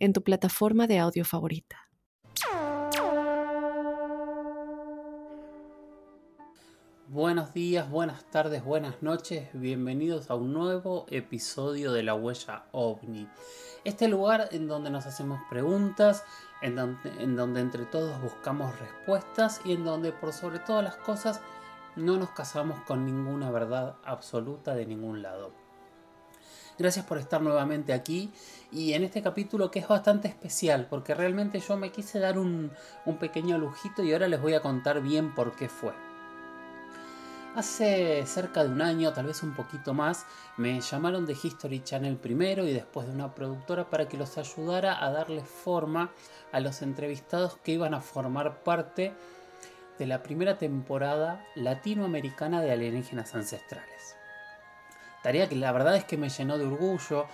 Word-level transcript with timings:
en 0.00 0.14
tu 0.14 0.22
plataforma 0.22 0.86
de 0.86 0.98
audio 0.98 1.24
favorita. 1.24 1.76
Buenos 7.06 7.52
días, 7.52 7.90
buenas 7.90 8.24
tardes, 8.30 8.64
buenas 8.64 9.02
noches, 9.02 9.48
bienvenidos 9.52 10.30
a 10.30 10.36
un 10.36 10.52
nuevo 10.52 11.06
episodio 11.10 11.92
de 11.92 12.04
La 12.04 12.14
Huella 12.14 12.66
OVNI. 12.72 13.28
Este 13.84 14.08
lugar 14.08 14.48
en 14.52 14.68
donde 14.68 14.90
nos 14.90 15.06
hacemos 15.06 15.40
preguntas, 15.50 16.24
en 16.62 16.76
donde, 16.76 17.10
en 17.18 17.36
donde 17.36 17.60
entre 17.60 17.84
todos 17.84 18.22
buscamos 18.22 18.78
respuestas 18.78 19.60
y 19.64 19.72
en 19.72 19.84
donde 19.84 20.12
por 20.12 20.32
sobre 20.32 20.60
todas 20.60 20.84
las 20.84 20.96
cosas 20.96 21.40
no 21.96 22.16
nos 22.16 22.30
casamos 22.30 22.80
con 22.86 23.04
ninguna 23.04 23.50
verdad 23.50 23.96
absoluta 24.04 24.74
de 24.74 24.86
ningún 24.86 25.20
lado. 25.20 25.59
Gracias 26.80 27.04
por 27.04 27.18
estar 27.18 27.42
nuevamente 27.42 27.92
aquí 27.92 28.32
y 28.72 28.94
en 28.94 29.04
este 29.04 29.20
capítulo 29.20 29.70
que 29.70 29.80
es 29.80 29.86
bastante 29.86 30.28
especial 30.28 30.86
porque 30.88 31.14
realmente 31.14 31.60
yo 31.60 31.76
me 31.76 31.92
quise 31.92 32.18
dar 32.18 32.38
un, 32.38 32.72
un 33.04 33.18
pequeño 33.18 33.58
lujito 33.58 34.02
y 34.02 34.14
ahora 34.14 34.28
les 34.28 34.40
voy 34.40 34.54
a 34.54 34.62
contar 34.62 35.02
bien 35.02 35.34
por 35.34 35.54
qué 35.56 35.68
fue. 35.68 35.92
Hace 37.54 38.24
cerca 38.24 38.64
de 38.64 38.70
un 38.70 38.80
año, 38.80 39.12
tal 39.12 39.26
vez 39.26 39.42
un 39.42 39.54
poquito 39.54 39.92
más, 39.92 40.24
me 40.56 40.80
llamaron 40.80 41.26
de 41.26 41.36
History 41.42 41.84
Channel 41.84 42.16
primero 42.16 42.66
y 42.66 42.72
después 42.72 43.06
de 43.06 43.12
una 43.12 43.34
productora 43.34 43.90
para 43.90 44.08
que 44.08 44.16
los 44.16 44.38
ayudara 44.38 45.04
a 45.04 45.10
darle 45.10 45.44
forma 45.44 46.12
a 46.50 46.60
los 46.60 46.80
entrevistados 46.80 47.58
que 47.58 47.72
iban 47.72 47.92
a 47.92 48.00
formar 48.00 48.62
parte 48.62 49.12
de 49.98 50.06
la 50.06 50.22
primera 50.22 50.56
temporada 50.56 51.44
latinoamericana 51.56 52.62
de 52.62 52.72
alienígenas 52.72 53.34
ancestrales. 53.34 54.19
Tarea 55.22 55.48
que 55.48 55.56
la 55.56 55.72
verdad 55.72 55.96
es 55.96 56.04
que 56.04 56.16
me 56.16 56.28
llenó 56.28 56.58
de 56.58 56.66
orgullo, 56.66 57.26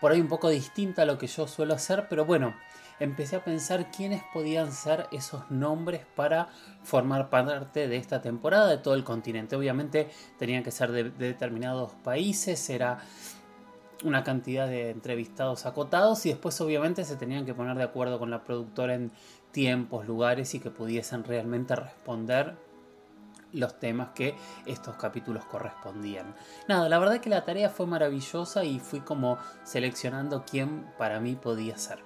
por 0.00 0.12
ahí 0.12 0.20
un 0.20 0.28
poco 0.28 0.48
distinta 0.48 1.02
a 1.02 1.04
lo 1.04 1.18
que 1.18 1.26
yo 1.26 1.46
suelo 1.46 1.74
hacer, 1.74 2.06
pero 2.08 2.24
bueno, 2.24 2.54
empecé 3.00 3.36
a 3.36 3.44
pensar 3.44 3.90
quiénes 3.90 4.22
podían 4.32 4.72
ser 4.72 5.06
esos 5.12 5.50
nombres 5.50 6.02
para 6.14 6.48
formar 6.82 7.30
parte 7.30 7.88
de 7.88 7.96
esta 7.96 8.20
temporada 8.20 8.68
de 8.68 8.78
todo 8.78 8.94
el 8.94 9.04
continente. 9.04 9.56
Obviamente 9.56 10.10
tenían 10.38 10.62
que 10.62 10.70
ser 10.70 10.92
de, 10.92 11.10
determinados 11.10 11.92
países, 12.02 12.68
era 12.70 12.98
una 14.04 14.22
cantidad 14.22 14.68
de 14.68 14.90
entrevistados 14.90 15.66
acotados 15.66 16.26
y 16.26 16.30
después 16.30 16.60
obviamente 16.60 17.04
se 17.04 17.16
tenían 17.16 17.46
que 17.46 17.54
poner 17.54 17.76
de 17.76 17.84
acuerdo 17.84 18.18
con 18.18 18.30
la 18.30 18.44
productora 18.44 18.94
en 18.94 19.12
tiempos, 19.52 20.06
lugares 20.06 20.54
y 20.54 20.60
que 20.60 20.70
pudiesen 20.70 21.24
realmente 21.24 21.74
responder 21.76 22.56
los 23.54 23.78
temas 23.78 24.10
que 24.14 24.36
estos 24.66 24.96
capítulos 24.96 25.44
correspondían. 25.46 26.34
Nada, 26.68 26.88
la 26.88 26.98
verdad 26.98 27.20
que 27.20 27.30
la 27.30 27.44
tarea 27.44 27.70
fue 27.70 27.86
maravillosa 27.86 28.64
y 28.64 28.80
fui 28.80 29.00
como 29.00 29.38
seleccionando 29.62 30.44
quién 30.44 30.86
para 30.98 31.20
mí 31.20 31.36
podía 31.36 31.78
ser. 31.78 32.00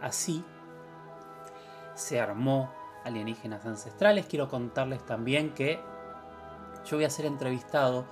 Así 0.00 0.44
se 1.94 2.20
armó 2.20 2.72
Alienígenas 3.04 3.64
Ancestrales. 3.64 4.26
Quiero 4.26 4.48
contarles 4.48 5.04
también 5.04 5.54
que 5.54 5.80
yo 6.84 6.96
voy 6.96 7.04
a 7.04 7.10
ser 7.10 7.26
entrevistado 7.26 8.06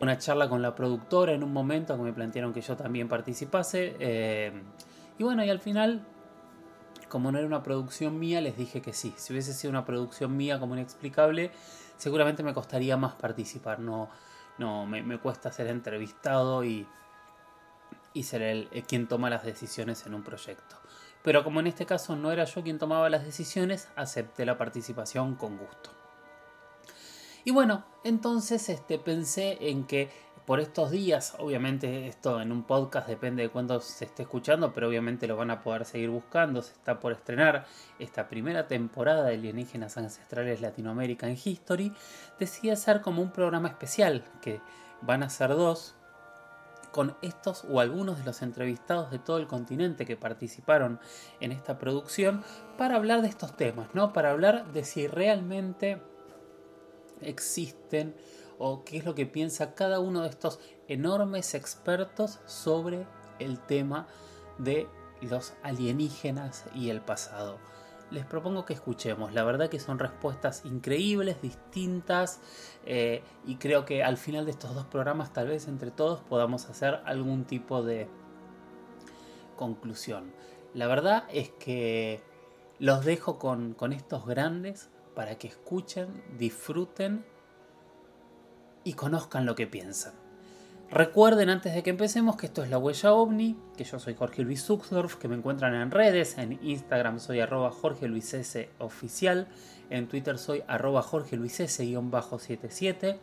una 0.00 0.18
charla 0.18 0.48
con 0.48 0.62
la 0.62 0.74
productora 0.74 1.32
en 1.32 1.42
un 1.42 1.52
momento 1.52 1.96
que 1.96 2.02
me 2.02 2.12
plantearon 2.12 2.52
que 2.52 2.60
yo 2.60 2.76
también 2.76 3.08
participase. 3.08 3.96
Eh, 3.98 4.62
y 5.18 5.24
bueno, 5.24 5.44
y 5.44 5.50
al 5.50 5.58
final, 5.58 6.06
como 7.08 7.32
no 7.32 7.38
era 7.38 7.46
una 7.46 7.62
producción 7.62 8.18
mía, 8.18 8.40
les 8.40 8.56
dije 8.56 8.80
que 8.82 8.92
sí. 8.92 9.14
Si 9.16 9.32
hubiese 9.32 9.52
sido 9.54 9.70
una 9.70 9.84
producción 9.84 10.36
mía 10.36 10.60
como 10.60 10.74
inexplicable, 10.74 11.50
seguramente 11.96 12.42
me 12.42 12.54
costaría 12.54 12.96
más 12.96 13.14
participar. 13.14 13.80
No, 13.80 14.08
no 14.58 14.86
me, 14.86 15.18
cuesta 15.18 15.52
ser 15.52 15.68
entrevistado 15.68 16.64
y, 16.64 16.86
y 18.12 18.22
ser 18.24 18.42
el, 18.42 18.68
quien 18.86 19.08
toma 19.08 19.30
las 19.30 19.44
decisiones 19.44 20.06
en 20.06 20.14
un 20.14 20.22
proyecto. 20.22 20.76
Pero 21.22 21.44
como 21.44 21.60
en 21.60 21.66
este 21.66 21.86
caso 21.86 22.16
no 22.16 22.30
era 22.30 22.44
yo 22.44 22.62
quien 22.62 22.78
tomaba 22.78 23.10
las 23.10 23.24
decisiones, 23.24 23.88
acepté 23.96 24.46
la 24.46 24.56
participación 24.56 25.34
con 25.34 25.56
gusto. 25.56 25.90
Y 27.44 27.50
bueno, 27.50 27.84
entonces 28.04 28.68
este, 28.68 28.98
pensé 28.98 29.56
en 29.70 29.84
que 29.84 30.10
por 30.48 30.60
estos 30.60 30.90
días, 30.90 31.34
obviamente 31.40 32.06
esto 32.06 32.40
en 32.40 32.52
un 32.52 32.62
podcast 32.62 33.06
depende 33.06 33.42
de 33.42 33.50
cuándo 33.50 33.82
se 33.82 34.06
esté 34.06 34.22
escuchando, 34.22 34.72
pero 34.72 34.88
obviamente 34.88 35.26
lo 35.26 35.36
van 35.36 35.50
a 35.50 35.60
poder 35.60 35.84
seguir 35.84 36.08
buscando, 36.08 36.62
se 36.62 36.72
está 36.72 37.00
por 37.00 37.12
estrenar 37.12 37.66
esta 37.98 38.30
primera 38.30 38.66
temporada 38.66 39.24
de 39.24 39.34
Alienígenas 39.34 39.98
Ancestrales 39.98 40.62
Latinoamérica 40.62 41.28
en 41.28 41.36
History, 41.44 41.92
decidí 42.38 42.70
hacer 42.70 43.02
como 43.02 43.20
un 43.20 43.30
programa 43.30 43.68
especial, 43.68 44.24
que 44.40 44.62
van 45.02 45.22
a 45.22 45.28
ser 45.28 45.50
dos, 45.50 45.94
con 46.92 47.14
estos 47.20 47.66
o 47.68 47.80
algunos 47.80 48.16
de 48.16 48.24
los 48.24 48.40
entrevistados 48.40 49.10
de 49.10 49.18
todo 49.18 49.36
el 49.36 49.46
continente 49.46 50.06
que 50.06 50.16
participaron 50.16 50.98
en 51.40 51.52
esta 51.52 51.78
producción 51.78 52.42
para 52.78 52.96
hablar 52.96 53.20
de 53.20 53.28
estos 53.28 53.54
temas, 53.54 53.90
¿no? 53.92 54.14
Para 54.14 54.30
hablar 54.30 54.72
de 54.72 54.84
si 54.84 55.08
realmente 55.08 56.00
existen 57.20 58.14
o 58.58 58.84
qué 58.84 58.98
es 58.98 59.04
lo 59.04 59.14
que 59.14 59.26
piensa 59.26 59.74
cada 59.74 60.00
uno 60.00 60.22
de 60.22 60.28
estos 60.28 60.60
enormes 60.88 61.54
expertos 61.54 62.40
sobre 62.46 63.06
el 63.38 63.60
tema 63.60 64.06
de 64.58 64.88
los 65.20 65.54
alienígenas 65.62 66.64
y 66.74 66.90
el 66.90 67.00
pasado 67.00 67.58
les 68.10 68.24
propongo 68.24 68.64
que 68.64 68.72
escuchemos. 68.72 69.34
La 69.34 69.44
verdad 69.44 69.68
que 69.68 69.78
son 69.78 69.98
respuestas 69.98 70.64
increíbles, 70.64 71.40
distintas, 71.42 72.40
eh, 72.86 73.22
y 73.46 73.56
creo 73.56 73.84
que 73.84 74.02
al 74.02 74.16
final 74.16 74.44
de 74.44 74.52
estos 74.52 74.74
dos 74.74 74.86
programas 74.86 75.32
tal 75.32 75.48
vez 75.48 75.68
entre 75.68 75.90
todos 75.90 76.20
podamos 76.20 76.68
hacer 76.68 77.00
algún 77.04 77.44
tipo 77.44 77.82
de 77.82 78.08
conclusión. 79.56 80.32
La 80.74 80.86
verdad 80.86 81.24
es 81.32 81.50
que 81.50 82.22
los 82.78 83.04
dejo 83.04 83.38
con, 83.38 83.74
con 83.74 83.92
estos 83.92 84.26
grandes 84.26 84.90
para 85.14 85.36
que 85.36 85.48
escuchen, 85.48 86.22
disfruten 86.38 87.24
y 88.88 88.94
conozcan 88.94 89.44
lo 89.44 89.54
que 89.54 89.66
piensan. 89.66 90.14
Recuerden 90.90 91.50
antes 91.50 91.74
de 91.74 91.82
que 91.82 91.90
empecemos 91.90 92.38
que 92.38 92.46
esto 92.46 92.62
es 92.62 92.70
La 92.70 92.78
Huella 92.78 93.12
OVNI, 93.12 93.58
que 93.76 93.84
yo 93.84 93.98
soy 93.98 94.14
Jorge 94.14 94.42
Luis 94.42 94.64
Zuxdorf, 94.64 95.16
que 95.16 95.28
me 95.28 95.36
encuentran 95.36 95.74
en 95.74 95.90
redes, 95.90 96.38
en 96.38 96.58
Instagram 96.62 97.20
soy 97.20 97.40
arroba 97.40 97.70
Jorge 97.70 98.08
Luis 98.08 98.32
S 98.32 98.70
oficial, 98.78 99.46
en 99.90 100.08
Twitter 100.08 100.38
soy 100.38 100.64
arroba 100.66 101.02
Jorge 101.02 101.36
Luis 101.36 101.60
S-77, 101.60 103.18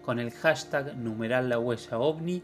con 0.00 0.18
el 0.18 0.30
hashtag 0.30 0.96
numeral 0.96 1.50
La 1.50 1.58
Huella 1.58 1.98
OVNI, 1.98 2.42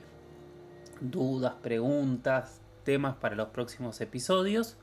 dudas, 1.00 1.54
preguntas, 1.62 2.60
temas 2.84 3.16
para 3.16 3.34
los 3.34 3.48
próximos 3.48 3.98
episodios. 4.02 4.76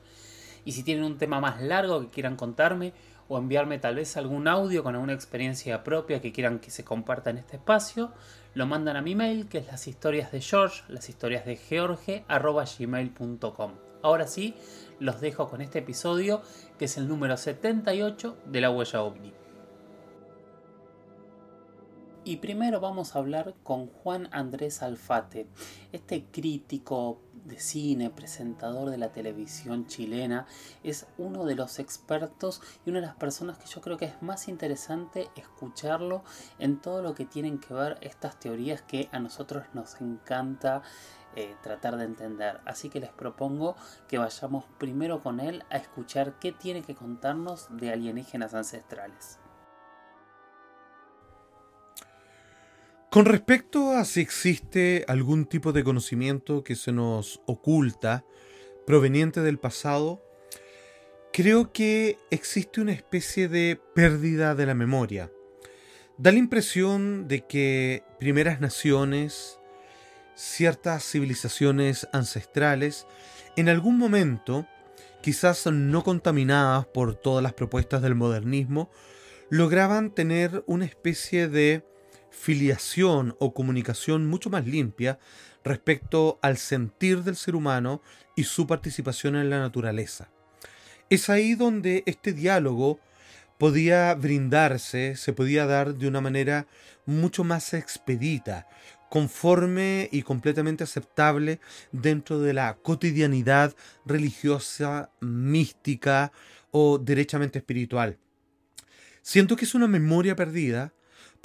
Y 0.64 0.72
si 0.72 0.82
tienen 0.82 1.04
un 1.04 1.18
tema 1.18 1.40
más 1.40 1.62
largo 1.62 2.00
que 2.00 2.08
quieran 2.08 2.34
contarme 2.34 2.92
o 3.28 3.38
enviarme 3.38 3.78
tal 3.78 3.96
vez 3.96 4.16
algún 4.16 4.48
audio 4.48 4.82
con 4.82 4.94
alguna 4.94 5.12
experiencia 5.12 5.82
propia 5.82 6.20
que 6.20 6.32
quieran 6.32 6.58
que 6.58 6.70
se 6.70 6.84
comparta 6.84 7.30
en 7.30 7.38
este 7.38 7.56
espacio, 7.56 8.12
lo 8.54 8.66
mandan 8.66 8.96
a 8.96 9.02
mi 9.02 9.14
mail 9.14 9.48
que 9.48 9.58
es 9.58 9.66
las 9.66 9.86
historias 9.86 10.32
de 10.32 10.40
George, 10.40 10.82
las 10.88 11.08
historias 11.08 11.44
de 11.44 11.56
George, 11.56 12.24
gmail.com. 12.28 13.72
Ahora 14.02 14.26
sí, 14.26 14.54
los 15.00 15.20
dejo 15.20 15.48
con 15.48 15.60
este 15.60 15.80
episodio 15.80 16.42
que 16.78 16.84
es 16.86 16.96
el 16.96 17.08
número 17.08 17.36
78 17.36 18.36
de 18.46 18.60
la 18.60 18.70
huella 18.70 19.02
ovni. 19.02 19.45
Y 22.26 22.38
primero 22.38 22.80
vamos 22.80 23.14
a 23.14 23.20
hablar 23.20 23.54
con 23.62 23.86
Juan 23.86 24.28
Andrés 24.32 24.82
Alfate, 24.82 25.46
este 25.92 26.24
crítico 26.24 27.20
de 27.44 27.60
cine, 27.60 28.10
presentador 28.10 28.90
de 28.90 28.98
la 28.98 29.12
televisión 29.12 29.86
chilena, 29.86 30.44
es 30.82 31.06
uno 31.18 31.44
de 31.44 31.54
los 31.54 31.78
expertos 31.78 32.60
y 32.84 32.90
una 32.90 32.98
de 32.98 33.06
las 33.06 33.14
personas 33.14 33.58
que 33.58 33.68
yo 33.68 33.80
creo 33.80 33.96
que 33.96 34.06
es 34.06 34.22
más 34.22 34.48
interesante 34.48 35.28
escucharlo 35.36 36.24
en 36.58 36.82
todo 36.82 37.00
lo 37.00 37.14
que 37.14 37.26
tienen 37.26 37.60
que 37.60 37.72
ver 37.72 37.96
estas 38.00 38.40
teorías 38.40 38.82
que 38.82 39.08
a 39.12 39.20
nosotros 39.20 39.62
nos 39.72 40.00
encanta 40.00 40.82
eh, 41.36 41.54
tratar 41.62 41.96
de 41.96 42.06
entender. 42.06 42.58
Así 42.64 42.88
que 42.88 42.98
les 42.98 43.10
propongo 43.10 43.76
que 44.08 44.18
vayamos 44.18 44.64
primero 44.78 45.22
con 45.22 45.38
él 45.38 45.62
a 45.70 45.76
escuchar 45.76 46.40
qué 46.40 46.50
tiene 46.50 46.82
que 46.82 46.96
contarnos 46.96 47.68
de 47.70 47.92
alienígenas 47.92 48.52
ancestrales. 48.52 49.38
Con 53.10 53.24
respecto 53.24 53.92
a 53.92 54.04
si 54.04 54.20
existe 54.20 55.04
algún 55.08 55.46
tipo 55.46 55.72
de 55.72 55.84
conocimiento 55.84 56.64
que 56.64 56.74
se 56.74 56.92
nos 56.92 57.40
oculta 57.46 58.24
proveniente 58.86 59.40
del 59.40 59.58
pasado, 59.58 60.22
creo 61.32 61.72
que 61.72 62.18
existe 62.30 62.80
una 62.80 62.92
especie 62.92 63.48
de 63.48 63.80
pérdida 63.94 64.54
de 64.54 64.66
la 64.66 64.74
memoria. 64.74 65.30
Da 66.18 66.32
la 66.32 66.38
impresión 66.38 67.28
de 67.28 67.46
que 67.46 68.02
primeras 68.18 68.60
naciones, 68.60 69.60
ciertas 70.34 71.04
civilizaciones 71.04 72.08
ancestrales, 72.12 73.06
en 73.56 73.68
algún 73.68 73.98
momento, 73.98 74.66
quizás 75.22 75.66
no 75.66 76.04
contaminadas 76.04 76.86
por 76.86 77.14
todas 77.14 77.42
las 77.42 77.54
propuestas 77.54 78.02
del 78.02 78.14
modernismo, 78.14 78.90
lograban 79.48 80.10
tener 80.10 80.64
una 80.66 80.84
especie 80.84 81.48
de 81.48 81.84
filiación 82.36 83.34
o 83.38 83.54
comunicación 83.54 84.26
mucho 84.26 84.50
más 84.50 84.66
limpia 84.66 85.18
respecto 85.64 86.38
al 86.42 86.58
sentir 86.58 87.24
del 87.24 87.36
ser 87.36 87.56
humano 87.56 88.02
y 88.36 88.44
su 88.44 88.66
participación 88.66 89.34
en 89.36 89.50
la 89.50 89.58
naturaleza. 89.58 90.28
Es 91.10 91.30
ahí 91.30 91.54
donde 91.54 92.02
este 92.06 92.32
diálogo 92.32 93.00
podía 93.58 94.14
brindarse, 94.14 95.16
se 95.16 95.32
podía 95.32 95.66
dar 95.66 95.94
de 95.94 96.06
una 96.06 96.20
manera 96.20 96.66
mucho 97.06 97.42
más 97.42 97.72
expedita, 97.74 98.68
conforme 99.08 100.08
y 100.12 100.22
completamente 100.22 100.84
aceptable 100.84 101.60
dentro 101.92 102.40
de 102.40 102.52
la 102.52 102.76
cotidianidad 102.82 103.74
religiosa, 104.04 105.10
mística 105.20 106.32
o 106.70 106.98
derechamente 106.98 107.58
espiritual. 107.58 108.18
Siento 109.22 109.56
que 109.56 109.64
es 109.64 109.74
una 109.74 109.88
memoria 109.88 110.36
perdida, 110.36 110.92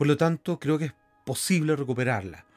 por 0.02 0.08
lo 0.08 0.18
tanto 0.18 0.58
creo 0.60 0.80
que 0.80 0.86
es 0.86 0.94
posible 1.26 1.76
recuperarla 1.76 2.48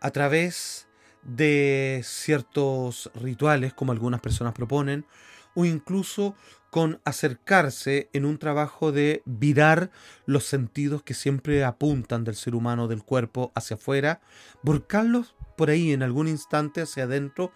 a 0.00 0.10
través 0.10 0.86
de 1.22 2.02
ciertos 2.04 3.10
rituales 3.14 3.72
como 3.72 3.92
algunas 3.92 4.20
personas 4.20 4.52
proponen 4.52 5.06
o 5.54 5.64
incluso 5.64 6.34
con 6.68 7.00
acercarse 7.06 8.10
en 8.12 8.26
un 8.26 8.36
trabajo 8.36 8.92
de 8.92 9.22
virar 9.24 9.90
los 10.26 10.44
sentidos 10.44 11.02
que 11.02 11.14
siempre 11.14 11.64
apuntan 11.64 12.22
del 12.22 12.34
ser 12.34 12.54
humano, 12.54 12.86
del 12.86 13.02
cuerpo 13.02 13.50
hacia 13.54 13.76
afuera, 13.76 14.20
volcarlos 14.62 15.34
por 15.56 15.70
ahí 15.70 15.92
en 15.92 16.02
algún 16.02 16.28
instante 16.28 16.82
hacia 16.82 17.04
adentro 17.04 17.50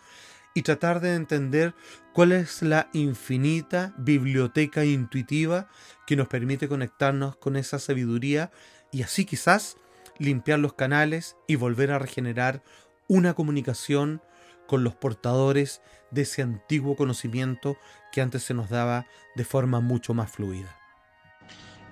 y 0.54 0.62
tratar 0.62 1.00
de 1.00 1.16
entender 1.16 1.74
cuál 2.14 2.32
es 2.32 2.62
la 2.62 2.88
infinita 2.94 3.92
biblioteca 3.98 4.86
intuitiva 4.86 5.68
que 6.06 6.16
nos 6.16 6.28
permite 6.28 6.66
conectarnos 6.66 7.36
con 7.36 7.56
esa 7.56 7.78
sabiduría 7.78 8.50
y 8.94 9.02
así 9.02 9.24
quizás 9.24 9.76
limpiar 10.18 10.60
los 10.60 10.74
canales 10.74 11.36
y 11.48 11.56
volver 11.56 11.90
a 11.90 11.98
regenerar 11.98 12.62
una 13.08 13.34
comunicación 13.34 14.22
con 14.68 14.84
los 14.84 14.94
portadores 14.94 15.82
de 16.12 16.22
ese 16.22 16.42
antiguo 16.42 16.94
conocimiento 16.94 17.76
que 18.12 18.20
antes 18.20 18.44
se 18.44 18.54
nos 18.54 18.70
daba 18.70 19.06
de 19.34 19.44
forma 19.44 19.80
mucho 19.80 20.14
más 20.14 20.30
fluida. 20.30 20.78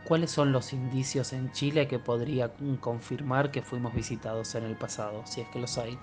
¿Cuáles 0.04 0.30
son 0.30 0.52
los 0.52 0.72
indicios 0.72 1.32
en 1.32 1.50
Chile 1.50 1.88
que 1.88 1.98
podría 1.98 2.54
confirmar 2.80 3.50
que 3.50 3.62
fuimos 3.62 3.92
visitados 3.94 4.54
en 4.54 4.62
el 4.62 4.76
pasado, 4.76 5.26
si 5.26 5.40
es 5.40 5.48
que 5.48 5.58
los 5.58 5.78
hay? 5.78 5.98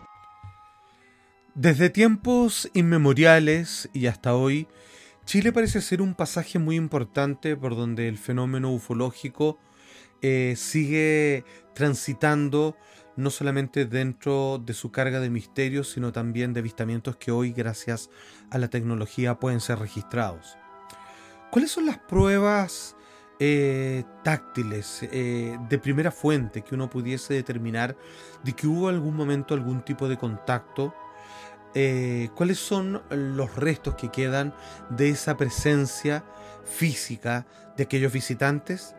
Desde 1.55 1.89
tiempos 1.89 2.69
inmemoriales 2.73 3.89
y 3.93 4.07
hasta 4.07 4.35
hoy, 4.35 4.67
Chile 5.25 5.53
parece 5.53 5.79
ser 5.79 6.01
un 6.01 6.13
pasaje 6.13 6.59
muy 6.59 6.75
importante 6.75 7.55
por 7.55 7.77
donde 7.77 8.09
el 8.09 8.17
fenómeno 8.17 8.71
ufológico 8.71 9.59
eh, 10.21 10.55
sigue 10.57 11.45
transitando 11.73 12.75
no 13.15 13.29
solamente 13.29 13.85
dentro 13.85 14.61
de 14.63 14.73
su 14.73 14.91
carga 14.91 15.19
de 15.19 15.29
misterios, 15.29 15.91
sino 15.91 16.11
también 16.11 16.53
de 16.53 16.61
avistamientos 16.61 17.17
que 17.17 17.31
hoy, 17.31 17.51
gracias 17.51 18.09
a 18.49 18.57
la 18.57 18.69
tecnología, 18.69 19.39
pueden 19.39 19.59
ser 19.59 19.79
registrados. 19.79 20.57
¿Cuáles 21.51 21.71
son 21.71 21.85
las 21.85 21.97
pruebas 21.97 22.95
eh, 23.39 24.03
táctiles 24.23 25.03
eh, 25.03 25.57
de 25.69 25.79
primera 25.79 26.11
fuente 26.11 26.61
que 26.61 26.75
uno 26.75 26.89
pudiese 26.89 27.33
determinar 27.33 27.97
de 28.43 28.53
que 28.53 28.67
hubo 28.67 28.87
algún 28.87 29.15
momento 29.15 29.53
algún 29.53 29.81
tipo 29.83 30.07
de 30.07 30.17
contacto? 30.17 30.93
¿Cuáles 32.35 32.57
son 32.57 33.03
los 33.11 33.55
restos 33.55 33.95
que 33.95 34.09
quedan 34.09 34.55
de 34.89 35.09
esa 35.09 35.37
presencia 35.37 36.25
física 36.65 37.45
de 37.77 37.83
aquellos 37.83 38.11
visitantes? 38.11 38.95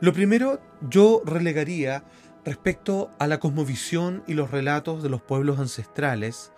Lo 0.00 0.12
primero, 0.12 0.60
yo 0.80 1.22
relegaría 1.24 2.04
respecto 2.44 3.10
a 3.18 3.26
la 3.26 3.40
cosmovisión 3.40 4.22
y 4.28 4.34
los 4.34 4.52
relatos 4.52 5.02
de 5.02 5.08
los 5.08 5.20
pueblos 5.20 5.58
ancestrales, 5.58 6.52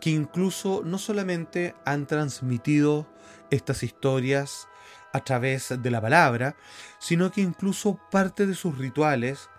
que 0.00 0.08
incluso 0.10 0.82
no 0.84 0.96
solamente 0.96 1.74
han 1.84 2.06
transmitido 2.06 3.06
estas 3.50 3.82
historias 3.82 4.68
a 5.12 5.20
través 5.20 5.74
de 5.82 5.90
la 5.90 6.00
palabra, 6.00 6.56
sino 6.98 7.30
que 7.30 7.42
incluso 7.42 8.00
parte 8.10 8.46
de 8.46 8.54
sus 8.54 8.78
rituales 8.78 9.50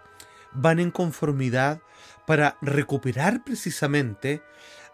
van 0.51 0.79
en 0.79 0.89
conformidad 0.89 1.81
para 2.25 2.57
recuperar 2.61 3.43
precisamente 3.43 4.41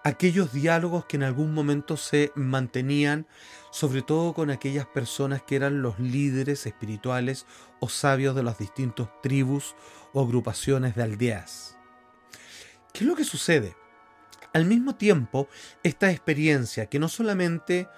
aquellos 0.03 0.51
diálogos 0.51 1.05
que 1.05 1.15
en 1.15 1.23
algún 1.23 1.53
momento 1.53 1.97
se 1.97 2.31
mantenían, 2.35 3.27
sobre 3.75 4.03
todo 4.03 4.33
con 4.33 4.51
aquellas 4.51 4.85
personas 4.85 5.41
que 5.41 5.57
eran 5.57 5.81
los 5.81 5.99
líderes 5.99 6.65
espirituales 6.65 7.45
o 7.81 7.89
sabios 7.89 8.33
de 8.33 8.41
las 8.41 8.57
distintas 8.57 9.09
tribus 9.21 9.75
o 10.13 10.23
agrupaciones 10.23 10.95
de 10.95 11.03
aldeas. 11.03 11.77
¿Qué 12.93 12.99
es 13.01 13.05
lo 13.05 13.17
que 13.17 13.25
sucede? 13.25 13.75
Al 14.53 14.63
mismo 14.63 14.95
tiempo, 14.95 15.49
esta 15.83 16.09
experiencia 16.09 16.85
que 16.85 16.99
no 16.99 17.09
solamente 17.09 17.89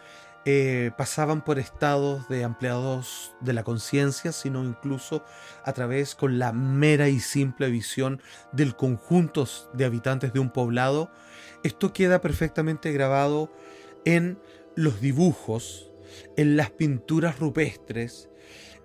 eh, 0.46 0.90
pasaban 0.98 1.46
por 1.46 1.60
estados 1.60 2.28
de 2.28 2.44
ampliados 2.44 3.36
de 3.42 3.54
la 3.54 3.64
conciencia, 3.64 4.32
sino 4.32 4.64
incluso 4.64 5.24
a 5.64 5.74
través 5.74 6.16
con 6.16 6.40
la 6.40 6.54
mera 6.54 7.08
y 7.08 7.20
simple 7.20 7.70
visión 7.70 8.20
del 8.52 8.76
conjunto 8.76 9.48
de 9.74 9.86
habitantes 9.86 10.34
de 10.34 10.40
un 10.40 10.50
poblado, 10.50 11.12
esto 11.62 11.94
queda 11.94 12.20
perfectamente 12.20 12.92
grabado 12.92 13.54
en 14.06 14.40
los 14.78 15.02
dibujos, 15.02 15.92
en 16.38 16.56
las 16.56 16.70
pinturas 16.70 17.40
rupestres, 17.40 18.30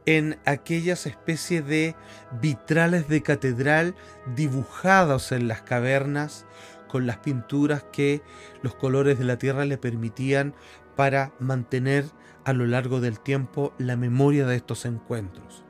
en 0.07 0.39
aquellas 0.47 1.07
especies 1.07 1.65
de 1.67 1.95
vitrales 2.41 3.09
de 3.09 3.23
catedral 3.23 3.95
dibujados 4.35 5.31
en 5.33 5.47
las 5.47 5.63
cavernas 5.63 6.47
con 6.89 7.07
las 7.07 7.19
pinturas 7.19 7.85
que 7.93 8.23
los 8.63 8.75
colores 8.75 9.19
de 9.19 9.27
la 9.27 9.39
tierra 9.39 9.67
le 9.67 9.77
permitían 9.79 10.55
para 10.97 11.35
mantener 11.39 12.07
a 12.45 12.55
lo 12.55 12.67
largo 12.67 13.01
del 13.01 13.21
tiempo 13.21 13.75
la 13.79 13.97
memoria 13.97 14.47
de 14.47 14.57
estos 14.57 14.87
encuentros. 14.87 15.63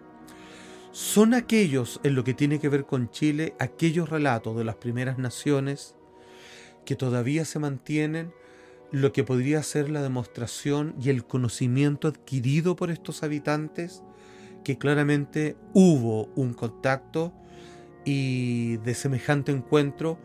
Son 0.92 1.34
aquellos, 1.34 2.00
en 2.04 2.14
lo 2.14 2.22
que 2.22 2.34
tiene 2.34 2.60
que 2.60 2.68
ver 2.68 2.86
con 2.86 3.10
Chile, 3.10 3.54
aquellos 3.58 4.08
relatos 4.08 4.56
de 4.56 4.64
las 4.64 4.76
primeras 4.76 5.18
naciones 5.18 5.96
que 6.84 6.94
todavía 6.94 7.44
se 7.44 7.58
mantienen 7.58 8.32
lo 8.92 9.12
que 9.12 9.24
podría 9.24 9.62
ser 9.62 9.88
la 9.90 10.02
demostración 10.02 10.94
y 11.02 11.08
el 11.08 11.24
conocimiento 11.24 12.08
adquirido 12.08 12.76
por 12.76 12.90
estos 12.90 13.22
habitantes 13.22 14.04
que 14.64 14.78
claramente 14.78 15.56
hubo 15.72 16.26
un 16.36 16.52
contacto 16.52 17.32
y 18.04 18.76
de 18.78 18.94
semejante 18.94 19.50
encuentro 19.50 20.18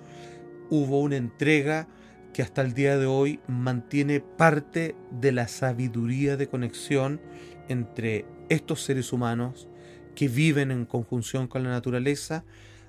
hubo 0.69 0.99
una 0.99 1.15
entrega 1.15 1.87
que 2.33 2.41
hasta 2.41 2.61
el 2.61 2.73
día 2.73 2.97
de 2.97 3.05
hoy 3.05 3.39
mantiene 3.47 4.19
parte 4.19 4.95
de 5.11 5.31
la 5.31 5.47
sabiduría 5.47 6.35
de 6.35 6.49
conexión 6.49 7.21
entre 7.69 8.25
estos 8.49 8.83
seres 8.83 9.13
humanos 9.13 9.69
que 10.13 10.27
viven 10.27 10.71
en 10.71 10.85
conjunción 10.85 11.47
con 11.47 11.63
la 11.63 11.69
naturaleza 11.69 12.43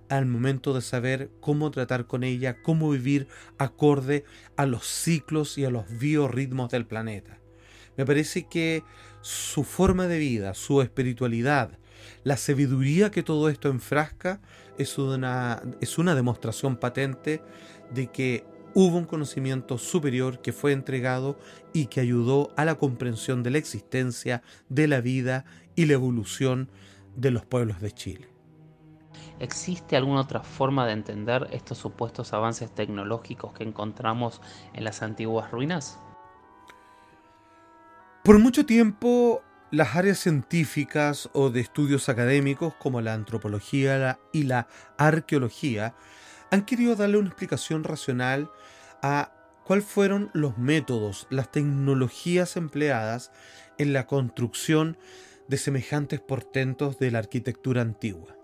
al 0.09 0.27
momento 0.27 0.75
de 0.75 0.81
saber 0.81 1.31
cómo 1.41 1.71
tratar 1.71 2.07
con 2.07 2.25
ella, 2.25 2.63
cómo 2.63 2.91
vivir 2.91 3.29
acorde 3.59 4.25
a 4.57 4.67
los 4.67 4.87
ciclos 4.87 5.59
y 5.59 5.65
a 5.65 5.71
los 5.71 5.99
biorritmos 5.99 6.71
del 6.71 6.87
planeta. 6.87 7.39
Me 7.97 8.07
parece 8.07 8.47
que 8.47 8.85
su 9.23 9.65
forma 9.65 10.07
de 10.07 10.19
vida, 10.19 10.55
su 10.55 10.83
espiritualidad, 10.83 11.79
la 12.25 12.37
sabiduría 12.37 13.11
que 13.11 13.23
todo 13.23 13.49
esto 13.49 13.69
enfrasca 13.69 14.41
es 14.79 14.99
una, 14.99 15.63
es 15.81 15.99
una 15.99 16.15
demostración 16.15 16.77
patente 16.77 17.43
de 17.93 18.07
que 18.07 18.45
hubo 18.75 18.97
un 18.97 19.05
conocimiento 19.05 19.79
superior 19.79 20.41
que 20.41 20.53
fue 20.53 20.73
entregado 20.73 21.39
y 21.73 21.87
que 21.87 22.01
ayudó 22.01 22.53
a 22.57 22.65
la 22.65 22.77
comprensión 22.77 23.43
de 23.43 23.51
la 23.51 23.59
existencia, 23.59 24.43
de 24.69 24.87
la 24.87 25.01
vida 25.01 25.45
y 25.75 25.87
la 25.87 25.95
evolución 25.95 26.71
de 27.17 27.33
los 27.33 27.45
pueblos 27.45 27.81
de 27.81 27.91
Chile. 27.91 28.38
¿Existe 29.41 29.97
alguna 29.97 30.23
otra 30.23 30.43
forma 30.43 30.87
de 30.87 30.93
entender 30.93 31.49
estos 31.53 31.79
supuestos 31.79 32.33
avances 32.33 32.75
tecnológicos 32.75 33.53
que 33.53 33.63
encontramos 33.63 34.41
en 34.73 34.85
las 34.85 35.03
antiguas 35.03 35.51
ruinas? 35.51 36.01
Por 38.25 38.39
mucho 38.41 38.67
tiempo, 38.67 39.43
las 39.71 39.95
áreas 39.95 40.19
científicas 40.19 41.31
o 41.35 41.51
de 41.51 41.61
estudios 41.61 42.09
académicos 42.09 42.75
como 42.75 43.01
la 43.01 43.15
antropología 43.15 44.19
y 44.33 44.43
la 44.43 44.67
arqueología 44.97 45.95
han 46.51 46.65
querido 46.65 46.97
darle 46.97 47.19
una 47.19 47.29
explicación 47.29 47.85
racional 47.85 48.51
a 49.03 49.33
cuáles 49.65 49.85
fueron 49.85 50.31
los 50.33 50.59
métodos, 50.59 51.27
las 51.31 51.53
tecnologías 51.53 52.57
empleadas 52.57 53.31
en 53.77 53.93
la 53.93 54.07
construcción 54.07 54.97
de 55.47 55.59
semejantes 55.59 56.21
portentos 56.21 56.99
de 56.99 57.11
la 57.11 57.21
arquitectura 57.21 57.83
antigua. 57.83 58.38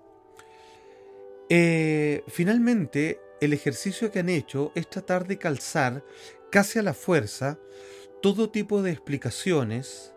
Eh, 1.48 2.24
finalmente, 2.28 3.20
el 3.40 3.52
ejercicio 3.52 4.10
que 4.10 4.20
han 4.20 4.28
hecho 4.28 4.72
es 4.74 4.88
tratar 4.88 5.26
de 5.26 5.38
calzar 5.38 6.04
casi 6.50 6.78
a 6.78 6.82
la 6.82 6.94
fuerza 6.94 7.58
todo 8.22 8.50
tipo 8.50 8.82
de 8.82 8.92
explicaciones 8.92 10.14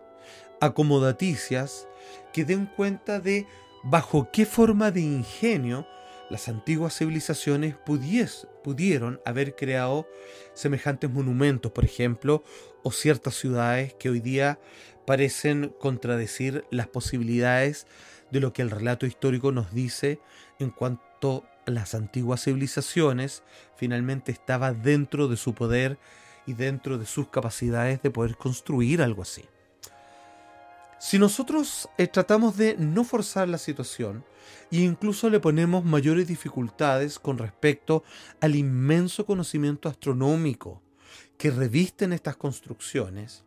acomodaticias 0.60 1.86
que 2.32 2.44
den 2.44 2.66
cuenta 2.66 3.20
de 3.20 3.46
bajo 3.84 4.30
qué 4.32 4.46
forma 4.46 4.90
de 4.90 5.00
ingenio 5.00 5.86
las 6.30 6.48
antiguas 6.48 6.96
civilizaciones 6.96 7.74
pudieron 8.62 9.20
haber 9.24 9.56
creado 9.56 10.06
semejantes 10.52 11.10
monumentos, 11.10 11.72
por 11.72 11.84
ejemplo, 11.84 12.42
o 12.82 12.92
ciertas 12.92 13.34
ciudades 13.34 13.94
que 13.94 14.10
hoy 14.10 14.20
día 14.20 14.58
parecen 15.06 15.74
contradecir 15.80 16.64
las 16.70 16.86
posibilidades 16.86 17.86
de 18.30 18.40
lo 18.40 18.52
que 18.52 18.60
el 18.60 18.70
relato 18.70 19.06
histórico 19.06 19.52
nos 19.52 19.72
dice 19.72 20.20
en 20.58 20.70
cuanto 20.70 21.07
las 21.66 21.94
antiguas 21.94 22.44
civilizaciones 22.44 23.42
finalmente 23.76 24.32
estaba 24.32 24.72
dentro 24.72 25.28
de 25.28 25.36
su 25.36 25.54
poder 25.54 25.98
y 26.46 26.54
dentro 26.54 26.98
de 26.98 27.06
sus 27.06 27.28
capacidades 27.28 28.00
de 28.02 28.10
poder 28.10 28.36
construir 28.36 29.02
algo 29.02 29.22
así. 29.22 29.44
Si 30.98 31.18
nosotros 31.18 31.88
eh, 31.96 32.08
tratamos 32.08 32.56
de 32.56 32.76
no 32.76 33.04
forzar 33.04 33.48
la 33.48 33.58
situación 33.58 34.24
e 34.72 34.78
incluso 34.78 35.30
le 35.30 35.38
ponemos 35.38 35.84
mayores 35.84 36.26
dificultades 36.26 37.18
con 37.18 37.38
respecto 37.38 38.02
al 38.40 38.56
inmenso 38.56 39.24
conocimiento 39.24 39.88
astronómico 39.88 40.82
que 41.36 41.50
revisten 41.50 42.12
estas 42.12 42.36
construcciones 42.36 43.44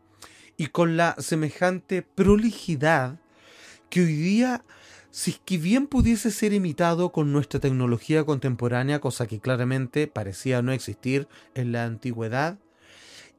y 0.55 0.67
con 0.67 0.95
la 0.95 1.15
semejante 1.19 2.03
prolijidad 2.03 3.19
que 3.89 4.01
hoy 4.01 4.15
día, 4.15 4.63
si 5.11 5.33
que 5.33 5.57
bien 5.57 5.87
pudiese 5.87 6.31
ser 6.31 6.53
imitado 6.53 7.11
con 7.11 7.31
nuestra 7.31 7.59
tecnología 7.59 8.23
contemporánea, 8.23 8.99
cosa 8.99 9.27
que 9.27 9.39
claramente 9.39 10.07
parecía 10.07 10.61
no 10.61 10.71
existir 10.71 11.27
en 11.53 11.71
la 11.73 11.85
antigüedad, 11.85 12.57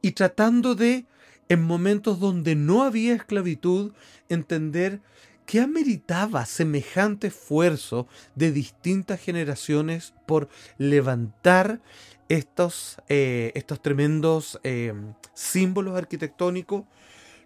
y 0.01 0.11
tratando 0.11 0.75
de 0.75 1.05
en 1.49 1.61
momentos 1.61 2.19
donde 2.19 2.55
no 2.55 2.83
había 2.83 3.15
esclavitud, 3.15 3.91
entender 4.29 5.01
que 5.45 5.59
ameritaba 5.59 6.45
semejante 6.45 7.27
esfuerzo 7.27 8.07
de 8.35 8.51
distintas 8.51 9.19
generaciones 9.19 10.13
por 10.25 10.47
levantar 10.77 11.81
estos, 12.29 12.97
eh, 13.09 13.51
estos 13.55 13.81
tremendos 13.81 14.59
eh, 14.63 14.93
símbolos 15.33 15.97
arquitectónicos, 15.97 16.85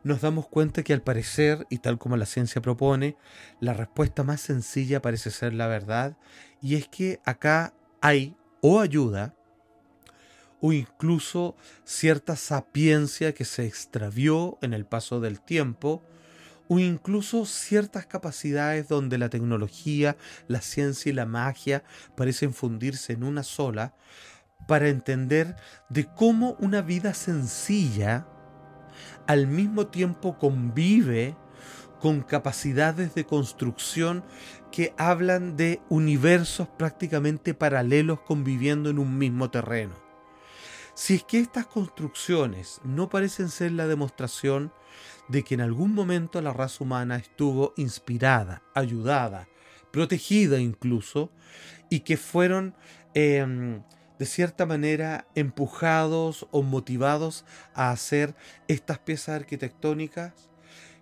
nos 0.04 0.22
damos 0.22 0.48
cuenta 0.48 0.84
que 0.84 0.94
al 0.94 1.02
parecer, 1.02 1.66
y 1.70 1.80
tal 1.80 1.98
como 1.98 2.18
la 2.18 2.26
ciencia 2.26 2.62
propone, 2.62 3.18
la 3.60 3.74
respuesta 3.74 4.24
más 4.24 4.42
sencilla 4.42 5.02
parece 5.02 5.32
ser 5.32 5.54
la 5.54 5.68
verdad, 5.68 6.18
y 6.62 6.76
es 6.76 6.88
que 6.88 7.20
acá 7.26 7.74
hay 8.02 8.36
o 8.62 8.80
ayuda 8.80 9.34
o 10.60 10.74
incluso 10.74 11.56
cierta 11.84 12.36
sapiencia 12.36 13.34
que 13.34 13.46
se 13.46 13.66
extravió 13.66 14.58
en 14.62 14.74
el 14.74 14.86
paso 14.86 15.20
del 15.20 15.40
tiempo, 15.40 16.02
o 16.68 16.80
incluso 16.80 17.46
ciertas 17.46 18.06
capacidades 18.08 18.88
donde 18.88 19.18
la 19.18 19.30
tecnología, 19.30 20.18
la 20.48 20.62
ciencia 20.62 21.10
y 21.12 21.14
la 21.14 21.26
magia 21.26 21.84
parecen 22.16 22.54
fundirse 22.54 23.14
en 23.14 23.24
una 23.24 23.44
sola, 23.44 23.94
para 24.68 24.90
entender 24.90 25.56
de 25.90 26.06
cómo 26.06 26.58
una 26.60 26.82
vida 26.82 27.14
sencilla 27.14 28.28
al 29.28 29.48
mismo 29.48 29.88
tiempo 29.88 30.38
convive 30.38 31.36
con 32.00 32.22
capacidades 32.22 33.16
de 33.16 33.26
construcción 33.26 34.24
que 34.72 34.94
hablan 34.98 35.58
de 35.58 35.82
universos 35.90 36.68
prácticamente 36.68 37.54
paralelos 37.54 38.20
conviviendo 38.22 38.90
en 38.90 39.00
un 39.00 39.18
mismo 39.18 39.50
terreno. 39.50 39.96
Si 40.94 41.16
es 41.16 41.24
que 41.24 41.40
estas 41.40 41.68
construcciones 41.68 42.82
no 42.84 43.10
parecen 43.10 43.50
ser 43.50 43.72
la 43.72 43.88
demostración 43.88 44.72
de 45.28 45.44
que 45.44 45.56
en 45.56 45.62
algún 45.62 45.94
momento 45.94 46.42
la 46.42 46.54
raza 46.54 46.84
humana 46.84 47.18
estuvo 47.18 47.74
inspirada, 47.78 48.64
ayudada, 48.74 49.48
protegida 49.92 50.60
incluso, 50.60 51.32
y 51.90 52.02
que 52.02 52.18
fueron 52.18 52.76
em, 53.14 53.82
de 54.20 54.26
cierta 54.26 54.66
manera 54.66 55.28
empujados 55.36 56.48
o 56.52 56.64
motivados 56.64 57.46
a 57.74 57.92
hacer 57.92 58.36
estas 58.68 59.00
piezas 59.00 59.36
arquitectónicas, 59.36 60.50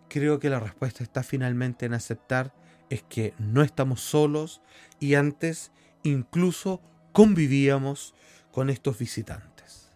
creo 0.09 0.39
que 0.39 0.49
la 0.49 0.59
respuesta 0.59 1.03
está 1.03 1.23
finalmente 1.23 1.85
en 1.85 1.93
aceptar 1.93 2.53
es 2.89 3.03
que 3.03 3.33
no 3.39 3.61
estamos 3.63 4.01
solos 4.01 4.61
y 4.99 5.15
antes 5.15 5.71
incluso 6.03 6.81
convivíamos 7.11 8.13
con 8.51 8.69
estos 8.69 8.97
visitantes. 8.97 9.91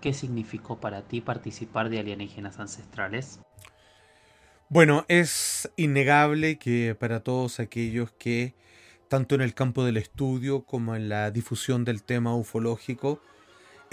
¿Qué 0.00 0.12
significó 0.12 0.80
para 0.80 1.02
ti 1.02 1.20
participar 1.20 1.88
de 1.88 1.98
alienígenas 1.98 2.58
ancestrales? 2.58 3.40
Bueno, 4.68 5.04
es 5.08 5.70
innegable 5.76 6.58
que 6.58 6.94
para 6.98 7.20
todos 7.20 7.60
aquellos 7.60 8.12
que, 8.12 8.54
tanto 9.14 9.36
en 9.36 9.42
el 9.42 9.54
campo 9.54 9.84
del 9.84 9.96
estudio 9.96 10.64
como 10.64 10.96
en 10.96 11.08
la 11.08 11.30
difusión 11.30 11.84
del 11.84 12.02
tema 12.02 12.34
ufológico, 12.34 13.22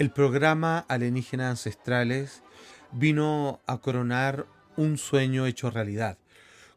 el 0.00 0.10
programa 0.10 0.80
Alienígenas 0.88 1.50
Ancestrales 1.50 2.42
vino 2.90 3.60
a 3.68 3.78
coronar 3.78 4.48
un 4.76 4.98
sueño 4.98 5.46
hecho 5.46 5.70
realidad, 5.70 6.18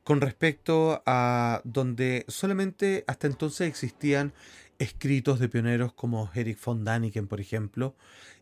con 0.04 0.22
respecto 0.22 1.02
a 1.08 1.62
donde 1.64 2.24
solamente 2.28 3.04
hasta 3.08 3.26
entonces 3.26 3.68
existían 3.68 4.32
escritos 4.78 5.40
de 5.40 5.50
pioneros 5.50 5.92
como 5.94 6.30
Eric 6.36 6.64
von 6.64 6.84
Daniken, 6.84 7.26
por 7.26 7.42
ejemplo, 7.42 7.96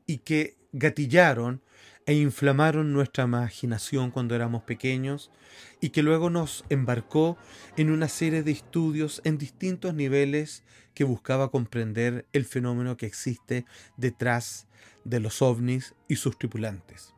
y 0.05 0.17
que 0.17 0.57
gatillaron 0.73 1.61
e 2.05 2.13
inflamaron 2.13 2.93
nuestra 2.93 3.23
imaginación 3.23 4.11
cuando 4.11 4.35
éramos 4.35 4.63
pequeños 4.63 5.31
y 5.79 5.89
que 5.89 6.03
luego 6.03 6.29
nos 6.29 6.65
embarcó 6.69 7.37
en 7.77 7.91
una 7.91 8.07
serie 8.07 8.43
de 8.43 8.51
estudios 8.51 9.21
en 9.23 9.37
distintos 9.37 9.93
niveles 9.93 10.63
que 10.93 11.03
buscaba 11.03 11.49
comprender 11.49 12.25
el 12.33 12.45
fenómeno 12.45 12.97
que 12.97 13.05
existe 13.05 13.65
detrás 13.97 14.67
de 15.03 15.19
los 15.19 15.41
ovnis 15.41 15.95
y 16.07 16.17
sus 16.17 16.37
tripulantes. 16.37 17.13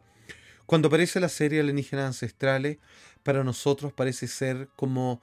Cuando 0.65 0.87
aparece 0.87 1.19
la 1.19 1.29
serie 1.29 1.59
Alienígenas 1.59 2.05
Ancestrales, 2.05 2.77
para 3.23 3.43
nosotros 3.43 3.93
parece 3.93 4.27
ser 4.27 4.69
como 4.75 5.21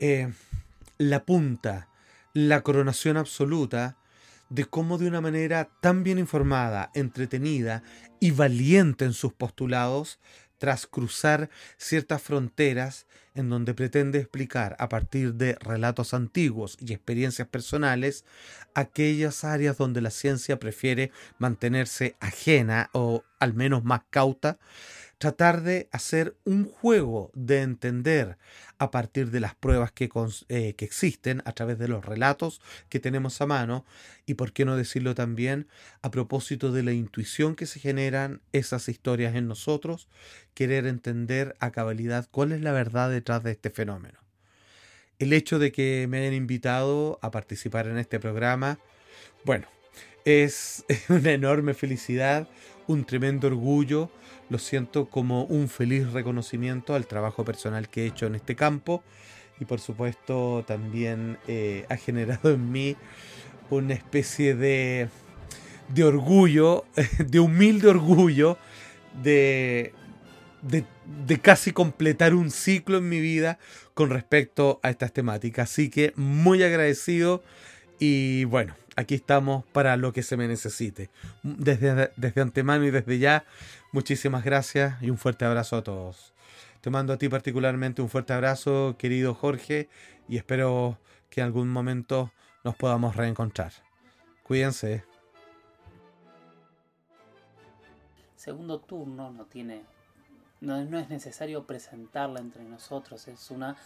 eh, 0.00 0.32
la 0.98 1.24
punta, 1.24 1.88
la 2.34 2.62
coronación 2.62 3.16
absoluta 3.16 3.96
de 4.48 4.64
cómo 4.64 4.98
de 4.98 5.08
una 5.08 5.20
manera 5.20 5.70
tan 5.80 6.04
bien 6.04 6.18
informada, 6.18 6.90
entretenida 6.94 7.82
y 8.20 8.30
valiente 8.30 9.04
en 9.04 9.12
sus 9.12 9.32
postulados, 9.32 10.20
tras 10.58 10.86
cruzar 10.86 11.50
ciertas 11.76 12.22
fronteras 12.22 13.06
en 13.36 13.48
donde 13.50 13.74
pretende 13.74 14.18
explicar 14.18 14.76
a 14.78 14.88
partir 14.88 15.34
de 15.34 15.54
relatos 15.60 16.14
antiguos 16.14 16.76
y 16.80 16.92
experiencias 16.92 17.48
personales 17.48 18.24
aquellas 18.74 19.44
áreas 19.44 19.76
donde 19.78 20.00
la 20.00 20.10
ciencia 20.10 20.58
prefiere 20.58 21.10
mantenerse 21.38 22.16
ajena 22.20 22.90
o 22.92 23.24
al 23.38 23.54
menos 23.54 23.84
más 23.84 24.02
cauta, 24.10 24.58
tratar 25.18 25.62
de 25.62 25.88
hacer 25.92 26.36
un 26.44 26.66
juego 26.66 27.30
de 27.34 27.62
entender 27.62 28.36
a 28.78 28.90
partir 28.90 29.30
de 29.30 29.40
las 29.40 29.54
pruebas 29.54 29.90
que, 29.90 30.10
eh, 30.48 30.74
que, 30.74 30.84
existen, 30.84 31.42
a 31.46 31.52
través 31.52 31.78
de 31.78 31.88
los 31.88 32.04
relatos 32.04 32.60
que 32.90 33.00
tenemos 33.00 33.40
a 33.40 33.46
mano, 33.46 33.86
y 34.26 34.34
por 34.34 34.52
qué 34.52 34.66
no 34.66 34.76
decirlo 34.76 35.14
también 35.14 35.68
a 36.02 36.10
propósito 36.10 36.72
de 36.72 36.82
la 36.82 36.92
intuición 36.92 37.56
que 37.56 37.64
se 37.64 37.80
generan 37.80 38.42
esas 38.52 38.88
historias 38.90 39.34
en 39.34 39.48
nosotros, 39.48 40.08
querer 40.52 40.86
entender 40.86 41.56
a 41.60 41.70
cabalidad 41.70 42.28
cuál 42.30 42.52
es 42.52 42.60
la 42.60 42.72
verdad 42.72 43.14
de 43.26 43.50
este 43.50 43.70
fenómeno. 43.70 44.18
El 45.18 45.32
hecho 45.32 45.58
de 45.58 45.72
que 45.72 46.06
me 46.08 46.18
hayan 46.18 46.34
invitado 46.34 47.18
a 47.22 47.30
participar 47.30 47.88
en 47.88 47.98
este 47.98 48.20
programa, 48.20 48.78
bueno, 49.44 49.66
es 50.24 50.84
una 51.08 51.32
enorme 51.32 51.74
felicidad, 51.74 52.48
un 52.86 53.04
tremendo 53.04 53.48
orgullo, 53.48 54.10
lo 54.48 54.58
siento 54.58 55.06
como 55.06 55.44
un 55.44 55.68
feliz 55.68 56.12
reconocimiento 56.12 56.94
al 56.94 57.06
trabajo 57.06 57.44
personal 57.44 57.88
que 57.88 58.04
he 58.04 58.06
hecho 58.06 58.26
en 58.26 58.36
este 58.36 58.54
campo 58.54 59.02
y 59.58 59.64
por 59.64 59.80
supuesto 59.80 60.64
también 60.66 61.38
eh, 61.48 61.84
ha 61.88 61.96
generado 61.96 62.52
en 62.52 62.70
mí 62.70 62.96
una 63.70 63.94
especie 63.94 64.54
de, 64.54 65.08
de 65.88 66.04
orgullo, 66.04 66.84
de 67.18 67.40
humilde 67.40 67.88
orgullo, 67.88 68.56
de, 69.20 69.92
de, 70.68 71.38
casi 71.40 71.72
completar 71.72 72.34
un 72.34 72.50
ciclo 72.50 72.98
en 72.98 73.08
mi 73.08 73.20
vida 73.20 73.58
con 73.94 74.10
respecto 74.10 74.80
a 74.82 74.90
estas 74.90 75.12
temáticas. 75.12 75.70
Así 75.70 75.90
que 75.90 76.12
muy 76.16 76.62
agradecido 76.62 77.42
y 77.98 78.44
bueno, 78.44 78.74
aquí 78.96 79.14
estamos 79.14 79.64
para 79.72 79.96
lo 79.96 80.12
que 80.12 80.22
se 80.22 80.36
me 80.36 80.48
necesite. 80.48 81.10
Desde, 81.42 82.10
desde 82.16 82.40
antemano 82.40 82.84
y 82.84 82.90
desde 82.90 83.18
ya, 83.18 83.44
muchísimas 83.92 84.44
gracias 84.44 85.02
y 85.02 85.10
un 85.10 85.18
fuerte 85.18 85.44
abrazo 85.44 85.76
a 85.76 85.84
todos. 85.84 86.34
Te 86.80 86.90
mando 86.90 87.12
a 87.12 87.18
ti 87.18 87.28
particularmente 87.28 88.02
un 88.02 88.08
fuerte 88.08 88.32
abrazo, 88.32 88.96
querido 88.98 89.34
Jorge, 89.34 89.88
y 90.28 90.36
espero 90.36 90.98
que 91.30 91.40
en 91.40 91.46
algún 91.46 91.68
momento 91.68 92.32
nos 92.64 92.76
podamos 92.76 93.16
reencontrar. 93.16 93.72
Cuídense. 94.42 95.04
Segundo 98.36 98.78
turno 98.80 99.32
no 99.32 99.46
tiene. 99.46 99.95
No, 100.60 100.78
es 100.78 101.10
necesario 101.10 101.66
presentarla 101.66 102.40
entre 102.40 102.64
nosotros, 102.64 103.28
es 103.28 103.50
una 103.50 103.76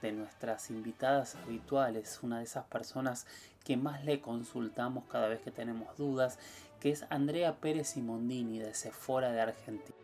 de 0.00 0.12
nuestras 0.12 0.70
invitadas 0.70 1.34
habituales, 1.34 2.20
una 2.22 2.38
de 2.38 2.44
esas 2.44 2.64
personas 2.66 3.26
que 3.64 3.76
más 3.76 4.04
le 4.04 4.20
consultamos 4.20 5.04
cada 5.10 5.28
vez 5.28 5.40
que 5.40 5.50
tenemos 5.50 5.96
dudas, 5.96 6.38
que 6.80 6.90
es 6.90 7.04
Andrea 7.10 7.56
Pérez 7.56 7.88
Simondini 7.88 8.60
de 8.60 8.74
Sephora 8.74 9.32
de 9.32 9.40
Argentina. 9.40 9.96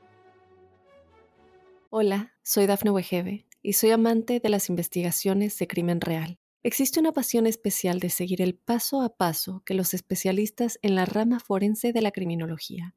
Hola, 1.91 2.35
soy 2.43 2.67
Dafne 2.67 2.91
Wegebe 2.91 3.47
y 3.63 3.75
soy 3.75 3.93
amante 3.93 4.41
de 4.41 4.49
las 4.49 4.69
investigaciones 4.69 5.57
de 5.59 5.69
crimen 5.69 6.01
real. 6.01 6.39
Existe 6.65 6.99
una 6.99 7.13
pasión 7.13 7.47
especial 7.47 8.01
de 8.01 8.11
seguir 8.11 8.43
el 8.43 8.57
paso 8.57 9.01
a 9.01 9.17
paso 9.17 9.63
que 9.65 9.75
los 9.75 9.95
especialistas 9.95 10.81
en 10.83 10.97
la 10.97 11.07
rama 11.07 11.39
forense 11.39 11.93
de 11.93 12.03
la 12.03 12.11
criminología 12.11 12.97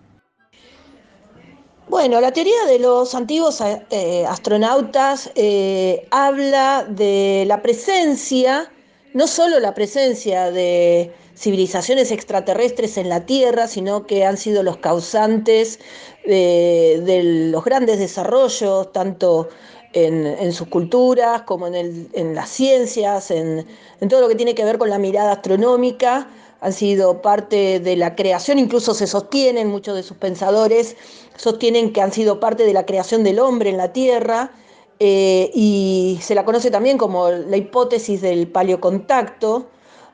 Bueno, 1.91 2.21
la 2.21 2.31
teoría 2.31 2.65
de 2.67 2.79
los 2.79 3.13
antiguos 3.13 3.59
eh, 3.59 4.25
astronautas 4.25 5.29
eh, 5.35 6.07
habla 6.09 6.85
de 6.87 7.43
la 7.45 7.61
presencia, 7.61 8.71
no 9.13 9.27
solo 9.27 9.59
la 9.59 9.73
presencia 9.73 10.51
de 10.51 11.11
civilizaciones 11.35 12.11
extraterrestres 12.11 12.97
en 12.97 13.09
la 13.09 13.25
Tierra, 13.25 13.67
sino 13.67 14.07
que 14.07 14.23
han 14.23 14.37
sido 14.37 14.63
los 14.63 14.77
causantes 14.77 15.81
de, 16.25 17.49
los 17.51 17.65
grandes 17.65 17.99
desarrollos, 17.99 18.93
tanto 18.93 19.49
en, 19.91 20.53
sus 20.53 20.69
culturas 20.69 21.41
como 21.41 21.67
en, 21.67 22.33
las 22.33 22.49
ciencias, 22.49 23.31
en, 23.31 23.67
todo 24.07 24.21
lo 24.21 24.29
que 24.29 24.35
tiene 24.35 24.55
que 24.55 24.63
ver 24.63 24.77
con 24.77 24.89
la 24.89 24.97
mirada 24.97 25.33
astronómica. 25.33 26.29
Han 26.61 26.73
sido 26.73 27.21
parte 27.21 27.79
de 27.79 27.95
la 27.95 28.15
creación, 28.15 28.59
incluso 28.59 28.93
se 28.93 29.07
sostienen, 29.07 29.67
muchos 29.67 29.95
de 29.95 30.03
sus 30.03 30.15
pensadores 30.17 30.95
sostienen 31.35 31.91
que 31.91 32.01
han 32.01 32.11
sido 32.13 32.39
parte 32.39 32.65
de 32.65 32.73
la 32.73 32.85
creación 32.85 33.23
del 33.23 33.39
hombre 33.39 33.71
en 33.71 33.77
la 33.77 33.93
Tierra. 33.93 34.51
Eh, 34.99 35.49
y 35.55 36.19
se 36.21 36.35
la 36.35 36.45
conoce 36.45 36.69
también 36.69 36.99
como 36.99 37.29
la 37.31 37.57
hipótesis 37.57 38.21
del 38.21 38.47
paleocontacto, 38.47 39.65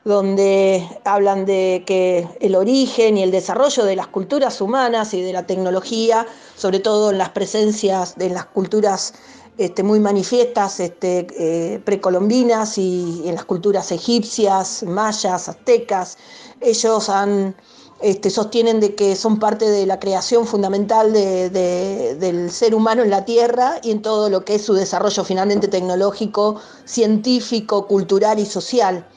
donde 0.04 0.88
hablan 1.04 1.44
de 1.44 1.82
que 1.86 2.26
el 2.40 2.54
origen 2.54 3.18
y 3.18 3.22
el 3.22 3.30
desarrollo 3.30 3.84
de 3.84 3.96
las 3.96 4.06
culturas 4.06 4.62
humanas 4.62 5.12
y 5.12 5.20
de 5.20 5.34
la 5.34 5.46
tecnología, 5.46 6.26
sobre 6.56 6.80
todo 6.80 7.10
en 7.10 7.18
las 7.18 7.28
presencias 7.28 8.16
de 8.16 8.30
las 8.30 8.46
culturas 8.46 9.12
este, 9.58 9.82
muy 9.82 9.98
manifiestas 9.98 10.78
este, 10.78 11.26
eh, 11.36 11.80
precolombinas 11.84 12.78
y 12.78 13.24
en 13.26 13.34
las 13.34 13.44
culturas 13.44 13.90
egipcias, 13.90 14.84
mayas, 14.84 15.48
aztecas, 15.48 16.16
ellos 16.60 17.08
han, 17.08 17.56
este, 18.00 18.30
sostienen 18.30 18.78
de 18.78 18.94
que 18.94 19.16
son 19.16 19.40
parte 19.40 19.68
de 19.68 19.84
la 19.84 19.98
creación 19.98 20.46
fundamental 20.46 21.12
del 21.12 22.50
ser 22.52 22.72
humano 22.72 23.02
en 23.02 23.10
la 23.10 23.24
Tierra 23.24 23.80
y 23.82 23.90
en 23.90 24.00
todo 24.00 24.30
lo 24.30 24.44
que 24.44 24.54
es 24.54 24.62
su 24.62 24.74
desarrollo 24.74 25.24
finalmente 25.24 25.66
tecnológico, 25.66 26.60
científico, 26.84 27.88
cultural 27.88 28.38
y 28.38 28.46
social. 28.46 29.08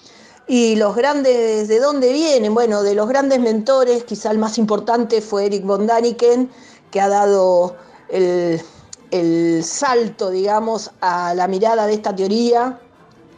Y 0.48 0.76
los 0.76 0.96
grandes, 0.96 1.68
¿de 1.68 1.80
dónde 1.80 2.12
vienen? 2.12 2.56
Bueno, 2.56 2.82
de 2.82 2.96
los 2.96 3.08
grandes 3.08 3.40
mentores, 3.40 4.06
quizá 4.06 4.32
el 4.32 4.40
más 4.40 4.58
importante 4.58 5.22
fue 5.22 5.46
Eric 5.46 5.64
von 5.64 5.86
Daniken, 5.86 6.50
que 6.90 7.00
ha 7.00 7.08
dado 7.08 7.76
el, 8.10 8.60
salto, 9.64 10.30
digamos, 10.30 10.92
a 11.02 11.34
la 11.34 11.48
mirada 11.48 11.86
de 11.88 11.94
esta 11.94 12.16
teoría, 12.16 12.80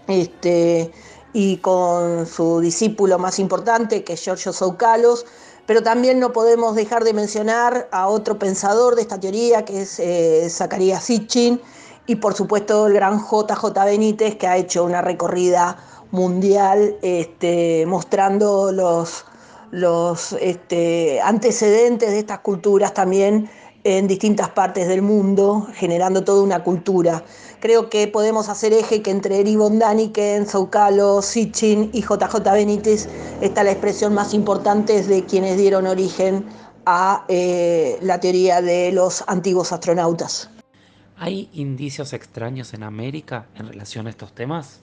este, 0.08 0.92
y 1.34 1.58
con 1.58 2.26
su 2.26 2.60
discípulo 2.60 3.18
más 3.18 3.40
importante, 3.40 4.04
que 4.04 4.14
es 4.14 4.22
Giorgio 4.22 4.54
Soukalos, 4.54 5.26
pero 5.66 5.82
también 5.82 6.20
no 6.20 6.34
podemos 6.34 6.76
dejar 6.76 7.04
de 7.04 7.14
mencionar 7.14 7.88
a 7.92 8.08
otro 8.08 8.38
pensador 8.38 8.96
de 8.96 9.02
esta 9.02 9.20
teoría, 9.20 9.66
que 9.66 9.82
es 9.82 10.00
eh, 10.00 10.48
Zacarías 10.50 11.04
Sitchin, 11.04 11.62
y 12.06 12.16
por 12.16 12.34
supuesto 12.34 12.88
el 12.88 12.94
gran 12.94 13.20
JJ 13.20 13.86
Benítez, 13.86 14.36
que 14.36 14.48
ha 14.48 14.58
hecho 14.58 14.84
una 14.84 15.02
recorrida 15.02 15.78
mundial 16.12 16.98
este, 17.02 17.86
mostrando 17.88 18.72
los, 18.72 19.26
los 19.72 20.34
este, 20.34 21.22
antecedentes 21.22 22.12
de 22.12 22.20
estas 22.20 22.40
culturas 22.40 22.94
también 22.94 23.50
en 23.84 24.08
distintas 24.08 24.50
partes 24.50 24.88
del 24.88 25.02
mundo, 25.02 25.68
generando 25.74 26.24
toda 26.24 26.42
una 26.42 26.64
cultura. 26.64 27.24
Creo 27.60 27.90
que 27.90 28.08
podemos 28.08 28.50
hacer 28.50 28.74
eje 28.74 29.02
que 29.02 29.12
entre 29.12 29.40
Eri 29.40 29.56
Daniken, 29.56 30.46
Zoukalo, 30.46 31.22
Sitchin 31.22 31.90
y 31.94 32.02
JJ 32.02 32.36
Benítez 32.54 33.10
está 33.42 33.64
la 33.64 33.72
expresión 33.72 34.14
más 34.14 34.34
importante 34.34 35.02
de 35.04 35.26
quienes 35.26 35.58
dieron 35.58 35.88
origen 35.88 36.46
a 36.86 37.26
eh, 37.28 37.98
la 38.02 38.20
teoría 38.20 38.62
de 38.62 38.92
los 38.92 39.24
antiguos 39.28 39.72
astronautas. 39.72 40.50
¿Hay 41.18 41.50
indicios 41.54 42.12
extraños 42.14 42.74
en 42.74 42.84
América 42.84 43.48
en 43.56 43.68
relación 43.68 44.08
a 44.08 44.10
estos 44.10 44.34
temas? 44.34 44.82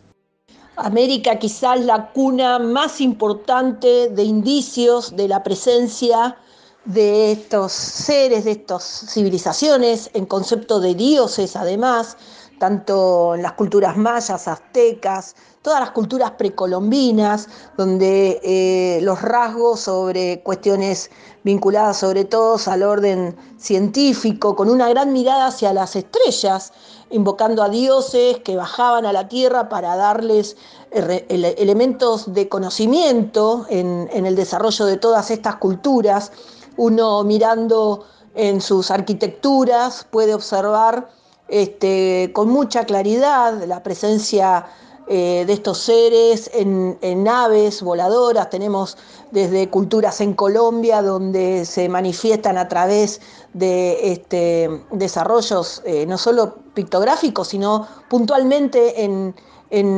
América 0.76 1.38
quizás 1.38 1.80
la 1.80 2.10
cuna 2.12 2.58
más 2.58 3.00
importante 3.00 4.08
de 4.08 4.22
indicios 4.22 5.14
de 5.14 5.28
la 5.28 5.42
presencia 5.42 6.38
de 6.84 7.32
estos 7.32 7.72
seres, 7.72 8.44
de 8.44 8.52
estas 8.52 8.84
civilizaciones, 9.08 10.10
en 10.14 10.26
concepto 10.26 10.80
de 10.80 10.94
dioses 10.94 11.56
además, 11.56 12.16
tanto 12.58 13.34
en 13.34 13.42
las 13.42 13.52
culturas 13.52 13.96
mayas, 13.96 14.46
aztecas, 14.46 15.34
todas 15.62 15.80
las 15.80 15.90
culturas 15.92 16.32
precolombinas, 16.32 17.48
donde 17.76 18.40
eh, 18.42 19.00
los 19.02 19.22
rasgos 19.22 19.80
sobre 19.80 20.42
cuestiones 20.42 21.10
vinculadas 21.42 21.98
sobre 21.98 22.24
todo 22.24 22.58
al 22.66 22.82
orden 22.82 23.36
científico, 23.58 24.54
con 24.56 24.68
una 24.68 24.88
gran 24.88 25.12
mirada 25.12 25.46
hacia 25.46 25.72
las 25.72 25.96
estrellas, 25.96 26.72
invocando 27.10 27.62
a 27.62 27.68
dioses 27.68 28.38
que 28.38 28.56
bajaban 28.56 29.06
a 29.06 29.12
la 29.12 29.28
tierra 29.28 29.68
para 29.68 29.96
darles 29.96 30.56
elementos 30.90 32.32
de 32.32 32.48
conocimiento 32.48 33.66
en, 33.68 34.08
el 34.12 34.36
desarrollo 34.36 34.86
de 34.86 34.96
todas 34.96 35.30
estas 35.30 35.56
culturas. 35.56 36.32
Uno 36.80 37.24
mirando 37.24 38.06
en 38.34 38.62
sus 38.62 38.90
arquitecturas 38.90 40.06
puede 40.10 40.32
observar 40.32 41.10
este, 41.46 42.30
con 42.32 42.48
mucha 42.48 42.86
claridad 42.86 43.62
la 43.66 43.82
presencia 43.82 44.64
eh, 45.06 45.44
de 45.46 45.52
estos 45.52 45.76
seres 45.76 46.50
en, 46.54 46.96
naves 47.22 47.82
voladoras. 47.82 48.48
Tenemos 48.48 48.96
desde 49.30 49.68
culturas 49.68 50.22
en 50.22 50.32
Colombia 50.32 51.02
donde 51.02 51.66
se 51.66 51.86
manifiestan 51.90 52.56
a 52.56 52.66
través 52.66 53.20
de 53.52 54.12
este, 54.12 54.70
desarrollos 54.90 55.82
eh, 55.84 56.06
no 56.06 56.16
solo 56.16 56.54
pictográficos, 56.72 57.48
sino 57.48 57.86
puntualmente 58.08 59.04
en, 59.04 59.34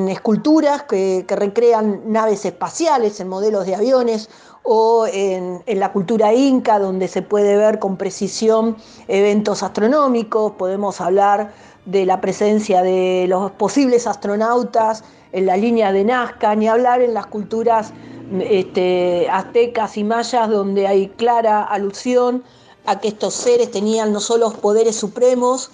esculturas 0.08 0.82
que, 0.82 1.24
recrean 1.28 2.02
naves 2.06 2.44
espaciales, 2.44 3.20
en 3.20 3.28
modelos 3.28 3.66
de 3.66 3.76
aviones 3.76 4.28
o 4.62 5.06
en, 5.06 5.62
la 5.66 5.92
cultura 5.92 6.32
inca, 6.32 6.78
donde 6.78 7.08
se 7.08 7.22
puede 7.22 7.56
ver 7.56 7.78
con 7.78 7.96
precisión 7.96 8.76
eventos 9.08 9.62
astronómicos, 9.62 10.52
podemos 10.52 11.00
hablar 11.00 11.52
de 11.84 12.06
la 12.06 12.20
presencia 12.20 12.82
de 12.82 13.26
los 13.28 13.50
posibles 13.52 14.06
astronautas 14.06 15.02
en 15.32 15.46
la 15.46 15.56
línea 15.56 15.92
de 15.92 16.04
Nazca, 16.04 16.54
ni 16.54 16.68
hablar 16.68 17.02
en 17.02 17.14
las 17.14 17.26
culturas 17.26 17.92
este, 18.40 19.28
aztecas 19.30 19.96
y 19.96 20.04
mayas, 20.04 20.48
donde 20.48 20.86
hay 20.86 21.08
clara 21.08 21.62
alusión 21.62 22.44
a 22.86 23.00
que 23.00 23.08
estos 23.08 23.34
seres 23.34 23.70
tenían 23.70 24.12
no 24.12 24.20
solo 24.20 24.52
poderes 24.52 24.96
supremos, 24.96 25.70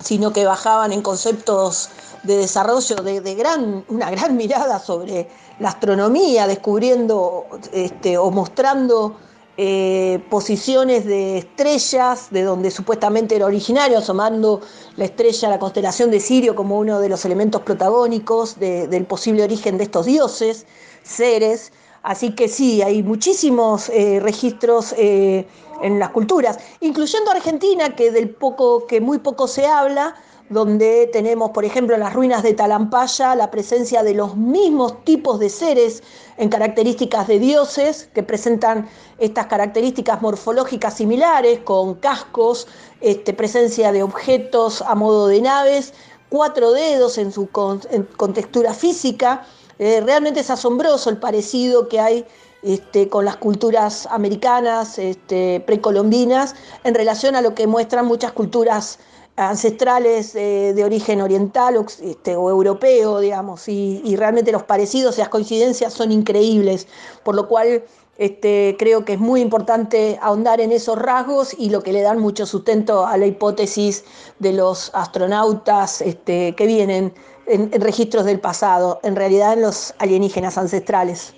sino 0.00 0.32
que 0.32 0.44
bajaban 0.44 0.92
en 0.92 1.02
conceptos 1.02 1.90
de 2.24 2.36
desarrollo 2.38 2.96
de, 2.96 3.34
gran, 3.34 3.84
una 3.88 4.10
gran 4.10 4.36
mirada 4.42 4.78
sobre 4.78 5.28
la 5.58 5.68
astronomía, 5.68 6.46
descubriendo 6.46 7.46
este, 7.72 8.18
o 8.18 8.30
mostrando 8.30 9.16
eh, 9.56 10.20
posiciones 10.30 11.04
de 11.04 11.38
estrellas, 11.38 12.26
de 12.32 12.42
donde 12.42 12.72
supuestamente 12.72 13.36
era 13.36 13.46
originario, 13.46 13.98
asomando 13.98 14.60
la 14.96 15.04
estrella, 15.04 15.48
la 15.48 15.60
constelación 15.60 16.10
de 16.10 16.18
Sirio 16.18 16.56
como 16.56 16.76
uno 16.76 16.98
de 16.98 17.08
los 17.08 17.24
elementos 17.24 17.62
protagónicos 17.62 18.58
del 18.58 19.04
posible 19.06 19.44
origen 19.44 19.78
de 19.78 19.84
estos 19.84 20.06
dioses, 20.06 20.66
seres. 21.04 21.72
Así 22.02 22.34
que 22.34 22.48
sí, 22.48 22.82
hay 22.82 23.04
muchísimos 23.04 23.88
eh, 23.90 24.18
registros 24.20 24.92
eh, 24.98 25.46
en 25.82 26.00
las 26.00 26.10
culturas, 26.10 26.58
incluyendo 26.80 27.30
Argentina, 27.30 27.94
que 27.94 28.10
del 28.10 28.30
poco, 28.30 28.88
que 28.88 29.00
muy 29.00 29.18
poco 29.18 29.46
se 29.46 29.66
habla, 29.66 30.16
donde 30.50 31.08
tenemos, 31.12 31.50
por 31.50 31.64
ejemplo, 31.64 31.94
en 31.94 32.00
las 32.00 32.12
ruinas 32.12 32.42
de 32.42 32.52
Talampaya 32.52 33.34
la 33.34 33.50
presencia 33.50 34.02
de 34.02 34.14
los 34.14 34.36
mismos 34.36 35.02
tipos 35.04 35.38
de 35.40 35.48
seres 35.48 36.02
en 36.36 36.48
características 36.50 37.26
de 37.28 37.38
dioses 37.38 38.08
que 38.14 38.22
presentan 38.22 38.88
estas 39.18 39.46
características 39.46 40.20
morfológicas 40.20 40.94
similares, 40.94 41.60
con 41.60 41.94
cascos, 41.94 42.66
este, 43.00 43.32
presencia 43.32 43.90
de 43.92 44.02
objetos 44.02 44.82
a 44.82 44.94
modo 44.94 45.28
de 45.28 45.40
naves, 45.40 45.94
cuatro 46.28 46.72
dedos 46.72 47.16
en 47.16 47.32
su 47.32 47.48
contextura 47.48 48.74
física. 48.74 49.46
Eh, 49.78 50.02
realmente 50.04 50.40
es 50.40 50.50
asombroso 50.50 51.08
el 51.10 51.16
parecido 51.16 51.88
que 51.88 52.00
hay 52.00 52.26
este, 52.62 53.08
con 53.08 53.24
las 53.24 53.36
culturas 53.36 54.06
americanas, 54.10 54.98
este, 54.98 55.60
precolombinas, 55.66 56.54
en 56.82 56.94
relación 56.94 57.36
a 57.36 57.40
lo 57.40 57.54
que 57.54 57.66
muestran 57.66 58.06
muchas 58.06 58.32
culturas 58.32 58.98
ancestrales 59.36 60.34
eh, 60.34 60.72
de 60.74 60.84
origen 60.84 61.20
oriental 61.20 61.76
o, 61.76 61.86
este, 62.02 62.36
o 62.36 62.50
europeo, 62.50 63.20
digamos, 63.20 63.68
y, 63.68 64.14
realmente 64.16 64.52
los 64.52 64.62
parecidos 64.62 65.16
y 65.16 65.20
las 65.20 65.28
coincidencias 65.28 65.92
son 65.92 66.12
increíbles, 66.12 66.86
por 67.24 67.34
lo 67.34 67.48
cual 67.48 67.84
este, 68.16 68.76
creo 68.78 69.04
que 69.04 69.14
es 69.14 69.18
muy 69.18 69.40
importante 69.40 70.18
ahondar 70.22 70.60
en 70.60 70.70
esos 70.70 70.96
rasgos 70.96 71.54
y 71.58 71.70
lo 71.70 71.82
que 71.82 71.92
le 71.92 72.02
dan 72.02 72.20
mucho 72.20 72.46
sustento 72.46 73.06
a 73.06 73.16
la 73.16 73.26
hipótesis 73.26 74.04
de 74.38 74.52
los 74.52 74.94
astronautas 74.94 76.00
este, 76.00 76.54
que 76.54 76.66
vienen 76.66 77.12
en, 77.46 77.70
en 77.72 77.80
registros 77.80 78.24
del 78.24 78.38
pasado, 78.38 79.00
en 79.02 79.16
realidad 79.16 79.54
en 79.54 79.62
los 79.62 79.94
alienígenas 79.98 80.56
ancestrales. 80.58 81.34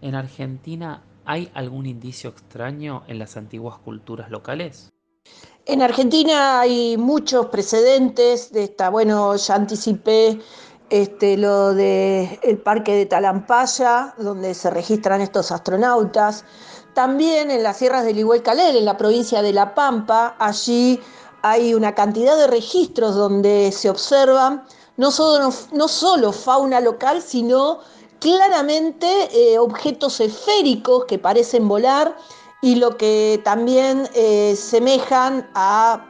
¿En 0.00 0.16
Argentina 0.16 1.04
hay 1.24 1.52
algún 1.54 1.86
indicio 1.86 2.30
extraño 2.30 3.04
en 3.06 3.20
las 3.20 3.36
antiguas 3.36 3.78
culturas 3.78 4.28
locales? 4.28 4.92
En 5.64 5.80
Argentina 5.80 6.58
hay 6.58 6.96
muchos 6.96 7.46
precedentes 7.46 8.50
de 8.52 8.64
esta, 8.64 8.90
bueno, 8.90 9.36
ya 9.36 9.54
anticipé 9.54 10.40
este, 10.90 11.36
lo 11.36 11.70
el 11.70 12.58
parque 12.64 12.96
de 12.96 13.06
Talampaya, 13.06 14.12
donde 14.18 14.54
se 14.54 14.70
registran 14.70 15.20
estos 15.20 15.52
astronautas. 15.52 16.44
También 16.94 17.52
en 17.52 17.62
las 17.62 17.76
sierras 17.76 18.04
del 18.04 18.18
Iguel-Calel, 18.18 18.76
en 18.76 18.84
la 18.84 18.96
provincia 18.96 19.40
de 19.40 19.52
La 19.52 19.72
Pampa, 19.72 20.34
allí 20.40 21.00
hay 21.42 21.74
una 21.74 21.94
cantidad 21.94 22.36
de 22.36 22.48
registros 22.48 23.14
donde 23.14 23.70
se 23.70 23.88
observan 23.88 24.64
no 24.96 25.12
solo, 25.12 25.50
no 25.70 25.86
solo 25.86 26.32
fauna 26.32 26.80
local, 26.80 27.22
sino 27.22 27.78
claramente 28.18 29.28
eh, 29.32 29.58
objetos 29.60 30.18
esféricos 30.18 31.04
que 31.04 31.20
parecen 31.20 31.68
volar 31.68 32.16
y 32.62 32.76
lo 32.76 32.96
que 32.96 33.40
también 33.44 34.08
eh, 34.14 34.54
semejan 34.56 35.50
a 35.52 36.06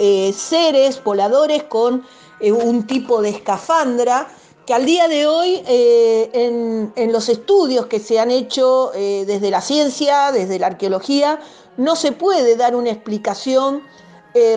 eh, 0.00 0.34
seres 0.36 1.02
voladores 1.02 1.62
con 1.62 2.04
eh, 2.40 2.50
un 2.50 2.86
tipo 2.86 3.22
de 3.22 3.30
escafandra 3.30 4.26
que 4.66 4.74
al 4.74 4.84
día 4.84 5.08
de 5.08 5.26
hoy 5.26 5.62
en, 5.66 6.92
en, 6.94 7.12
los 7.12 7.28
estudios 7.28 7.86
que 7.86 7.98
se 7.98 8.20
han 8.20 8.30
hecho 8.30 8.92
desde 8.94 9.50
la 9.50 9.60
ciencia, 9.62 10.30
desde 10.30 10.60
la 10.60 10.68
arqueología, 10.68 11.40
no 11.76 11.96
se 11.96 12.12
puede 12.12 12.54
dar 12.54 12.76
una 12.76 12.90
explicación 12.90 13.82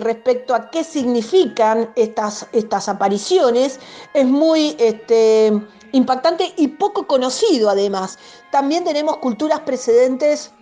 respecto 0.02 0.54
a 0.54 0.70
qué 0.70 0.84
significan 0.84 1.90
estas, 1.96 2.46
estas 2.52 2.88
apariciones. 2.88 3.80
Es 4.12 4.26
muy 4.26 4.76
este, 4.78 5.52
impactante 5.90 6.52
y 6.58 6.68
poco 6.68 7.08
conocido 7.08 7.70
además. 7.70 8.18
También 8.52 8.84
tenemos 8.84 9.16
culturas 9.16 9.60
precedentes 9.60 10.52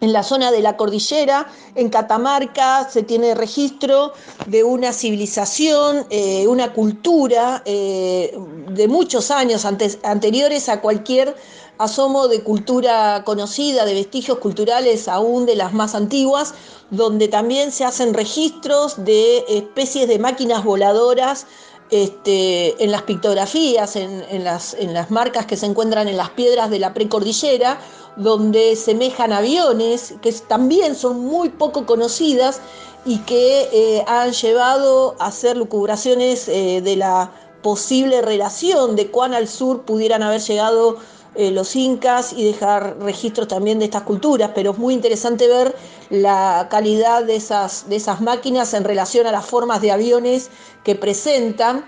en 0.00 0.12
la 0.12 0.22
zona 0.22 0.50
de 0.50 0.60
la 0.60 0.76
cordillera, 0.76 1.46
en 1.74 1.88
Catamarca, 1.88 2.88
se 2.90 3.02
tiene 3.02 3.34
registro 3.34 4.12
de 4.46 4.62
una 4.62 4.92
civilización, 4.92 6.06
eh, 6.10 6.46
una 6.48 6.72
cultura 6.72 7.62
eh, 7.64 8.36
de 8.68 8.88
muchos 8.88 9.30
años 9.30 9.64
anteriores 9.64 10.68
a 10.68 10.80
cualquier 10.80 11.34
asomo 11.78 12.28
de 12.28 12.42
cultura 12.42 13.22
conocida, 13.24 13.84
de 13.84 13.94
vestigios 13.94 14.38
culturales 14.38 15.08
aún 15.08 15.46
de 15.46 15.56
las 15.56 15.72
más 15.72 15.94
antiguas, 15.94 16.54
donde 16.90 17.28
también 17.28 17.72
se 17.72 17.84
hacen 17.84 18.14
registros 18.14 19.04
de 19.04 19.44
especies 19.48 20.08
de 20.08 20.18
máquinas 20.18 20.64
voladoras 20.64 21.46
este, 21.90 22.82
en 22.82 22.90
las 22.90 23.02
pictografías, 23.02 23.96
en, 23.96 24.44
las, 24.44 24.74
en 24.74 24.92
las 24.92 25.10
marcas 25.10 25.46
que 25.46 25.56
se 25.56 25.66
encuentran 25.66 26.08
en 26.08 26.16
las 26.16 26.30
piedras 26.30 26.70
de 26.70 26.78
la 26.78 26.92
precordillera, 26.92 27.78
donde 28.16 28.76
semejan 28.76 29.32
aviones, 29.32 30.14
que 30.22 30.32
también 30.32 30.94
son 30.94 31.20
muy 31.20 31.50
poco 31.50 31.86
conocidas 31.86 32.60
y 33.04 33.18
que 33.18 33.68
eh, 33.72 34.04
han 34.06 34.32
llevado 34.32 35.14
a 35.18 35.26
hacer 35.26 35.56
lucubraciones 35.56 36.48
eh, 36.48 36.80
de 36.82 36.96
la 36.96 37.30
posible 37.62 38.22
relación 38.22 38.96
de 38.96 39.10
cuán 39.10 39.34
al 39.34 39.48
sur 39.48 39.82
pudieran 39.82 40.22
haber 40.22 40.40
llegado 40.40 40.96
eh, 41.34 41.50
los 41.50 41.76
incas 41.76 42.32
y 42.32 42.44
dejar 42.44 42.98
registros 43.00 43.48
también 43.48 43.78
de 43.78 43.84
estas 43.84 44.02
culturas, 44.02 44.52
pero 44.54 44.72
es 44.72 44.78
muy 44.78 44.94
interesante 44.94 45.46
ver 45.46 45.76
la 46.08 46.68
calidad 46.70 47.24
de 47.24 47.36
esas, 47.36 47.88
de 47.88 47.96
esas 47.96 48.20
máquinas 48.20 48.72
en 48.72 48.84
relación 48.84 49.26
a 49.26 49.32
las 49.32 49.44
formas 49.44 49.82
de 49.82 49.92
aviones 49.92 50.50
que 50.82 50.94
presentan. 50.94 51.84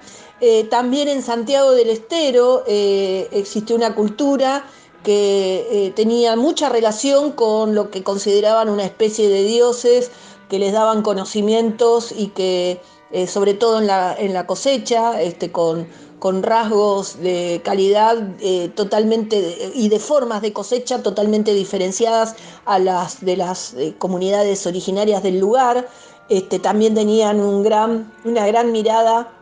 también 0.71 1.09
en 1.09 1.23
Santiago 1.23 1.73
del 1.73 1.91
Estero 1.91 2.65
existe 2.67 3.75
una 3.75 3.95
cultura 3.95 4.65
que 5.09 5.67
eh, 5.71 5.91
tenía 5.93 6.37
mucha 6.37 6.69
relación 6.69 7.33
con 7.33 7.75
lo 7.75 7.91
que 7.91 8.03
consideraban 8.03 8.69
una 8.69 8.85
especie 8.85 9.31
de 9.31 9.43
dioses 9.43 10.11
que 10.51 10.59
les 10.59 10.75
daban 10.75 11.01
conocimientos 11.01 12.13
y 12.15 12.27
que 12.27 12.83
eh, 13.11 13.27
sobre 13.27 13.55
todo 13.55 13.79
en 13.81 13.87
la, 13.87 14.15
en 14.15 14.35
la 14.35 14.47
cosecha, 14.47 15.19
este, 15.23 15.51
con, 15.51 15.89
con, 16.19 16.43
rasgos 16.43 17.23
de 17.23 17.63
calidad 17.65 18.19
eh, 18.41 18.71
totalmente 18.75 19.71
y 19.73 19.89
de 19.89 19.99
formas 19.99 20.43
de 20.43 20.53
cosecha 20.53 21.03
totalmente 21.03 21.55
diferenciadas 21.55 22.37
a 22.67 22.79
las 22.79 23.25
de 23.25 23.39
las 23.39 23.77
comunidades 23.97 24.67
originarias 24.67 25.23
del 25.23 25.41
lugar. 25.41 25.89
Este, 26.29 26.59
también 26.59 26.95
tenían 26.95 27.41
una 27.41 28.47
gran 28.47 28.73
mirada 28.73 29.38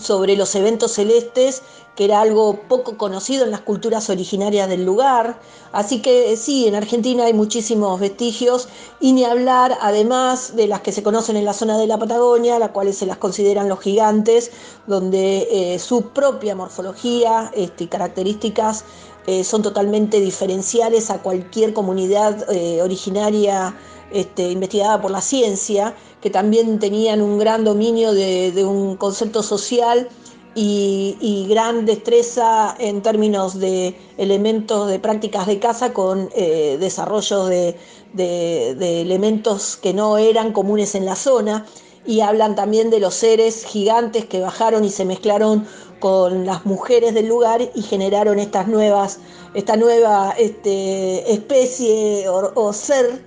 sobre 0.00 0.36
los 0.36 0.54
eventos 0.54 0.92
celestes 0.92 1.62
que 1.96 2.04
era 2.04 2.20
algo 2.20 2.60
poco 2.68 2.96
conocido 2.96 3.44
en 3.44 3.50
las 3.50 3.60
culturas 3.60 4.08
originarias 4.08 4.68
del 4.68 4.84
lugar. 4.84 5.38
Así 5.72 6.00
que 6.00 6.36
sí, 6.36 6.66
en 6.66 6.74
Argentina 6.74 7.24
hay 7.24 7.34
muchísimos 7.34 8.00
vestigios 8.00 8.68
y 9.00 9.12
ni 9.12 9.24
hablar 9.24 9.76
además 9.80 10.56
de 10.56 10.66
las 10.66 10.80
que 10.80 10.92
se 10.92 11.02
conocen 11.02 11.36
en 11.36 11.44
la 11.44 11.52
zona 11.52 11.76
de 11.76 11.86
la 11.86 11.98
Patagonia, 11.98 12.58
las 12.58 12.70
cuales 12.70 12.96
se 12.96 13.06
las 13.06 13.18
consideran 13.18 13.68
los 13.68 13.80
gigantes, 13.80 14.50
donde 14.86 15.48
eh, 15.50 15.78
su 15.78 16.08
propia 16.10 16.54
morfología 16.54 17.50
este, 17.54 17.88
características 17.88 18.84
eh, 19.26 19.44
son 19.44 19.62
totalmente 19.62 20.20
diferenciales 20.20 21.10
a 21.10 21.18
cualquier 21.18 21.74
comunidad 21.74 22.50
eh, 22.50 22.80
originaria 22.82 23.76
este, 24.12 24.50
investigada 24.50 25.00
por 25.00 25.10
la 25.10 25.20
ciencia, 25.20 25.94
que 26.20 26.30
también 26.30 26.78
tenían 26.78 27.22
un 27.22 27.38
gran 27.38 27.64
dominio 27.64 28.12
de, 28.12 28.64
un 28.64 28.96
concepto 28.96 29.42
social 29.42 30.08
y, 30.54 31.46
gran 31.48 31.86
destreza 31.86 32.74
en 32.78 33.02
términos 33.02 33.58
de 33.58 33.96
elementos 34.18 34.88
de 34.88 34.98
prácticas 34.98 35.46
de 35.46 35.58
caza 35.58 35.92
con 35.92 36.28
eh, 36.34 36.76
desarrollo 36.78 37.46
de, 37.46 37.76
elementos 38.16 39.76
que 39.76 39.94
no 39.94 40.18
eran 40.18 40.52
comunes 40.52 40.94
en 40.94 41.06
la 41.06 41.16
zona. 41.16 41.66
Y 42.06 42.22
hablan 42.22 42.54
también 42.56 42.88
de 42.88 42.98
los 42.98 43.14
seres 43.14 43.64
gigantes 43.64 44.24
que 44.24 44.40
bajaron 44.40 44.84
y 44.84 44.90
se 44.90 45.04
mezclaron 45.04 45.66
con 46.00 46.46
las 46.46 46.66
mujeres 46.66 47.14
del 47.14 47.28
lugar 47.28 47.70
y 47.74 47.82
generaron 47.82 48.38
estas 48.38 48.66
nuevas, 48.66 49.20
esta 49.54 49.76
nueva 49.76 50.34
este, 50.36 51.30
especie 51.32 52.26
o, 52.28 52.72
ser 52.72 53.22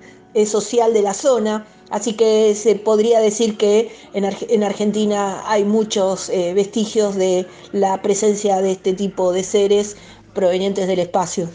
social 0.46 0.92
de 0.92 1.02
la 1.02 1.14
zona 1.14 1.66
Así 1.90 2.14
que 2.14 2.54
se 2.54 2.74
podría 2.76 3.20
decir 3.20 3.56
que 3.56 3.88
en, 4.14 4.64
Argentina 4.64 5.42
hay 5.48 5.64
muchos 5.64 6.28
eh, 6.28 6.52
vestigios 6.54 7.14
de 7.14 7.46
la 7.72 8.00
presencia 8.02 8.60
de 8.60 8.72
este 8.72 8.94
tipo 8.94 9.32
de 9.32 9.44
seres 9.44 9.96
provenientes 10.34 10.88
del 10.88 10.98
espacio. 10.98 11.48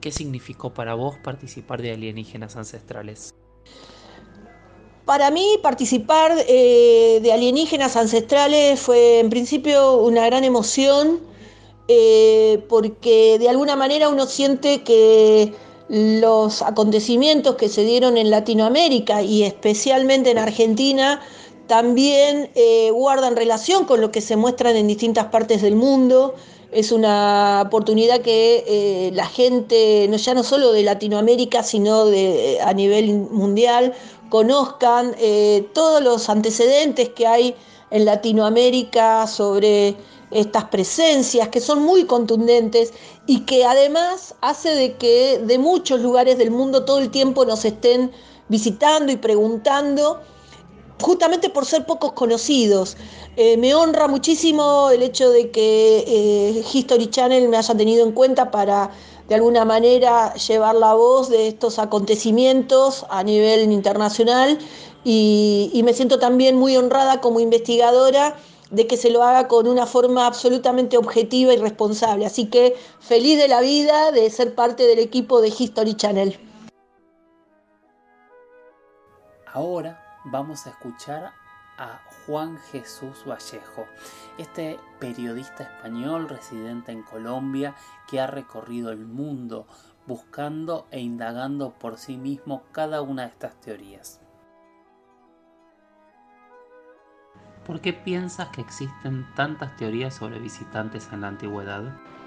¿Qué 0.00 0.10
significó 0.10 0.72
para 0.72 0.94
vos 0.94 1.16
participar 1.22 1.82
de 1.82 1.92
alienígenas 1.92 2.56
ancestrales? 2.56 3.34
Para 5.04 5.30
mí 5.30 5.58
participar 5.62 6.32
eh, 6.48 7.18
de 7.22 7.32
alienígenas 7.32 7.96
ancestrales 7.96 8.80
fue 8.80 9.18
en 9.18 9.30
principio 9.30 9.96
una 9.96 10.24
gran 10.26 10.44
emoción 10.44 11.20
eh, 11.88 12.64
porque 12.68 13.36
de 13.38 13.48
alguna 13.48 13.74
manera 13.74 14.08
uno 14.08 14.26
siente 14.26 14.82
que 14.84 15.52
los 15.92 16.62
acontecimientos 16.62 17.56
que 17.56 17.68
se 17.68 17.84
dieron 17.84 18.16
en 18.16 18.30
Latinoamérica 18.30 19.20
y 19.20 19.42
especialmente 19.42 20.30
en 20.30 20.38
Argentina 20.38 21.20
también 21.66 22.48
eh, 22.54 22.90
guardan 22.90 23.36
relación 23.36 23.84
con 23.84 24.00
lo 24.00 24.10
que 24.10 24.22
se 24.22 24.36
muestran 24.36 24.74
en 24.74 24.88
distintas 24.88 25.26
partes 25.26 25.60
del 25.60 25.76
mundo. 25.76 26.34
Es 26.72 26.92
una 26.92 27.64
oportunidad 27.66 28.22
que 28.22 28.64
eh, 28.66 29.10
la 29.12 29.26
gente, 29.26 30.06
no 30.08 30.16
ya 30.16 30.32
no 30.32 30.44
solo 30.44 30.72
de 30.72 30.82
Latinoamérica, 30.82 31.62
sino 31.62 32.06
de, 32.06 32.58
a 32.64 32.72
nivel 32.72 33.12
mundial, 33.30 33.92
conozcan 34.30 35.14
eh, 35.18 35.68
todos 35.74 36.02
los 36.02 36.30
antecedentes 36.30 37.10
que 37.10 37.26
hay 37.26 37.54
en 37.90 38.06
Latinoamérica 38.06 39.26
sobre 39.26 39.94
estas 40.32 40.64
presencias 40.64 41.48
que 41.48 41.60
son 41.60 41.82
muy 41.82 42.04
contundentes 42.04 42.92
y 43.26 43.40
que 43.40 43.64
además 43.64 44.34
hace 44.40 44.70
de 44.70 44.96
que 44.96 45.38
de 45.38 45.58
muchos 45.58 46.00
lugares 46.00 46.38
del 46.38 46.50
mundo 46.50 46.84
todo 46.84 46.98
el 46.98 47.10
tiempo 47.10 47.44
nos 47.44 47.64
estén 47.64 48.10
visitando 48.48 49.12
y 49.12 49.16
preguntando 49.16 50.20
justamente 51.00 51.50
por 51.50 51.66
ser 51.66 51.84
pocos 51.84 52.12
conocidos. 52.12 52.96
Eh, 53.36 53.56
me 53.56 53.74
honra 53.74 54.08
muchísimo 54.08 54.90
el 54.90 55.02
hecho 55.02 55.30
de 55.30 55.50
que 55.50 56.04
eh, 56.06 56.64
History 56.72 57.08
Channel 57.08 57.48
me 57.48 57.56
haya 57.56 57.74
tenido 57.74 58.04
en 58.04 58.12
cuenta 58.12 58.50
para 58.50 58.90
de 59.28 59.34
alguna 59.34 59.64
manera 59.64 60.34
llevar 60.34 60.74
la 60.74 60.94
voz 60.94 61.28
de 61.28 61.48
estos 61.48 61.78
acontecimientos 61.78 63.06
a 63.08 63.22
nivel 63.22 63.72
internacional 63.72 64.58
y, 65.04 65.70
y 65.72 65.82
me 65.82 65.94
siento 65.94 66.18
también 66.18 66.56
muy 66.56 66.76
honrada 66.76 67.20
como 67.20 67.40
investigadora 67.40 68.36
de 68.72 68.86
que 68.86 68.96
se 68.96 69.10
lo 69.10 69.22
haga 69.22 69.48
con 69.48 69.68
una 69.68 69.86
forma 69.86 70.26
absolutamente 70.26 70.96
objetiva 70.96 71.52
y 71.52 71.58
responsable. 71.58 72.26
Así 72.26 72.48
que 72.48 72.74
feliz 73.00 73.38
de 73.38 73.46
la 73.46 73.60
vida 73.60 74.10
de 74.12 74.28
ser 74.30 74.54
parte 74.54 74.84
del 74.84 74.98
equipo 74.98 75.40
de 75.40 75.52
History 75.56 75.94
Channel. 75.94 76.38
Ahora 79.46 80.02
vamos 80.24 80.66
a 80.66 80.70
escuchar 80.70 81.32
a 81.76 82.00
Juan 82.26 82.58
Jesús 82.70 83.24
Vallejo, 83.26 83.86
este 84.38 84.78
periodista 84.98 85.64
español 85.64 86.28
residente 86.28 86.92
en 86.92 87.02
Colombia 87.02 87.74
que 88.08 88.20
ha 88.20 88.26
recorrido 88.26 88.90
el 88.90 89.04
mundo 89.04 89.66
buscando 90.06 90.86
e 90.90 91.00
indagando 91.00 91.74
por 91.78 91.98
sí 91.98 92.16
mismo 92.16 92.62
cada 92.72 93.02
una 93.02 93.22
de 93.22 93.28
estas 93.28 93.60
teorías. 93.60 94.21
¿Por 97.66 97.80
qué 97.80 97.92
piensas 97.92 98.48
que 98.48 98.60
existen 98.60 99.24
tantas 99.36 99.76
teorías 99.76 100.14
sobre 100.14 100.40
visitantes 100.40 101.08
en 101.12 101.20
la 101.20 101.28
antigüedad? 101.28 101.82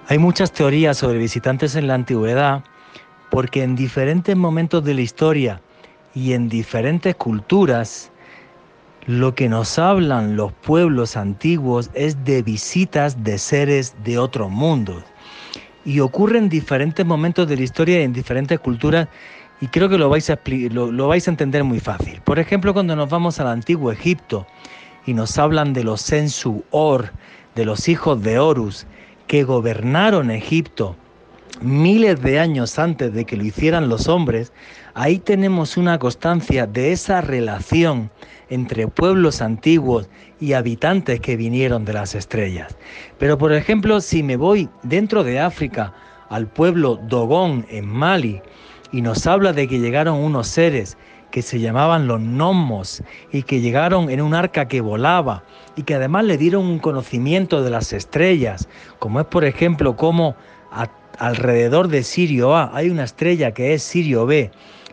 Hay 0.07 0.17
muchas 0.17 0.51
teorías 0.51 0.97
sobre 0.97 1.17
visitantes 1.17 1.75
en 1.75 1.87
la 1.87 1.95
antigüedad 1.95 2.63
porque 3.29 3.63
en 3.63 3.75
diferentes 3.75 4.35
momentos 4.37 4.83
de 4.85 4.93
la 4.93 5.01
historia 5.01 5.61
y 6.13 6.31
en 6.31 6.47
diferentes 6.47 7.15
culturas, 7.15 8.11
lo 9.07 9.35
que 9.35 9.49
nos 9.49 9.77
hablan 9.77 10.37
los 10.37 10.53
pueblos 10.53 11.17
antiguos 11.17 11.91
es 11.93 12.23
de 12.23 12.41
visitas 12.41 13.23
de 13.23 13.37
seres 13.37 13.93
de 14.05 14.17
otros 14.17 14.49
mundos. 14.49 15.03
Y 15.83 15.99
ocurre 15.99 16.37
en 16.37 16.47
diferentes 16.47 17.05
momentos 17.05 17.47
de 17.49 17.57
la 17.57 17.63
historia 17.63 17.99
y 17.99 18.03
en 18.03 18.13
diferentes 18.13 18.57
culturas 18.59 19.09
y 19.59 19.67
creo 19.67 19.89
que 19.89 19.97
lo 19.97 20.09
vais, 20.09 20.29
a, 20.29 20.39
lo, 20.71 20.91
lo 20.91 21.07
vais 21.09 21.27
a 21.27 21.31
entender 21.31 21.63
muy 21.65 21.79
fácil. 21.79 22.21
Por 22.21 22.39
ejemplo, 22.39 22.73
cuando 22.73 22.95
nos 22.95 23.09
vamos 23.09 23.39
al 23.39 23.47
antiguo 23.47 23.91
Egipto 23.91 24.47
y 25.05 25.13
nos 25.13 25.37
hablan 25.37 25.73
de 25.73 25.83
los 25.83 26.01
Sensu 26.01 26.63
Or, 26.71 27.11
de 27.55 27.65
los 27.65 27.87
hijos 27.87 28.21
de 28.21 28.39
Horus, 28.39 28.85
que 29.27 29.43
gobernaron 29.43 30.31
Egipto 30.31 30.95
miles 31.61 32.21
de 32.21 32.39
años 32.39 32.77
antes 32.79 33.13
de 33.13 33.25
que 33.25 33.37
lo 33.37 33.45
hicieran 33.45 33.89
los 33.89 34.07
hombres, 34.07 34.51
ahí 34.93 35.19
tenemos 35.19 35.77
una 35.77 35.99
constancia 35.99 36.67
de 36.67 36.91
esa 36.91 37.21
relación 37.21 38.11
entre 38.49 38.87
pueblos 38.87 39.41
antiguos 39.41 40.09
y 40.39 40.53
habitantes 40.53 41.19
que 41.19 41.35
vinieron 41.35 41.85
de 41.85 41.93
las 41.93 42.15
estrellas. 42.15 42.75
Pero 43.17 43.37
por 43.37 43.53
ejemplo, 43.53 44.01
si 44.01 44.21
me 44.21 44.35
voy 44.35 44.69
dentro 44.83 45.23
de 45.23 45.39
África 45.39 45.93
al 46.29 46.47
pueblo 46.47 46.99
Dogón 47.07 47.65
en 47.69 47.87
Mali 47.87 48.41
y 48.91 49.01
nos 49.01 49.25
habla 49.25 49.53
de 49.53 49.67
que 49.67 49.79
llegaron 49.79 50.17
unos 50.17 50.47
seres 50.47 50.97
que 51.35 51.41
se 51.41 51.59
llamaban 51.59 52.07
los 52.07 52.21
gnomos 52.21 53.03
y 53.29 53.43
que 53.43 53.59
llegaron 53.59 54.09
en 54.09 54.21
un 54.21 54.33
arca 54.33 54.69
que 54.69 54.79
volaba 54.79 55.43
y 55.75 55.83
que 55.83 55.95
además 55.95 56.23
le 56.23 56.37
dieron 56.37 56.65
un 56.65 56.79
conocimiento 56.79 57.61
de 57.61 57.69
las 57.69 57.91
estrellas, 57.91 58.69
como 58.99 59.19
es 59.19 59.25
por 59.25 59.43
ejemplo 59.43 59.97
como 59.97 60.37
alrededor 61.19 61.89
de 61.89 62.03
Sirio 62.03 62.55
A 62.55 62.71
hay 62.73 62.89
una 62.89 63.03
estrella 63.03 63.51
que 63.51 63.73
es 63.73 63.83
Sirio 63.83 64.25
B, 64.25 64.49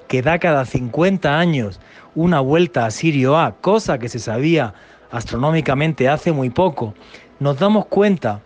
que 0.08 0.20
da 0.20 0.40
cada 0.40 0.64
50 0.64 1.38
años 1.38 1.78
una 2.16 2.40
vuelta 2.40 2.86
a 2.86 2.90
Sirio 2.90 3.38
A, 3.38 3.52
cosa 3.60 3.98
que 3.98 4.08
se 4.08 4.18
sabía 4.18 4.74
astronómicamente 5.12 6.08
hace 6.08 6.32
muy 6.32 6.50
poco, 6.50 6.92
nos 7.38 7.56
damos 7.60 7.86
cuenta 7.86 8.40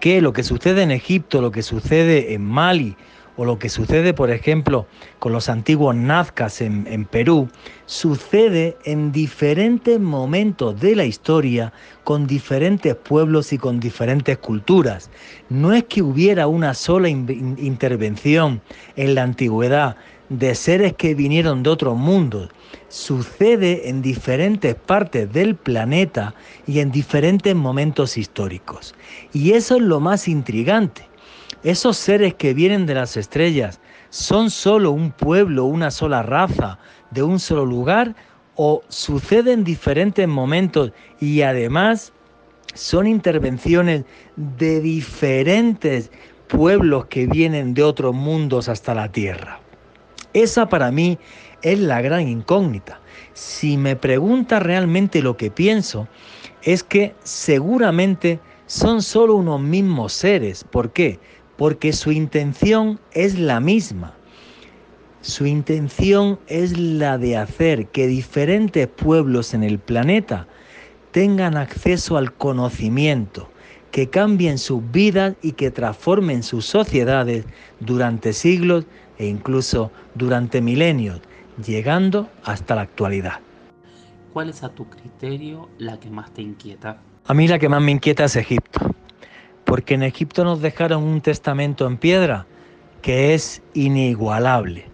que 0.00 0.22
lo 0.22 0.32
que 0.32 0.42
sucede 0.42 0.84
en 0.84 0.90
Egipto, 0.90 1.42
lo 1.42 1.50
que 1.50 1.60
sucede 1.60 2.32
en 2.32 2.46
Mali, 2.46 2.96
o 3.40 3.46
lo 3.46 3.58
que 3.58 3.70
sucede, 3.70 4.12
por 4.12 4.30
ejemplo, 4.30 4.86
con 5.18 5.32
los 5.32 5.48
antiguos 5.48 5.96
nazcas 5.96 6.60
en, 6.60 7.06
Perú, 7.06 7.48
sucede 7.86 8.76
en 8.84 9.12
diferentes 9.12 9.98
momentos 9.98 10.78
de 10.78 10.94
la 10.94 11.06
historia, 11.06 11.72
con 12.04 12.26
diferentes 12.26 12.94
pueblos 12.94 13.54
y 13.54 13.56
con 13.56 13.80
diferentes 13.80 14.36
culturas. 14.36 15.08
No 15.48 15.72
es 15.72 15.84
que 15.84 16.02
hubiera 16.02 16.48
una 16.48 16.74
sola 16.74 17.08
intervención 17.08 18.60
en 18.96 19.14
la 19.14 19.22
antigüedad 19.22 19.96
de 20.28 20.54
seres 20.54 20.92
que 20.92 21.14
vinieron 21.14 21.62
de 21.62 21.70
otros 21.70 21.96
mundos. 21.96 22.50
Sucede 22.88 23.88
en 23.88 24.02
diferentes 24.02 24.74
partes 24.74 25.32
del 25.32 25.56
planeta 25.56 26.34
y 26.66 26.80
en 26.80 26.90
diferentes 26.90 27.56
momentos 27.56 28.18
históricos. 28.18 28.94
Y 29.32 29.52
eso 29.52 29.76
es 29.76 29.82
lo 29.82 29.98
más 29.98 30.28
intrigante 30.28 31.09
esos 31.62 31.96
seres 31.96 32.34
que 32.34 32.54
vienen 32.54 32.86
de 32.86 32.94
las 32.94 33.16
estrellas 33.16 33.80
son 34.08 34.50
solo 34.50 34.90
un 34.90 35.12
pueblo, 35.12 35.66
una 35.66 35.90
sola 35.90 36.22
raza, 36.22 36.78
de 37.10 37.22
un 37.22 37.38
solo 37.38 37.66
lugar, 37.66 38.14
o 38.56 38.82
suceden 38.88 39.60
en 39.60 39.64
diferentes 39.64 40.26
momentos 40.28 40.92
y 41.20 41.42
además 41.42 42.12
son 42.74 43.06
intervenciones 43.06 44.04
de 44.36 44.80
diferentes 44.80 46.10
pueblos 46.46 47.06
que 47.06 47.26
vienen 47.26 47.74
de 47.74 47.82
otros 47.82 48.14
mundos 48.14 48.68
hasta 48.68 48.94
la 48.94 49.10
Tierra. 49.10 49.60
Esa 50.32 50.68
para 50.68 50.90
mí 50.90 51.18
es 51.62 51.78
la 51.78 52.00
gran 52.02 52.28
incógnita. 52.28 53.00
Si 53.32 53.76
me 53.76 53.96
pregunta 53.96 54.60
realmente 54.60 55.22
lo 55.22 55.36
que 55.36 55.50
pienso, 55.50 56.08
es 56.62 56.82
que 56.82 57.14
seguramente 57.22 58.40
son 58.66 59.02
solo 59.02 59.34
unos 59.34 59.60
mismos 59.60 60.12
seres. 60.12 60.64
¿Por 60.64 60.92
qué? 60.92 61.18
Porque 61.60 61.92
su 61.92 62.10
intención 62.10 62.98
es 63.12 63.38
la 63.38 63.60
misma. 63.60 64.14
Su 65.20 65.44
intención 65.44 66.38
es 66.46 66.78
la 66.78 67.18
de 67.18 67.36
hacer 67.36 67.88
que 67.88 68.06
diferentes 68.06 68.88
pueblos 68.88 69.52
en 69.52 69.62
el 69.62 69.78
planeta 69.78 70.48
tengan 71.10 71.58
acceso 71.58 72.16
al 72.16 72.32
conocimiento, 72.32 73.50
que 73.90 74.08
cambien 74.08 74.56
sus 74.56 74.90
vidas 74.90 75.34
y 75.42 75.52
que 75.52 75.70
transformen 75.70 76.42
sus 76.42 76.64
sociedades 76.64 77.44
durante 77.78 78.32
siglos 78.32 78.86
e 79.18 79.26
incluso 79.26 79.92
durante 80.14 80.62
milenios, 80.62 81.20
llegando 81.62 82.30
hasta 82.42 82.74
la 82.74 82.80
actualidad. 82.80 83.40
¿Cuál 84.32 84.48
es 84.48 84.62
a 84.62 84.70
tu 84.70 84.88
criterio 84.88 85.68
la 85.76 86.00
que 86.00 86.08
más 86.08 86.32
te 86.32 86.40
inquieta? 86.40 87.02
A 87.26 87.34
mí 87.34 87.46
la 87.46 87.58
que 87.58 87.68
más 87.68 87.82
me 87.82 87.90
inquieta 87.90 88.24
es 88.24 88.36
Egipto 88.36 88.94
porque 89.70 89.94
en 89.94 90.02
Egipto 90.02 90.42
nos 90.42 90.60
dejaron 90.60 91.04
un 91.04 91.20
testamento 91.20 91.86
en 91.86 91.96
piedra 91.96 92.44
que 93.02 93.34
es 93.34 93.62
inigualable. 93.72 94.86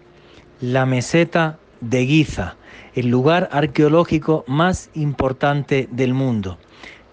La 0.61 0.85
meseta 0.85 1.57
de 1.81 2.05
Giza, 2.05 2.57
el 2.93 3.07
lugar 3.07 3.49
arqueológico 3.51 4.45
más 4.45 4.91
importante 4.93 5.89
del 5.91 6.13
mundo. 6.13 6.59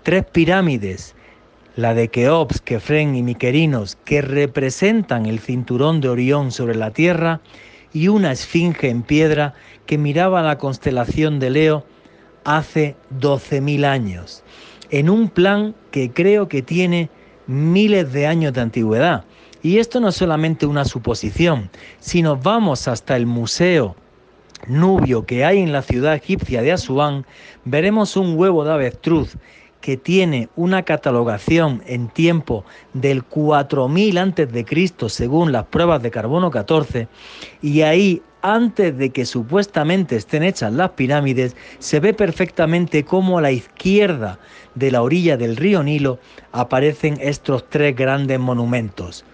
Tres 0.02 0.26
pirámides, 0.26 1.14
la 1.74 1.94
de 1.94 2.08
Keops, 2.08 2.60
Kefren 2.60 3.16
y 3.16 3.22
Miquerinos, 3.22 3.96
que 4.04 4.20
representan 4.20 5.24
el 5.24 5.38
cinturón 5.38 6.02
de 6.02 6.10
Orión 6.10 6.52
sobre 6.52 6.74
la 6.74 6.90
Tierra, 6.90 7.40
y 7.94 8.08
una 8.08 8.32
esfinge 8.32 8.90
en 8.90 9.00
piedra 9.00 9.54
que 9.86 9.96
miraba 9.96 10.42
la 10.42 10.58
constelación 10.58 11.38
de 11.38 11.48
Leo 11.48 11.86
hace 12.44 12.94
12.000 13.18 13.86
años, 13.86 14.44
en 14.90 15.08
un 15.08 15.30
plan 15.30 15.74
que 15.90 16.10
creo 16.10 16.46
que 16.46 16.60
tiene 16.60 17.08
miles 17.46 18.12
de 18.12 18.26
años 18.26 18.52
de 18.52 18.60
antigüedad. 18.60 19.24
Y 19.62 19.78
esto 19.78 20.00
no 20.00 20.08
es 20.08 20.16
solamente 20.16 20.66
una 20.66 20.84
suposición. 20.84 21.70
Si 21.98 22.22
nos 22.22 22.42
vamos 22.42 22.86
hasta 22.86 23.16
el 23.16 23.26
museo 23.26 23.96
nubio 24.66 25.26
que 25.26 25.44
hay 25.44 25.60
en 25.60 25.72
la 25.72 25.82
ciudad 25.82 26.14
egipcia 26.14 26.62
de 26.62 26.72
Asuán, 26.72 27.26
veremos 27.64 28.16
un 28.16 28.38
huevo 28.38 28.64
de 28.64 28.72
avestruz 28.72 29.36
que 29.84 29.98
tiene 29.98 30.48
una 30.56 30.82
catalogación 30.82 31.82
en 31.84 32.08
tiempo 32.08 32.64
del 32.94 33.22
4000 33.22 34.16
antes 34.16 34.50
de 34.50 34.64
Cristo 34.64 35.10
según 35.10 35.52
las 35.52 35.64
pruebas 35.64 36.02
de 36.02 36.10
carbono 36.10 36.50
14 36.50 37.06
y 37.60 37.82
ahí 37.82 38.22
antes 38.40 38.96
de 38.96 39.10
que 39.10 39.26
supuestamente 39.26 40.16
estén 40.16 40.42
hechas 40.42 40.72
las 40.72 40.92
pirámides, 40.92 41.54
se 41.80 42.00
ve 42.00 42.14
perfectamente 42.14 43.04
cómo 43.04 43.36
a 43.36 43.42
la 43.42 43.52
izquierda 43.52 44.38
de 44.74 44.90
la 44.90 45.02
orilla 45.02 45.36
del 45.36 45.54
río 45.54 45.82
Nilo 45.82 46.18
aparecen 46.50 47.18
estos 47.20 47.68
tres 47.68 47.94
grandes 47.94 48.40
monumentos. 48.40 49.26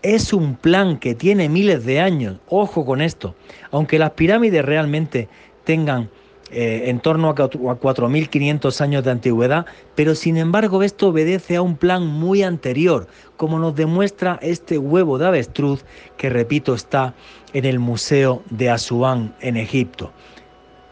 Es 0.00 0.32
un 0.32 0.56
plan 0.56 0.96
que 0.96 1.14
tiene 1.14 1.50
miles 1.50 1.84
de 1.84 2.00
años, 2.00 2.38
ojo 2.48 2.86
con 2.86 3.02
esto, 3.02 3.34
aunque 3.70 3.98
las 3.98 4.12
pirámides 4.12 4.64
realmente 4.64 5.28
tengan 5.64 6.08
eh, 6.52 6.84
en 6.86 7.00
torno 7.00 7.28
a 7.30 7.34
4.500 7.34 8.80
años 8.80 9.04
de 9.04 9.10
antigüedad, 9.10 9.66
pero 9.94 10.14
sin 10.14 10.36
embargo 10.36 10.82
esto 10.82 11.08
obedece 11.08 11.56
a 11.56 11.62
un 11.62 11.76
plan 11.76 12.06
muy 12.06 12.42
anterior, 12.42 13.06
como 13.36 13.58
nos 13.58 13.74
demuestra 13.74 14.38
este 14.42 14.76
huevo 14.78 15.18
de 15.18 15.26
avestruz 15.26 15.84
que, 16.16 16.28
repito, 16.28 16.74
está 16.74 17.14
en 17.52 17.64
el 17.64 17.78
Museo 17.78 18.42
de 18.50 18.70
Asuán 18.70 19.34
en 19.40 19.56
Egipto. 19.56 20.12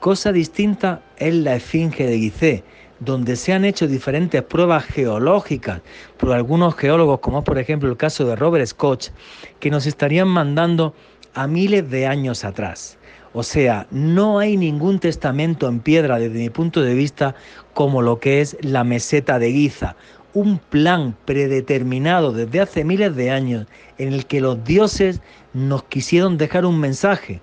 Cosa 0.01 0.31
distinta 0.33 1.03
es 1.17 1.35
la 1.35 1.57
Esfinge 1.57 2.07
de 2.07 2.19
Gizeh, 2.19 2.65
donde 3.01 3.37
se 3.37 3.53
han 3.53 3.65
hecho 3.65 3.87
diferentes 3.87 4.43
pruebas 4.43 4.85
geológicas 4.85 5.83
por 6.17 6.33
algunos 6.33 6.75
geólogos, 6.75 7.21
como 7.21 7.45
por 7.45 7.59
ejemplo 7.59 7.89
el 7.89 7.97
caso 7.97 8.25
de 8.25 8.37
Robert 8.37 8.67
Scott, 8.67 9.13
que 9.61 9.71
nos 9.71 9.87
estarían 9.87 10.29
mandando 10.29 10.95
a 11.35 11.47
miles 11.47 11.89
de 11.91 12.07
años 12.07 12.45
atrás. 12.45 12.98
O 13.39 13.45
sea, 13.45 13.87
no 13.93 14.41
hay 14.41 14.57
ningún 14.57 14.99
testamento 14.99 15.69
en 15.69 15.79
piedra 15.79 16.19
desde 16.19 16.41
mi 16.41 16.51
punto 16.51 16.83
de 16.83 16.93
vista 16.97 17.37
como 17.73 18.03
lo 18.03 18.19
que 18.19 18.41
es 18.41 18.57
la 18.63 18.83
meseta 18.83 19.39
de 19.39 19.53
Giza, 19.53 19.95
un 20.35 20.59
plan 20.59 21.17
predeterminado 21.25 22.33
desde 22.33 22.59
hace 22.59 22.83
miles 22.83 23.15
de 23.15 23.31
años 23.31 23.69
en 23.97 24.13
el 24.13 24.27
que 24.27 24.41
los 24.41 24.65
dioses 24.65 25.21
nos 25.53 25.85
quisieron 25.85 26.37
dejar 26.37 26.67
un 26.67 26.81
mensaje. 26.81 27.41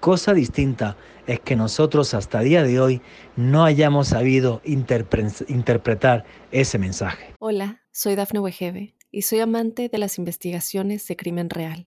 Cosa 0.00 0.32
distinta 0.32 0.96
es 1.26 1.40
que 1.40 1.56
nosotros 1.56 2.14
hasta 2.14 2.40
día 2.40 2.62
de 2.62 2.80
hoy 2.80 3.02
no 3.36 3.64
hayamos 3.64 4.08
sabido 4.08 4.62
interpretar 4.64 6.24
ese 6.52 6.78
mensaje. 6.78 7.34
Hola, 7.38 7.82
soy 7.92 8.14
Dafne 8.14 8.40
Wegebe 8.40 8.94
y 9.10 9.20
soy 9.20 9.40
amante 9.40 9.90
de 9.90 9.98
las 9.98 10.16
investigaciones 10.16 11.06
de 11.06 11.16
crimen 11.16 11.50
real. 11.50 11.86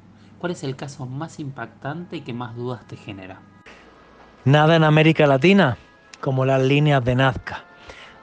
¿Cuál 0.41 0.53
es 0.53 0.63
el 0.63 0.75
caso 0.75 1.05
más 1.05 1.39
impactante 1.39 2.15
y 2.15 2.21
que 2.21 2.33
más 2.33 2.55
dudas 2.55 2.83
te 2.87 2.97
genera? 2.97 3.39
Nada 4.43 4.75
en 4.75 4.83
América 4.83 5.27
Latina 5.27 5.77
como 6.19 6.45
las 6.45 6.59
líneas 6.63 7.05
de 7.05 7.13
Nazca. 7.13 7.63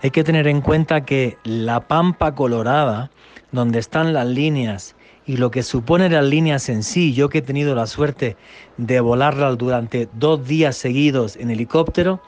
Hay 0.03 0.11
que 0.11 0.25
tener 0.25 0.49
en 0.49 0.61
cuenta 0.61 1.05
que 1.05 1.39
la 1.45 1.79
Pampa 1.87 2.35
Colorada, 2.35 3.13
donde 3.53 3.79
están 3.79 4.13
las 4.13 4.27
líneas 4.27 4.97
y 5.27 5.37
lo 5.37 5.53
que 5.53 5.63
supone 5.63 6.11
las 6.11 6.25
líneas 6.25 6.69
en 6.69 6.83
sí, 6.83 7.15
yo 7.15 7.29
que 7.29 7.39
he 7.39 7.43
tenido 7.43 7.77
la 7.77 7.87
suerte 7.87 8.37
de 8.79 8.99
volarlas 8.99 9.57
durante 9.57 10.09
dos 10.15 10.45
días 10.45 10.77
seguidos 10.77 11.37
en 11.37 11.53
helicóptero, 11.53 12.21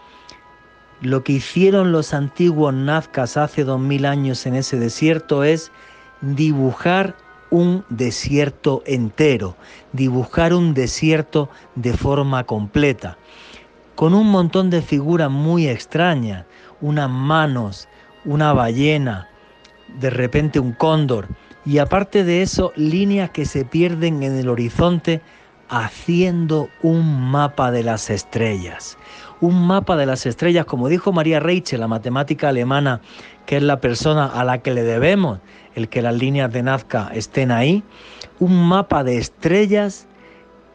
lo 1.01 1.25
que 1.25 1.33
hicieron 1.33 1.91
los 1.91 2.15
antiguos 2.15 2.73
nazcas 2.73 3.37
hace 3.37 3.65
dos 3.65 3.81
mil 3.81 4.07
años 4.07 4.47
en 4.47 4.55
ese 4.55 4.79
desierto 4.79 5.43
es 5.43 5.73
dibujar 6.21 7.17
un 7.51 7.85
desierto 7.89 8.83
entero, 8.87 9.57
dibujar 9.93 10.55
un 10.55 10.75
desierto 10.75 11.49
de 11.75 11.93
forma 11.93 12.45
completa, 12.45 13.19
con 13.95 14.15
un 14.15 14.29
montón 14.31 14.71
de 14.71 14.83
figuras 14.83 15.31
muy 15.31 15.69
extrañas, 15.69 16.47
unas 16.81 17.11
manos, 17.11 17.89
una 18.25 18.53
ballena, 18.53 19.29
de 19.99 20.11
repente 20.11 20.61
un 20.61 20.73
cóndor, 20.73 21.29
y 21.67 21.79
aparte 21.79 22.25
de 22.25 22.43
eso, 22.43 22.73
líneas 22.77 23.31
que 23.31 23.45
se 23.45 23.65
pierden 23.65 24.23
en 24.23 24.37
el 24.37 24.49
horizonte 24.49 25.21
haciendo 25.69 26.69
un 26.83 27.31
mapa 27.31 27.71
de 27.71 27.85
las 27.85 28.11
estrellas. 28.11 28.99
Un 29.41 29.67
mapa 29.67 29.97
de 29.97 30.05
las 30.05 30.27
estrellas, 30.27 30.67
como 30.67 30.89
dijo 30.89 31.13
María 31.13 31.39
Reiche, 31.39 31.79
la 31.79 31.87
matemática 31.87 32.49
alemana, 32.49 33.01
que 33.47 33.57
es 33.57 33.63
la 33.63 33.81
persona 33.81 34.27
a 34.27 34.45
la 34.45 34.59
que 34.59 34.73
le 34.73 34.83
debemos 34.83 35.39
el 35.75 35.89
que 35.89 36.03
las 36.03 36.15
líneas 36.15 36.53
de 36.53 36.63
Nazca 36.63 37.11
estén 37.15 37.51
ahí, 37.51 37.83
un 38.39 38.69
mapa 38.69 39.05
de 39.05 39.19
estrellas 39.19 40.07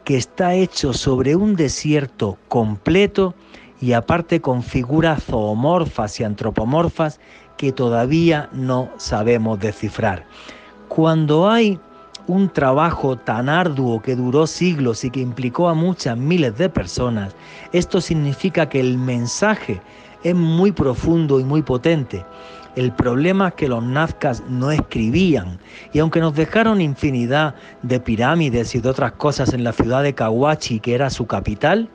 que 0.03 0.17
está 0.17 0.53
hecho 0.53 0.93
sobre 0.93 1.35
un 1.35 1.55
desierto 1.55 2.37
completo 2.47 3.33
y 3.81 3.93
aparte 3.93 4.39
con 4.39 4.63
figuras 4.63 5.23
zoomorfas 5.23 6.19
y 6.19 6.23
antropomorfas 6.23 7.19
que 7.57 7.71
todavía 7.71 8.49
no 8.53 8.89
sabemos 8.97 9.59
descifrar. 9.59 10.25
Cuando 10.87 11.49
hay 11.49 11.79
un 12.27 12.49
trabajo 12.49 13.17
tan 13.17 13.49
arduo 13.49 14.01
que 14.01 14.15
duró 14.15 14.47
siglos 14.47 15.03
y 15.03 15.11
que 15.11 15.19
implicó 15.19 15.69
a 15.69 15.73
muchas 15.73 16.17
miles 16.17 16.57
de 16.57 16.69
personas, 16.69 17.35
esto 17.71 18.01
significa 18.01 18.69
que 18.69 18.79
el 18.79 18.97
mensaje 18.97 19.81
es 20.25 20.35
muy 20.35 20.73
profundo 20.73 21.39
y 21.39 21.45
muy 21.45 21.61
potente 21.61 22.25
el 22.75 22.91
problema 22.91 23.49
es 23.49 23.53
que 23.53 23.69
los 23.69 23.83
nazcas 23.83 24.43
no 24.49 24.69
escribían 24.71 25.59
y 25.93 25.99
aunque 25.99 26.19
nos 26.19 26.35
dejaron 26.35 26.81
infinidad 26.81 27.55
de 27.83 28.01
pirámides 28.01 28.75
y 28.75 28.81
de 28.81 28.89
otras 28.89 29.13
cosas 29.13 29.53
en 29.53 29.63
la 29.63 29.71
ciudad 29.71 30.03
de 30.03 30.13
Kawachi, 30.13 30.81
que 30.81 30.93
era 30.93 31.09
su 31.09 31.25
capital, 31.25 31.89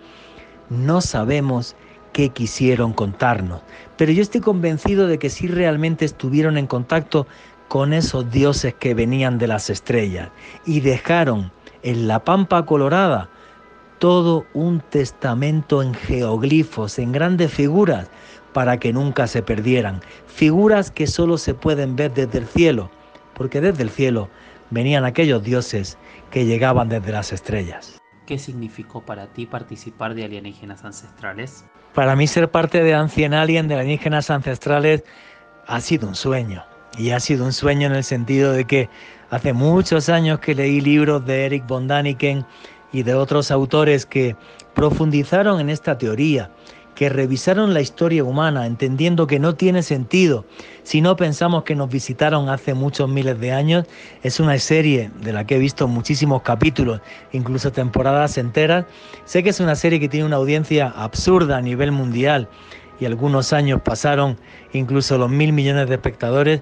no 0.70 1.02
sabemos 1.02 1.76
qué 2.14 2.30
quisieron 2.30 2.94
contarnos. 2.94 3.60
Pero 3.98 4.12
yo 4.12 4.22
estoy 4.22 4.40
convencido 4.40 5.06
de 5.06 5.18
que 5.18 5.28
sí 5.28 5.48
realmente 5.48 6.06
estuvieron 6.06 6.56
en 6.56 6.66
contacto 6.66 7.26
con 7.68 7.92
esos 7.92 8.30
dioses 8.30 8.74
que 8.74 8.94
venían 8.94 9.36
de 9.36 9.48
las 9.48 9.68
estrellas 9.68 10.30
y 10.64 10.80
dejaron 10.80 11.52
en 11.82 12.08
la 12.08 12.24
pampa 12.24 12.64
colorada 12.64 13.28
todo 14.00 14.46
un 14.54 14.80
testamento 14.80 15.82
en 15.82 15.94
geoglifos, 15.94 16.98
en 16.98 17.12
grandes 17.12 17.52
figuras, 17.52 18.10
para 18.52 18.78
que 18.78 18.92
nunca 18.92 19.28
se 19.28 19.42
perdieran. 19.42 20.00
Figuras 20.26 20.90
que 20.90 21.06
solo 21.06 21.38
se 21.38 21.54
pueden 21.54 21.94
ver 21.94 22.12
desde 22.12 22.38
el 22.38 22.46
cielo, 22.46 22.90
porque 23.34 23.60
desde 23.60 23.84
el 23.84 23.90
cielo 23.90 24.28
venían 24.70 25.04
aquellos 25.04 25.44
dioses 25.44 25.98
que 26.30 26.46
llegaban 26.46 26.88
desde 26.88 27.12
las 27.12 27.32
estrellas. 27.32 28.00
¿Qué 28.26 28.38
significó 28.38 29.02
para 29.02 29.26
ti 29.26 29.46
participar 29.46 30.14
de 30.14 30.24
alienígenas 30.24 30.84
ancestrales? 30.84 31.64
Para 31.94 32.16
mí 32.16 32.26
ser 32.26 32.50
parte 32.50 32.82
de 32.82 32.94
Ancien 32.94 33.34
Alien, 33.34 33.68
de 33.68 33.74
alienígenas 33.74 34.30
ancestrales, 34.30 35.04
ha 35.66 35.80
sido 35.80 36.08
un 36.08 36.14
sueño. 36.14 36.64
Y 36.98 37.10
ha 37.10 37.20
sido 37.20 37.44
un 37.44 37.52
sueño 37.52 37.86
en 37.86 37.94
el 37.94 38.04
sentido 38.04 38.52
de 38.52 38.64
que 38.64 38.88
hace 39.30 39.52
muchos 39.52 40.08
años 40.08 40.40
que 40.40 40.54
leí 40.54 40.80
libros 40.80 41.24
de 41.24 41.46
Eric 41.46 41.66
von 41.66 41.86
Daniken 41.86 42.44
y 42.92 43.02
de 43.02 43.14
otros 43.14 43.50
autores 43.50 44.06
que 44.06 44.36
profundizaron 44.74 45.60
en 45.60 45.70
esta 45.70 45.98
teoría 45.98 46.50
que 47.00 47.08
revisaron 47.08 47.72
la 47.72 47.80
historia 47.80 48.22
humana 48.24 48.66
entendiendo 48.66 49.26
que 49.26 49.38
no 49.38 49.54
tiene 49.54 49.82
sentido 49.82 50.44
si 50.82 51.00
no 51.00 51.16
pensamos 51.16 51.62
que 51.62 51.74
nos 51.74 51.88
visitaron 51.88 52.50
hace 52.50 52.74
muchos 52.74 53.08
miles 53.08 53.40
de 53.40 53.52
años. 53.52 53.86
Es 54.22 54.38
una 54.38 54.58
serie 54.58 55.10
de 55.22 55.32
la 55.32 55.46
que 55.46 55.56
he 55.56 55.58
visto 55.58 55.88
muchísimos 55.88 56.42
capítulos, 56.42 57.00
incluso 57.32 57.72
temporadas 57.72 58.36
enteras. 58.36 58.84
Sé 59.24 59.42
que 59.42 59.48
es 59.48 59.60
una 59.60 59.76
serie 59.76 59.98
que 59.98 60.10
tiene 60.10 60.26
una 60.26 60.36
audiencia 60.36 60.88
absurda 60.88 61.56
a 61.56 61.62
nivel 61.62 61.90
mundial 61.90 62.50
y 63.00 63.06
algunos 63.06 63.54
años 63.54 63.80
pasaron 63.80 64.36
incluso 64.74 65.16
los 65.16 65.30
mil 65.30 65.54
millones 65.54 65.88
de 65.88 65.94
espectadores 65.94 66.60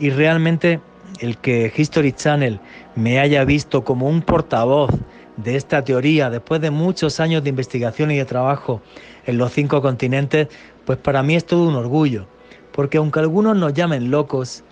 y 0.00 0.10
realmente 0.10 0.80
el 1.20 1.38
que 1.38 1.72
History 1.74 2.10
Channel 2.10 2.58
me 2.96 3.20
haya 3.20 3.44
visto 3.44 3.84
como 3.84 4.08
un 4.08 4.22
portavoz 4.22 4.90
de 5.36 5.56
esta 5.56 5.84
teoría 5.84 6.30
después 6.30 6.60
de 6.60 6.70
muchos 6.70 7.20
años 7.20 7.42
de 7.42 7.50
investigación 7.50 8.10
y 8.10 8.16
de 8.16 8.24
trabajo 8.24 8.80
en 9.26 9.38
los 9.38 9.52
cinco 9.52 9.82
continentes, 9.82 10.48
pues 10.84 10.98
para 10.98 11.22
mí 11.22 11.34
es 11.34 11.44
todo 11.44 11.68
un 11.68 11.74
orgullo, 11.74 12.26
porque 12.72 12.98
aunque 12.98 13.20
algunos 13.20 13.56
nos 13.56 13.74
llamen 13.74 14.10
locos, 14.10 14.64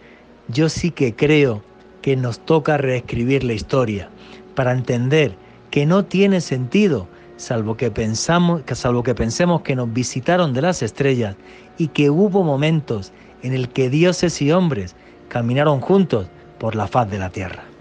yo 0.48 0.68
sí 0.68 0.90
que 0.90 1.14
creo 1.14 1.62
que 2.02 2.16
nos 2.16 2.40
toca 2.40 2.76
reescribir 2.76 3.44
la 3.44 3.54
historia 3.54 4.10
para 4.54 4.72
entender 4.72 5.36
que 5.70 5.86
no 5.86 6.04
tiene 6.04 6.40
sentido 6.40 7.08
salvo 7.36 7.76
que 7.76 7.90
pensamos, 7.90 8.62
salvo 8.72 9.02
que 9.02 9.14
pensemos 9.14 9.62
que 9.62 9.74
nos 9.74 9.92
visitaron 9.92 10.52
de 10.52 10.62
las 10.62 10.82
estrellas 10.82 11.36
y 11.78 11.88
que 11.88 12.10
hubo 12.10 12.44
momentos 12.44 13.12
en 13.42 13.54
el 13.54 13.68
que 13.68 13.90
dioses 13.90 14.40
y 14.40 14.52
hombres 14.52 14.94
caminaron 15.28 15.80
juntos 15.80 16.28
por 16.58 16.76
la 16.76 16.86
faz 16.86 17.10
de 17.10 17.18
la 17.18 17.30
tierra. 17.30 17.73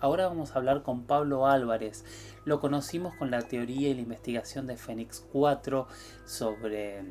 Ahora 0.00 0.28
vamos 0.28 0.52
a 0.52 0.58
hablar 0.58 0.82
con 0.82 1.04
Pablo 1.04 1.46
Álvarez. 1.46 2.04
Lo 2.44 2.60
conocimos 2.60 3.14
con 3.14 3.30
la 3.30 3.42
teoría 3.42 3.88
y 3.88 3.94
la 3.94 4.02
investigación 4.02 4.66
de 4.66 4.76
Fénix 4.76 5.24
4 5.32 5.86
sobre 6.26 7.04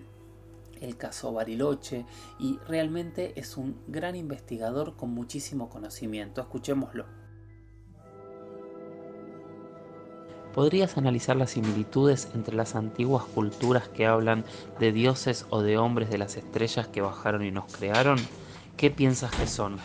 el 0.81 0.97
caso 0.97 1.33
Bariloche 1.33 2.05
y 2.39 2.59
realmente 2.67 3.33
es 3.39 3.57
un 3.57 3.77
gran 3.87 4.15
investigador 4.15 4.95
con 4.95 5.11
muchísimo 5.11 5.69
conocimiento. 5.69 6.41
Escuchémoslo. 6.41 7.05
¿Podrías 10.53 10.97
analizar 10.97 11.35
las 11.35 11.51
similitudes 11.51 12.29
entre 12.33 12.55
las 12.55 12.75
antiguas 12.75 13.25
culturas 13.25 13.89
que 13.89 14.05
hablan 14.05 14.45
de 14.79 14.93
dioses 14.93 15.45
o 15.49 15.61
de 15.61 15.77
hombres 15.77 16.09
de 16.09 16.17
las 16.17 16.37
estrellas 16.37 16.87
que 16.87 17.01
bajaron 17.01 17.43
y 17.43 17.51
nos 17.51 17.65
crearon? 17.75 18.17
¿Qué 18.77 18.89
piensas 18.89 19.31
que 19.35 19.47
son? 19.47 19.79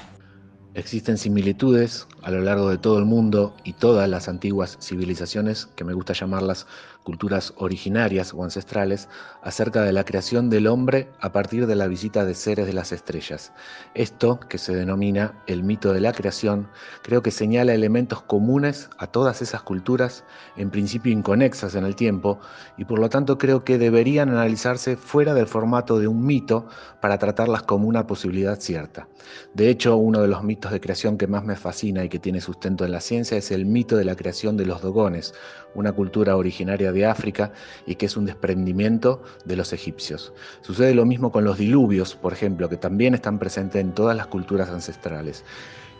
Existen 0.75 1.19
similitudes 1.19 2.07
a 2.23 2.31
lo 2.31 2.41
largo 2.41 2.71
de 2.71 2.79
todo 2.79 2.99
el 2.99 3.05
mundo 3.05 3.57
y 3.65 3.73
todas 3.73 4.09
las 4.09 4.29
antiguas 4.29 4.79
civilizaciones, 4.81 5.67
que 5.67 5.85
me 5.85 5.95
gusta 5.95 6.13
llamarlas 6.13 6.67
culturas 7.05 7.53
originarias 7.57 8.33
o 8.35 8.45
ancestrales, 8.45 9.09
acerca 9.43 9.83
de 9.83 9.93
la 9.93 10.05
creación 10.05 10.51
del 10.51 10.67
hombre 10.67 11.09
a 11.21 11.33
partir 11.33 11.67
de 11.67 11.75
la 11.75 11.87
visita 11.87 12.25
de 12.25 12.35
seres 12.35 12.67
de 12.67 12.73
las 12.73 12.93
estrellas. 12.93 13.53
Esto, 13.95 14.41
que 14.41 14.59
se 14.59 14.75
denomina 14.75 15.35
el 15.47 15.63
mito 15.63 15.93
de 15.93 16.01
la 16.01 16.13
creación, 16.13 16.69
creo 17.03 17.23
que 17.23 17.31
señala 17.31 17.75
elementos 17.75 18.23
comunes 18.23 18.91
a 18.99 19.07
todas 19.07 19.43
esas 19.43 19.63
culturas, 19.63 20.25
en 20.57 20.71
principio 20.71 21.13
inconexas 21.13 21.75
en 21.75 21.85
el 21.85 21.97
tiempo, 21.97 22.39
y 22.77 22.85
por 22.85 22.99
lo 22.99 23.09
tanto 23.09 23.39
creo 23.39 23.65
que 23.65 23.79
deberían 23.79 24.29
analizarse 24.29 24.97
fuera 24.97 25.35
del 25.35 25.47
formato 25.47 25.99
de 25.99 26.09
un 26.09 26.25
mito 26.25 26.67
para 27.01 27.19
tratarlas 27.19 27.63
como 27.63 27.89
una 27.89 28.07
posibilidad 28.07 28.61
cierta. 28.61 29.09
De 29.55 29.69
hecho, 29.69 29.97
uno 29.97 30.21
de 30.21 30.29
los 30.29 30.43
mitos 30.43 30.73
de 30.73 30.81
creación 30.81 31.19
que 31.19 31.27
más 31.27 31.45
me 31.45 31.57
fascina 31.57 32.05
y 32.05 32.09
que 32.09 32.19
tiene 32.19 32.41
sustento 32.41 32.85
en 32.85 32.93
la 32.93 33.01
ciencia 33.01 33.37
es 33.37 33.51
el 33.51 33.67
mito 33.67 33.97
de 33.97 34.05
la 34.05 34.17
creación 34.17 34.57
de 34.57 34.67
los 34.67 34.83
dogones, 34.83 35.35
una 35.75 35.93
cultura 35.93 36.37
originaria 36.37 36.90
de 36.93 37.07
África 37.07 37.53
y 37.87 37.97
que 37.97 38.07
es 38.07 38.17
un 38.17 38.27
desprendimiento 38.27 39.23
de 39.45 39.57
los 39.57 39.73
egipcios. 39.73 40.33
Sucede 40.63 40.95
lo 40.95 41.07
mismo 41.07 41.33
con 41.33 41.45
los 41.45 41.59
diluvios, 41.59 42.15
por 42.15 42.33
ejemplo, 42.33 42.69
que 42.69 42.77
también 42.77 43.15
están 43.15 43.39
presentes 43.39 43.81
en 43.81 43.93
todas 43.93 44.17
las 44.17 44.27
culturas 44.27 44.69
ancestrales. 44.71 45.45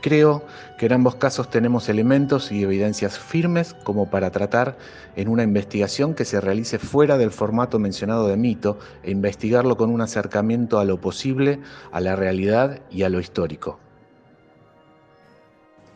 Creo 0.01 0.43
que 0.79 0.87
en 0.87 0.95
ambos 0.95 1.17
casos 1.17 1.51
tenemos 1.51 1.91
elementos 1.91 2.51
y 2.53 2.63
evidencias 2.63 3.19
firmes 3.19 3.75
como 3.85 4.09
para 4.09 4.31
tratar 4.31 4.79
en 5.15 5.29
una 5.29 5.43
investigación 5.43 6.15
que 6.15 6.25
se 6.25 6.41
realice 6.41 6.79
fuera 6.79 7.19
del 7.19 7.31
formato 7.31 7.79
mencionado 7.79 8.27
de 8.27 8.39
mito 8.39 8.79
e 9.03 9.11
investigarlo 9.11 9.77
con 9.77 9.91
un 9.91 10.01
acercamiento 10.01 10.79
a 10.79 10.87
lo 10.87 11.03
posible, 11.03 11.61
a 11.93 12.01
la 12.01 12.17
realidad 12.17 12.81
y 12.91 13.03
a 13.03 13.11
lo 13.11 13.21
histórico. 13.21 13.79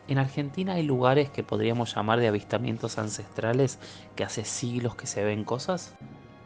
En 0.07 0.17
Argentina 0.19 0.73
hay 0.73 0.83
lugares 0.83 1.29
que 1.29 1.43
podríamos 1.43 1.95
llamar 1.95 2.19
de 2.19 2.27
avistamientos 2.27 2.97
ancestrales 2.99 3.79
que 4.15 4.23
hace 4.23 4.45
siglos 4.45 4.95
que 4.95 5.07
se 5.07 5.23
ven 5.23 5.43
cosas. 5.43 5.95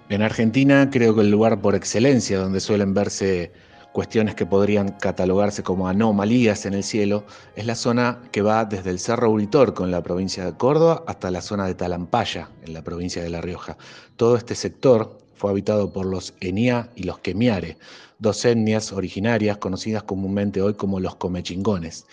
En 0.07 0.21
Argentina 0.21 0.89
creo 0.89 1.13
que 1.13 1.21
el 1.21 1.29
lugar 1.29 1.61
por 1.61 1.75
excelencia 1.75 2.39
donde 2.39 2.61
suelen 2.61 2.93
verse 2.93 3.51
cuestiones 3.91 4.35
que 4.35 4.45
podrían 4.45 4.89
catalogarse 4.93 5.63
como 5.63 5.87
anomalías 5.87 6.65
en 6.65 6.73
el 6.73 6.83
cielo 6.83 7.25
es 7.55 7.65
la 7.65 7.75
zona 7.75 8.21
que 8.31 8.41
va 8.41 8.65
desde 8.65 8.91
el 8.91 8.99
Cerro 8.99 9.29
Uritorco 9.29 9.83
en 9.83 9.91
la 9.91 10.01
provincia 10.01 10.45
de 10.45 10.53
Córdoba 10.53 11.03
hasta 11.07 11.31
la 11.31 11.41
zona 11.41 11.65
de 11.65 11.75
Talampaya 11.75 12.49
en 12.65 12.73
la 12.73 12.83
provincia 12.83 13.21
de 13.21 13.29
La 13.29 13.41
Rioja. 13.41 13.77
Todo 14.15 14.37
este 14.37 14.55
sector 14.55 15.17
fue 15.39 15.51
habitado 15.51 15.93
por 15.93 16.05
los 16.05 16.33
Eniá 16.41 16.89
y 16.97 17.03
los 17.03 17.19
Quemiare, 17.19 17.77
dos 18.19 18.43
etnias 18.43 18.91
originarias 18.91 19.57
conocidas 19.57 20.03
comúnmente 20.03 20.61
hoy 20.61 20.73
como 20.73 20.99
los 20.99 21.15
comechingones. 21.15 22.05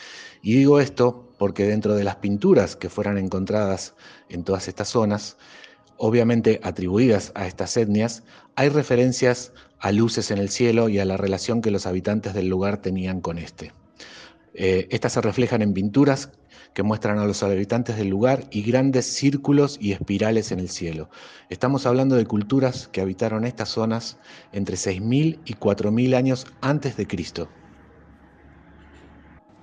Y 0.43 0.55
digo 0.55 0.79
esto 0.79 1.29
porque 1.37 1.64
dentro 1.64 1.97
de 1.97 2.05
las 2.05 2.16
pinturas 2.16 2.77
que 2.77 2.89
fueran 2.89 3.18
encontradas 3.18 3.95
en 4.29 4.45
todas 4.45 4.68
estas 4.68 4.89
zonas, 4.91 5.37
obviamente 5.97 6.61
atribuidas 6.62 7.33
a 7.35 7.49
estas 7.49 7.77
etnias, 7.77 8.22
hay 8.55 8.68
referencias 8.68 9.53
a 9.81 9.91
luces 9.91 10.31
en 10.31 10.39
el 10.39 10.49
cielo 10.49 10.89
y 10.89 11.01
a 11.01 11.05
la 11.05 11.16
relación 11.16 11.62
que 11.62 11.72
los 11.72 11.85
habitantes 11.85 12.33
del 12.33 12.49
lugar 12.49 12.81
tenían 12.81 13.20
con 13.20 13.39
este. 13.39 13.72
Eh, 14.55 14.87
estas 14.91 15.14
se 15.14 15.20
reflejan 15.20 15.62
en 15.62 15.74
pinturas 15.74 16.31
que 16.77 16.83
muestran 16.83 17.18
a 17.18 17.24
los 17.24 17.43
habitantes 17.43 17.97
del 17.97 18.09
lugar 18.09 18.45
y 18.51 18.61
grandes 18.61 19.07
círculos 19.07 19.79
y 19.81 19.93
espirales 19.93 20.53
en 20.53 20.61
el 20.61 20.68
cielo. 20.68 21.09
Estamos 21.49 21.87
hablando 21.87 22.16
de 22.16 22.27
culturas 22.27 22.87
que 22.89 23.01
habitaron 23.01 23.47
estas 23.47 23.70
zonas 23.70 24.18
entre 24.53 24.77
6.000 24.77 25.41
y 25.47 25.55
4.000 25.55 26.14
años 26.14 26.47
antes 26.61 26.99
de 26.99 27.07
Cristo. 27.07 27.49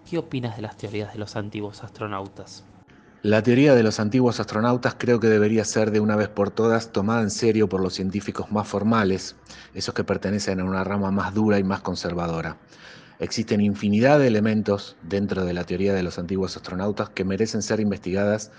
¿Qué 0.10 0.18
opinas 0.18 0.56
de 0.56 0.64
las 0.64 0.76
teorías 0.76 1.14
de 1.14 1.20
los 1.20 1.36
antiguos 1.36 1.84
astronautas? 1.84 2.64
La 3.22 3.44
teoría 3.44 3.76
de 3.76 3.84
los 3.84 4.00
antiguos 4.00 4.40
astronautas 4.40 4.96
creo 4.98 5.20
que 5.20 5.28
debería 5.28 5.66
ser 5.66 5.92
de 5.92 6.00
una 6.00 6.16
vez 6.16 6.30
por 6.30 6.50
todas 6.50 6.92
tomada 6.92 7.22
en 7.22 7.30
serio 7.30 7.70
por 7.70 7.80
los 7.80 7.94
científicos 7.94 8.52
más 8.52 8.68
formales, 8.68 9.36
esos 9.76 9.94
que 9.94 10.04
pertenecen 10.04 10.60
a 10.62 10.66
una 10.66 10.84
rama 10.84 11.12
más 11.12 11.32
dura 11.36 11.60
y 11.60 11.64
más 11.64 11.82
conservadora. 11.82 12.58
Existen 13.20 13.62
infinidad 13.62 14.20
de 14.20 14.28
elementos 14.28 14.96
dentro 15.04 15.46
de 15.46 15.54
la 15.54 15.64
teoría 15.64 15.94
de 15.94 16.04
los 16.04 16.18
antiguos 16.18 16.56
astronautas 16.56 17.10
que 17.10 17.24
merecen 17.24 17.62
ser 17.62 17.80
investigadas 17.80 18.52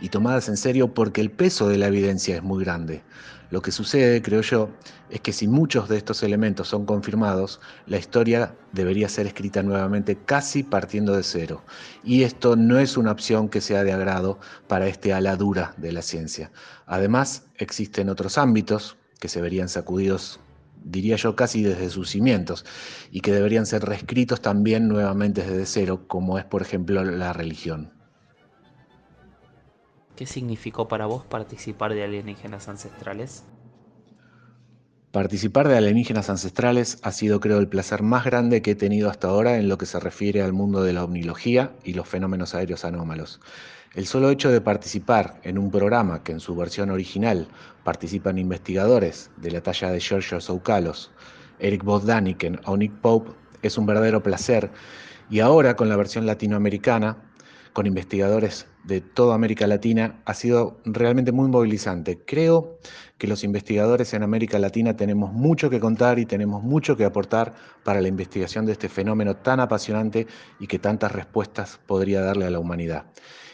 y 0.00 0.08
tomadas 0.08 0.48
en 0.48 0.56
serio 0.56 0.92
porque 0.94 1.20
el 1.20 1.30
peso 1.30 1.68
de 1.68 1.78
la 1.78 1.86
evidencia 1.86 2.36
es 2.36 2.42
muy 2.42 2.64
grande. 2.64 3.02
Lo 3.50 3.62
que 3.62 3.72
sucede, 3.72 4.22
creo 4.22 4.42
yo, 4.42 4.70
es 5.10 5.20
que 5.20 5.32
si 5.32 5.48
muchos 5.48 5.88
de 5.88 5.96
estos 5.96 6.22
elementos 6.22 6.68
son 6.68 6.86
confirmados, 6.86 7.60
la 7.86 7.98
historia 7.98 8.54
debería 8.72 9.08
ser 9.08 9.26
escrita 9.26 9.62
nuevamente 9.64 10.16
casi 10.16 10.62
partiendo 10.62 11.16
de 11.16 11.24
cero. 11.24 11.64
Y 12.04 12.22
esto 12.22 12.54
no 12.54 12.78
es 12.78 12.96
una 12.96 13.10
opción 13.10 13.48
que 13.48 13.60
sea 13.60 13.82
de 13.82 13.92
agrado 13.92 14.38
para 14.68 14.86
este 14.86 15.12
ala 15.12 15.34
dura 15.34 15.74
de 15.78 15.90
la 15.90 16.02
ciencia. 16.02 16.52
Además, 16.86 17.44
existen 17.56 18.08
otros 18.08 18.38
ámbitos 18.38 18.96
que 19.18 19.28
se 19.28 19.40
verían 19.40 19.68
sacudidos 19.68 20.38
diría 20.82 21.16
yo 21.16 21.36
casi 21.36 21.62
desde 21.62 21.90
sus 21.90 22.10
cimientos, 22.10 22.64
y 23.10 23.20
que 23.20 23.32
deberían 23.32 23.66
ser 23.66 23.82
reescritos 23.82 24.40
también 24.40 24.88
nuevamente 24.88 25.42
desde 25.42 25.66
cero, 25.66 26.04
como 26.06 26.38
es 26.38 26.44
por 26.44 26.62
ejemplo 26.62 27.04
la 27.04 27.32
religión. 27.32 27.92
¿Qué 30.16 30.26
significó 30.26 30.86
para 30.86 31.06
vos 31.06 31.24
participar 31.24 31.94
de 31.94 32.04
alienígenas 32.04 32.68
ancestrales? 32.68 33.44
Participar 35.12 35.66
de 35.66 35.76
alienígenas 35.76 36.30
ancestrales 36.30 36.98
ha 37.02 37.10
sido 37.10 37.40
creo 37.40 37.58
el 37.58 37.66
placer 37.66 38.00
más 38.00 38.24
grande 38.24 38.62
que 38.62 38.70
he 38.70 38.74
tenido 38.76 39.10
hasta 39.10 39.26
ahora 39.26 39.56
en 39.56 39.68
lo 39.68 39.76
que 39.76 39.86
se 39.86 39.98
refiere 39.98 40.40
al 40.40 40.52
mundo 40.52 40.84
de 40.84 40.92
la 40.92 41.02
omnilogía 41.02 41.72
y 41.82 41.94
los 41.94 42.06
fenómenos 42.06 42.54
aéreos 42.54 42.84
anómalos. 42.84 43.40
El 43.96 44.06
solo 44.06 44.30
hecho 44.30 44.52
de 44.52 44.60
participar 44.60 45.40
en 45.42 45.58
un 45.58 45.72
programa 45.72 46.22
que 46.22 46.30
en 46.30 46.38
su 46.38 46.54
versión 46.54 46.90
original 46.90 47.48
participan 47.82 48.38
investigadores 48.38 49.32
de 49.36 49.50
la 49.50 49.60
talla 49.62 49.90
de 49.90 49.98
Giorgio 49.98 50.40
Soukalos, 50.40 51.10
Eric 51.58 51.82
Bodaniken 51.82 52.60
o 52.66 52.76
Nick 52.76 52.92
Pope 53.00 53.32
es 53.62 53.78
un 53.78 53.86
verdadero 53.86 54.22
placer 54.22 54.70
y 55.28 55.40
ahora 55.40 55.74
con 55.74 55.88
la 55.88 55.96
versión 55.96 56.24
latinoamericana 56.24 57.16
con 57.72 57.88
investigadores 57.88 58.68
de 58.90 59.00
toda 59.00 59.36
América 59.36 59.68
Latina 59.68 60.20
ha 60.24 60.34
sido 60.34 60.80
realmente 60.84 61.30
muy 61.30 61.48
movilizante. 61.48 62.18
Creo 62.18 62.80
que 63.18 63.28
los 63.28 63.44
investigadores 63.44 64.12
en 64.14 64.24
América 64.24 64.58
Latina 64.58 64.96
tenemos 64.96 65.32
mucho 65.32 65.70
que 65.70 65.78
contar 65.78 66.18
y 66.18 66.26
tenemos 66.26 66.64
mucho 66.64 66.96
que 66.96 67.04
aportar 67.04 67.54
para 67.84 68.00
la 68.00 68.08
investigación 68.08 68.66
de 68.66 68.72
este 68.72 68.88
fenómeno 68.88 69.36
tan 69.36 69.60
apasionante 69.60 70.26
y 70.58 70.66
que 70.66 70.80
tantas 70.80 71.12
respuestas 71.12 71.78
podría 71.86 72.20
darle 72.20 72.46
a 72.46 72.50
la 72.50 72.58
humanidad. 72.58 73.06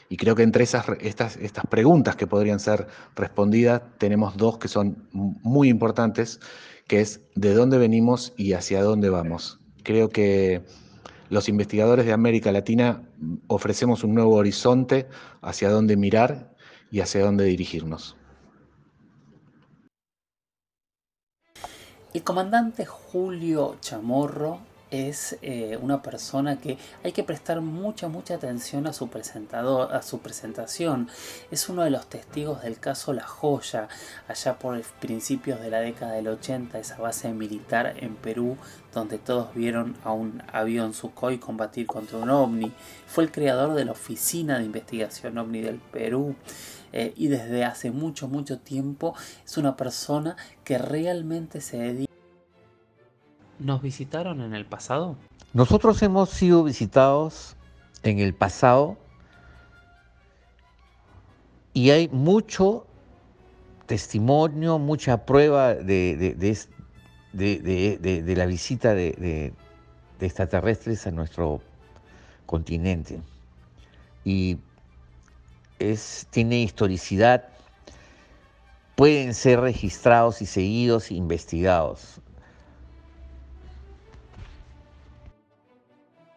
Y 0.09 0.16
creo 0.16 0.34
que 0.34 0.43
entre 0.43 0.64
esas, 0.64 0.87
estas, 1.01 1.37
estas 1.37 1.66
preguntas 1.66 2.16
que 2.16 2.26
podrían 2.26 2.59
ser 2.59 2.87
respondidas 3.14 3.82
tenemos 3.99 4.39
dos 4.39 4.57
que 4.57 4.68
son 4.68 5.07
muy 5.12 5.68
importantes, 5.68 6.41
que 6.87 7.01
es 7.01 7.20
de 7.34 7.53
dónde 7.53 7.76
venimos 7.76 8.32
y 8.39 8.55
hacia 8.55 8.82
dónde 8.82 9.11
vamos. 9.11 9.61
Creo 9.82 10.09
que 10.09 10.62
los 11.29 11.49
investigadores 11.49 12.07
de 12.07 12.12
América 12.12 12.53
Latina 12.53 13.03
ofrecemos 13.47 14.05
un 14.05 14.14
nuevo 14.14 14.35
horizonte 14.35 15.09
hacia 15.43 15.70
dónde 15.70 15.97
mirar 15.97 16.55
y 16.91 17.01
hacia 17.01 17.22
dónde 17.24 17.45
dirigirnos. 17.45 18.16
El 22.14 22.22
comandante 22.22 22.87
Julio 22.87 23.77
Chamorro 23.81 24.61
es 24.91 25.37
eh, 25.43 25.78
una 25.80 26.03
persona 26.03 26.59
que 26.59 26.78
hay 27.03 27.12
que 27.12 27.24
prestar 27.24 27.61
mucha, 27.61 28.09
mucha 28.09 28.34
atención 28.34 28.87
a 28.87 28.93
su, 28.93 29.09
presentador, 29.09 29.95
a 29.95 30.03
su 30.03 30.20
presentación. 30.20 31.09
Es 31.51 31.68
uno 31.68 31.82
de 31.82 31.91
los 31.91 32.07
testigos 32.07 32.62
del 32.62 32.78
caso 32.78 33.12
La 33.12 33.26
Joya, 33.26 33.89
allá 34.28 34.59
por 34.59 34.80
principios 35.01 35.61
de 35.61 35.70
la 35.70 35.80
década 35.80 36.12
del 36.12 36.28
80, 36.28 36.78
esa 36.78 36.99
base 36.99 37.32
militar 37.32 37.95
en 37.99 38.14
Perú, 38.14 38.57
donde 38.93 39.18
todos 39.18 39.55
vieron 39.55 39.97
a 40.05 40.12
un 40.12 40.43
avión 40.53 40.95
Sukhoi 40.95 41.39
combatir 41.39 41.87
contra 41.87 42.18
un 42.18 42.30
ovni. 42.30 42.72
Fue 43.07 43.24
el 43.24 43.30
creador 43.30 43.74
de 43.74 43.84
la 43.84 43.93
Oficina 43.93 44.59
de 44.59 44.64
Investigación 44.64 45.39
OVNI 45.39 45.61
del 45.61 45.78
Perú. 45.78 46.34
Eh, 46.93 47.12
y 47.16 47.26
desde 47.28 47.64
hace 47.64 47.91
mucho, 47.91 48.28
mucho 48.28 48.59
tiempo 48.59 49.14
es 49.45 49.59
una 49.59 49.76
persona 49.76 50.37
que 50.64 50.78
realmente 50.78 51.61
se 51.61 51.76
dedica 51.76 52.06
¿Nos 53.59 53.81
visitaron 53.83 54.41
en 54.43 54.55
el 54.55 54.67
pasado? 54.67 55.17
Nosotros 55.53 56.03
hemos 56.03 56.31
sido 56.31 56.65
visitados 56.65 57.57
en 58.03 58.19
el 58.19 58.35
pasado 58.35 58.99
y 61.73 61.91
hay 61.91 62.09
mucho 62.09 62.87
testimonio, 63.87 64.79
mucha 64.79 65.25
prueba 65.25 65.75
de, 65.75 66.67
la 67.33 68.47
visita 68.47 68.95
de, 68.95 69.53
extraterrestres 70.21 71.07
a 71.07 71.11
nuestro 71.11 71.63
continente. 72.45 73.21
Y 74.25 74.59
es, 75.79 76.27
tiene 76.31 76.61
historicidad, 76.61 77.49
pueden 78.95 79.35
ser 79.35 79.61
registrados 79.61 80.43
y 80.43 80.47
seguidos, 80.47 81.11
investigados. 81.11 82.21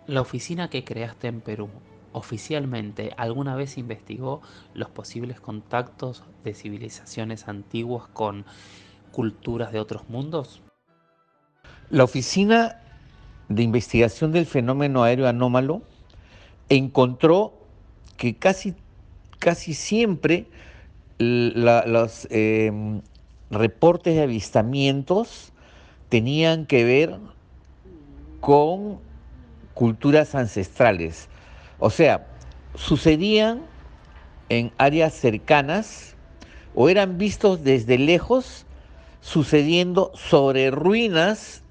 La 0.10 0.22
oficina 0.22 0.72
que 0.72 0.84
creaste 0.84 1.28
en 1.28 1.40
Perú, 1.40 1.70
oficialmente, 2.14 3.14
¿alguna 3.16 3.56
vez 3.56 3.78
investigó 3.78 4.42
los 4.74 4.90
posibles 4.90 5.40
contactos 5.40 6.24
de 6.44 6.56
civilizaciones 6.56 7.48
antiguas 7.48 8.08
con 8.12 8.44
culturas 9.12 9.72
de 9.72 9.80
otros 9.80 10.10
mundos? 10.10 10.64
La 11.92 12.04
oficina 12.06 12.82
de 13.50 13.62
investigación 13.62 14.32
del 14.32 14.48
fenómeno 14.48 15.04
aéreo 15.04 15.28
anómalo 15.28 15.84
encontró 16.70 17.54
que 18.18 18.36
casi, 18.36 18.74
casi 19.38 19.76
siempre 19.76 20.48
los 21.20 22.28
em, 22.32 23.04
reportes 23.52 24.16
de 24.16 24.24
avistamientos 24.24 25.54
tenían 26.10 26.66
que 26.66 26.84
ver 26.84 27.20
con 28.40 29.08
culturas 29.80 30.36
ancestrales. 30.36 31.30
O 31.80 31.90
sea, 31.90 32.28
sucedían 32.76 33.62
en 34.50 34.74
áreas 34.78 35.14
cercanas 35.14 36.18
o 36.76 36.90
eran 36.90 37.18
vistos 37.18 37.64
desde 37.64 37.98
lejos 37.98 38.66
sucediendo 39.22 40.12
sobre 40.16 40.70
ruinas 40.70 41.64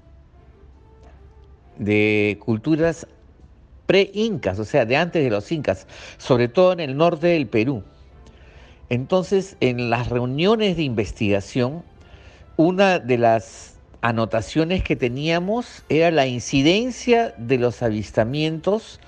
de 1.77 2.39
culturas 2.43 3.05
pre-incas, 3.85 4.57
o 4.57 4.65
sea, 4.65 4.85
de 4.85 4.97
antes 4.97 5.23
de 5.23 5.29
los 5.29 5.51
incas, 5.51 5.85
sobre 6.17 6.47
todo 6.47 6.73
en 6.73 6.79
el 6.79 6.97
norte 6.97 7.27
del 7.27 7.45
Perú. 7.45 7.83
Entonces, 8.89 9.55
en 9.59 9.91
las 9.91 10.09
reuniones 10.09 10.77
de 10.77 10.81
investigación, 10.81 11.83
una 12.57 12.97
de 12.97 13.19
las 13.19 13.78
anotaciones 14.01 14.83
que 14.83 14.95
teníamos 14.95 15.83
era 15.89 16.11
la 16.11 16.27
incidencia 16.27 17.33
de 17.37 17.57
los 17.57 17.81
avistamientos 17.81 18.99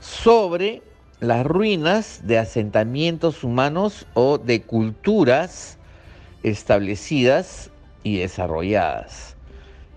sobre 0.00 0.82
las 1.20 1.46
ruinas 1.46 2.22
de 2.24 2.38
asentamientos 2.38 3.44
humanos 3.44 4.06
o 4.14 4.38
de 4.38 4.62
culturas 4.62 5.78
establecidas 6.42 7.70
y 8.02 8.18
desarrolladas. 8.18 9.36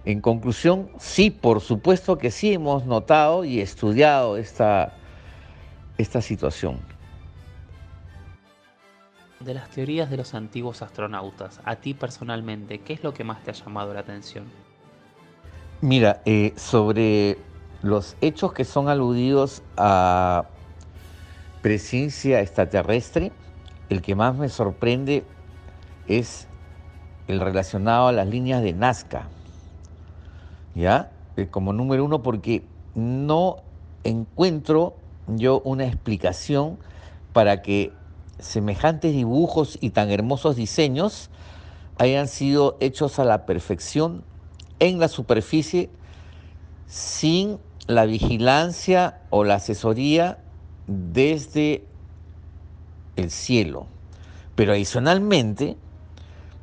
En 0.06 0.22
conclusión, 0.22 0.90
sí, 1.00 1.32
por 1.32 1.62
supuesto 1.62 2.20
que 2.20 2.30
sí 2.30 2.54
hemos 2.54 2.86
notado 2.86 3.44
y 3.44 3.60
estudiado 3.60 4.38
esta, 4.38 4.94
esta 5.98 6.22
situación. 6.22 6.95
De 9.40 9.54
las 9.54 9.70
teorías 9.70 10.10
de 10.10 10.18
los 10.18 10.34
antiguos 10.34 10.82
astronautas, 10.82 11.60
a 11.66 11.76
ti 11.76 11.94
personalmente, 11.94 12.80
¿qué 12.80 12.94
es 12.94 13.04
lo 13.04 13.14
que 13.14 13.24
más 13.24 13.44
te 13.44 13.52
ha 13.52 13.54
llamado 13.54 13.94
la 13.94 14.00
atención? 14.00 14.46
Mira, 15.82 16.22
eh, 16.26 16.54
sobre 16.56 17.38
los 17.82 18.16
hechos 18.22 18.54
que 18.54 18.66
son 18.66 18.88
aludidos 18.88 19.62
a 19.78 20.46
presencia 21.62 22.42
extraterrestre, 22.42 23.32
el 23.90 24.02
que 24.02 24.16
más 24.16 24.36
me 24.36 24.50
sorprende 24.50 25.26
es 26.08 26.48
el 27.28 27.40
relacionado 27.40 28.08
a 28.08 28.12
las 28.12 28.28
líneas 28.28 28.62
de 28.62 28.74
Nazca. 28.74 29.28
¿ya? 30.76 31.12
Eh, 31.38 31.48
como 31.48 31.74
número 31.74 32.06
uno, 32.06 32.22
porque 32.22 32.64
no 32.94 33.58
encuentro 34.04 34.96
yo 35.28 35.62
una 35.66 35.86
explicación 35.86 36.78
para 37.34 37.62
que 37.62 37.92
semejantes 38.40 39.14
dibujos 39.14 39.78
y 39.82 39.92
tan 39.92 40.12
hermosos 40.12 40.56
diseños 40.56 41.30
hayan 41.98 42.28
sido 42.28 42.78
hechos 42.80 43.20
a 43.20 43.26
la 43.26 43.46
perfección 43.46 44.24
en 44.80 45.00
la 45.00 45.08
superficie 45.08 45.90
sin 46.88 47.60
la 47.88 48.06
vigilancia 48.06 49.20
o 49.30 49.44
la 49.44 49.56
asesoría 49.56 50.40
desde 50.88 51.86
el 53.16 53.32
cielo. 53.32 53.88
Pero 54.56 54.74
adicionalmente, 54.74 55.78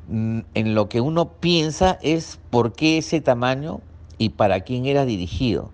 mm, 0.07 0.39
en 0.53 0.75
lo 0.75 0.89
que 0.89 1.01
uno 1.01 1.33
piensa 1.33 1.97
es 2.01 2.39
por 2.49 2.73
qué 2.73 2.97
ese 2.97 3.21
tamaño 3.21 3.81
y 4.17 4.29
para 4.29 4.61
quién 4.61 4.85
era 4.85 5.05
dirigido. 5.05 5.71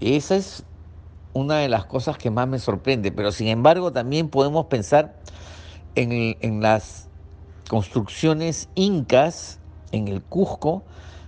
Esa 0.00 0.36
es 0.36 0.64
una 1.36 1.58
de 1.58 1.68
las 1.68 1.84
cosas 1.84 2.16
que 2.16 2.30
más 2.30 2.48
me 2.48 2.58
sorprende, 2.58 3.12
pero 3.12 3.30
sin 3.30 3.48
embargo 3.48 3.92
también 3.92 4.30
podemos 4.30 4.66
pensar 4.66 5.14
en, 5.94 6.62
las 6.62 7.08
construcciones 7.68 8.68
incas 8.74 9.58
en 9.92 10.08
el 10.08 10.22
Cusco, 10.22 10.82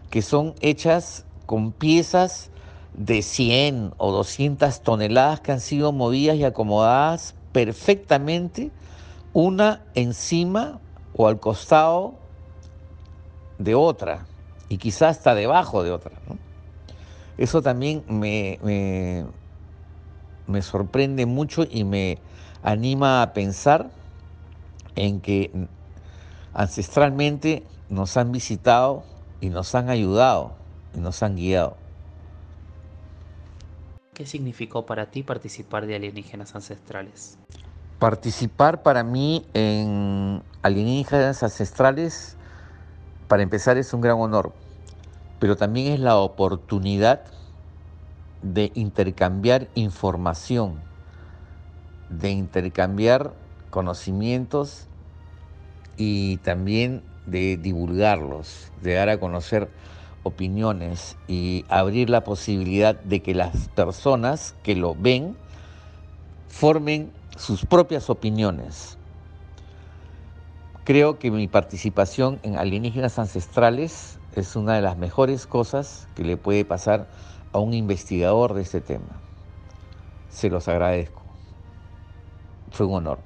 que 0.09 0.23
son 0.23 0.55
hechas 0.61 1.27
con 1.45 1.73
piezas 1.73 2.51
de 2.95 3.21
100 3.21 3.93
o 3.99 4.11
200 4.13 4.81
toneladas 4.83 5.41
que 5.41 5.53
han 5.53 5.61
sido 5.61 5.93
movidas 5.93 6.37
y 6.37 6.45
acomodadas 6.45 7.35
perfectamente, 7.53 8.71
una 9.35 9.83
encima 9.95 10.81
o 11.15 11.29
al 11.29 11.39
costado 11.39 12.15
de 13.59 13.75
otra 13.75 14.27
y 14.71 14.79
quizás 14.79 15.19
hasta 15.19 15.35
debajo 15.35 15.83
de 15.83 15.91
otra. 15.91 16.13
Eso 17.37 17.63
también 17.63 18.05
me, 18.09 18.59
me, 18.63 19.27
sorprende 20.63 21.27
mucho 21.27 21.65
y 21.69 21.85
me 21.85 22.19
anima 22.63 23.23
a 23.23 23.33
pensar 23.33 23.91
en 24.97 25.21
que 25.21 25.69
ancestralmente 26.53 27.65
nos 27.89 28.17
han 28.17 28.33
visitado 28.33 29.05
y 29.41 29.51
nos 29.51 29.75
han 29.75 29.89
ayudado 29.91 30.53
y 30.95 30.99
nos 30.99 31.23
han 31.23 31.37
guiado. 31.37 31.77
¿Qué 34.15 34.27
significó 34.27 34.85
para 34.85 35.11
ti 35.11 35.23
participar 35.23 35.87
de 35.87 35.95
alienígenas 35.95 36.55
ancestrales? 36.55 37.39
Participar 38.01 38.83
para 38.83 39.05
mí 39.05 39.47
en 39.55 40.43
alienígenas 40.63 41.43
ancestrales 41.43 42.37
para 43.29 43.43
empezar 43.43 43.79
es 43.79 43.93
un 43.93 44.01
gran 44.01 44.19
honor, 44.19 44.53
pero 45.39 45.57
también 45.57 45.93
es 45.93 46.01
la 46.01 46.17
oportunidad 46.17 47.23
de 48.43 48.71
intercambiar 48.75 49.69
información, 49.75 50.81
de 52.09 52.31
intercambiar 52.31 53.35
conocimientos 53.71 54.87
y 55.97 56.39
también 56.39 57.03
de 57.27 57.57
divulgarlos, 57.57 58.73
de 58.83 58.95
dar 58.95 59.09
a 59.09 59.21
conocer 59.21 59.69
opiniones 60.23 61.17
y 61.27 61.65
abrir 61.69 62.11
la 62.11 62.25
posibilidad 62.25 62.95
de 62.95 63.23
que 63.23 63.35
las 63.35 63.69
personas 63.69 64.55
que 64.63 64.75
lo 64.75 64.95
ven 64.95 65.37
formen 66.49 67.13
sus 67.37 67.65
propias 67.65 68.11
opiniones. 68.11 68.97
Creo 70.85 71.19
que 71.19 71.31
mi 71.31 71.49
participación 71.49 72.41
en 72.43 72.57
alienígenas 72.57 73.19
ancestrales 73.19 74.19
es 74.35 74.57
una 74.57 74.75
de 74.75 74.83
las 74.83 74.97
mejores 74.97 75.47
cosas 75.47 76.09
que 76.15 76.25
le 76.25 76.37
puede 76.37 76.65
pasar 76.65 77.09
a 77.59 77.61
un 77.61 77.75
investigador 77.75 78.55
de 78.55 78.63
este 78.63 78.81
tema. 78.81 79.21
Se 80.31 80.49
los 80.49 80.69
agradezco. 80.69 81.23
Fue 82.71 82.87
un 82.87 82.95
honor. 82.95 83.19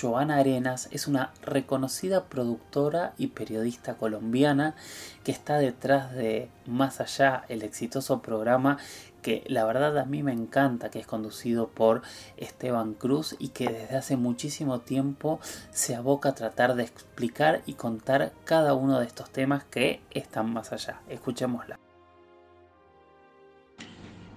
Joana 0.00 0.38
Arenas 0.38 0.88
es 0.90 1.06
una 1.06 1.32
reconocida 1.42 2.24
productora 2.24 3.12
y 3.18 3.28
periodista 3.28 3.94
colombiana 3.94 4.74
que 5.22 5.32
está 5.32 5.58
detrás 5.58 6.12
de 6.12 6.48
Más 6.66 7.00
allá, 7.00 7.44
el 7.48 7.62
exitoso 7.62 8.22
programa 8.22 8.78
que 9.22 9.44
la 9.46 9.64
verdad 9.64 9.96
a 9.98 10.04
mí 10.04 10.22
me 10.22 10.32
encanta, 10.32 10.90
que 10.90 10.98
es 10.98 11.06
conducido 11.06 11.68
por 11.68 12.02
Esteban 12.36 12.94
Cruz 12.94 13.36
y 13.38 13.48
que 13.48 13.68
desde 13.68 13.96
hace 13.96 14.16
muchísimo 14.16 14.80
tiempo 14.80 15.40
se 15.70 15.94
aboca 15.94 16.30
a 16.30 16.34
tratar 16.34 16.74
de 16.74 16.82
explicar 16.82 17.62
y 17.64 17.74
contar 17.74 18.32
cada 18.44 18.74
uno 18.74 18.98
de 18.98 19.06
estos 19.06 19.30
temas 19.30 19.64
que 19.64 20.00
están 20.10 20.52
más 20.52 20.72
allá. 20.72 21.00
Escuchémosla. 21.08 21.78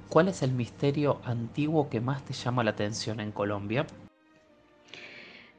¿Cuál 0.09 0.29
es 0.29 0.43
el 0.43 0.51
misterio 0.51 1.19
antiguo 1.25 1.89
que 1.89 1.99
más 1.99 2.23
te 2.23 2.33
llama 2.33 2.63
la 2.63 2.71
atención 2.71 3.19
en 3.19 3.31
Colombia? 3.31 3.85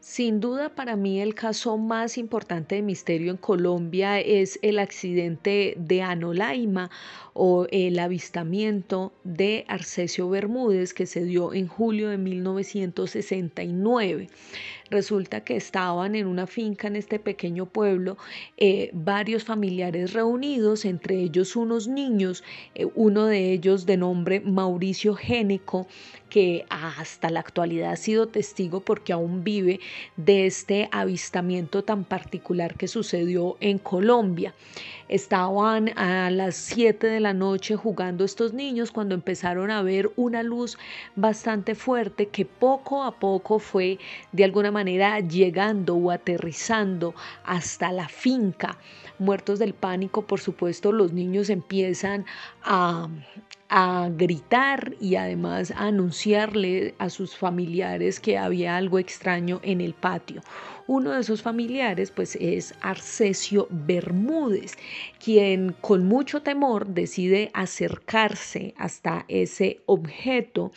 Sin 0.09 0.39
duda 0.39 0.69
para 0.69 0.95
mí 0.95 1.21
el 1.21 1.35
caso 1.35 1.79
más 1.79 2.17
importante 2.17 2.77
de 2.77 2.83
misterio 2.83 3.33
en 3.33 3.37
Colombia 3.37 4.21
es 4.21 4.57
el 4.63 4.79
accidente 4.79 5.75
de 5.77 6.03
Anolaima 6.03 6.93
o 7.35 7.67
el 7.73 7.99
avistamiento 7.99 9.13
de 9.25 9.65
Arcesio 9.67 10.31
Bermúdez 10.31 10.95
que 10.95 11.07
se 11.07 11.25
dio 11.25 11.53
en 11.53 11.67
julio 11.67 12.11
de 12.11 12.19
1969. 12.19 14.29
Resulta 14.91 15.41
que 15.41 15.57
estaban 15.57 16.15
en 16.15 16.27
una 16.27 16.47
finca 16.47 16.87
en 16.87 16.97
este 16.97 17.19
pequeño 17.19 17.67
pueblo 17.67 18.17
eh, 18.57 18.91
varios 18.93 19.43
familiares 19.45 20.13
reunidos, 20.13 20.85
entre 20.85 21.21
ellos 21.21 21.57
unos 21.57 21.89
niños, 21.89 22.45
eh, 22.75 22.87
uno 22.95 23.27
de 23.27 23.53
ellos 23.53 23.85
de 23.85 23.97
nombre 23.97 24.41
Mauricio 24.41 25.15
Génico, 25.15 25.89
que 26.29 26.65
hasta 26.69 27.31
la 27.31 27.41
actualidad 27.41 27.93
ha 27.93 27.97
sido 27.97 28.29
testigo 28.29 28.81
porque 28.81 29.13
aún 29.13 29.43
vive 29.43 29.81
de 30.17 30.47
este 30.47 30.89
avistamiento 30.93 31.83
tan 31.83 32.05
particular 32.05 32.75
que 32.75 32.89
sucedió 32.89 33.57
en 33.61 33.79
Colombia. 33.79 34.55
Estaban 35.09 35.97
a 35.97 36.31
las 36.31 36.57
7 36.57 37.07
de 37.07 37.21
la 37.21 37.33
noche 37.33 37.77
jugando 37.77 38.25
estos 38.25 38.53
niños 38.53 38.91
cuando 38.91 39.15
empezaron 39.15 39.71
a 39.71 39.83
ver 39.83 40.11
una 40.17 40.43
luz 40.43 40.79
bastante 41.15 41.75
fuerte 41.77 42.27
que 42.27 42.45
poco 42.45 43.05
a 43.05 43.13
poco 43.19 43.61
fue 43.61 43.99
de 44.33 44.45
alguna 44.45 44.73
manera 44.73 45.21
llegando 45.21 45.95
o 45.95 46.11
aterrizando 46.11 47.15
hasta 47.45 47.93
la 47.93 48.09
finca. 48.09 48.79
Muertos 49.19 49.59
del 49.59 49.75
pánico, 49.75 50.23
por 50.23 50.41
supuesto, 50.41 50.91
los 50.91 51.13
niños 51.13 51.51
empiezan 51.51 52.27
a, 52.65 53.09
a 53.69 54.09
gritar 54.17 54.95
y 55.01 55.17
además 55.17 55.71
a 55.71 55.87
anunciarle 55.87 56.95
a 56.99 57.11
sus 57.11 57.37
familiares 57.37 58.21
que 58.21 58.39
había 58.39 58.77
algo 58.77 58.99
extraño 58.99 59.61
en 59.63 59.81
el 59.81 59.95
patio. 59.95 60.43
Uno 60.87 61.13
de 61.13 61.21
esos 61.21 61.43
familiares 61.43 62.11
pues 62.11 62.37
es 62.37 62.75
Arcesio 62.81 63.67
Bermúdez, 63.71 64.77
quien 65.23 65.75
con 65.81 66.07
mucho 66.07 66.43
temor 66.43 66.87
decide 66.87 67.51
acercarse 67.55 68.75
hasta 68.79 69.25
ese 69.29 69.81
objeto 69.87 70.71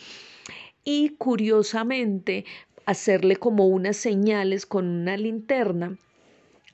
y 0.83 1.09
curiosamente 1.09 2.45
hacerle 2.85 3.35
como 3.35 3.67
unas 3.67 3.97
señales 3.97 4.65
con 4.65 4.87
una 4.87 5.15
linterna 5.15 5.97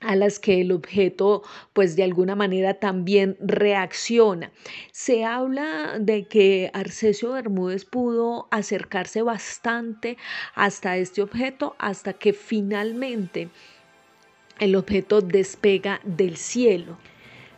a 0.06 0.14
las 0.14 0.38
que 0.38 0.60
el 0.60 0.72
objeto 0.72 1.42
pues 1.72 1.96
de 1.96 2.04
alguna 2.04 2.36
manera 2.36 2.74
también 2.74 3.36
reacciona. 3.40 4.52
Se 4.92 5.24
habla 5.24 5.98
de 5.98 6.26
que 6.26 6.70
Arcesio 6.72 7.32
Bermúdez 7.32 7.84
pudo 7.84 8.46
acercarse 8.50 9.22
bastante 9.22 10.16
hasta 10.54 10.96
este 10.96 11.22
objeto 11.22 11.74
hasta 11.78 12.12
que 12.12 12.32
finalmente 12.32 13.48
el 14.60 14.76
objeto 14.76 15.20
despega 15.20 16.00
del 16.04 16.36
cielo. 16.36 16.96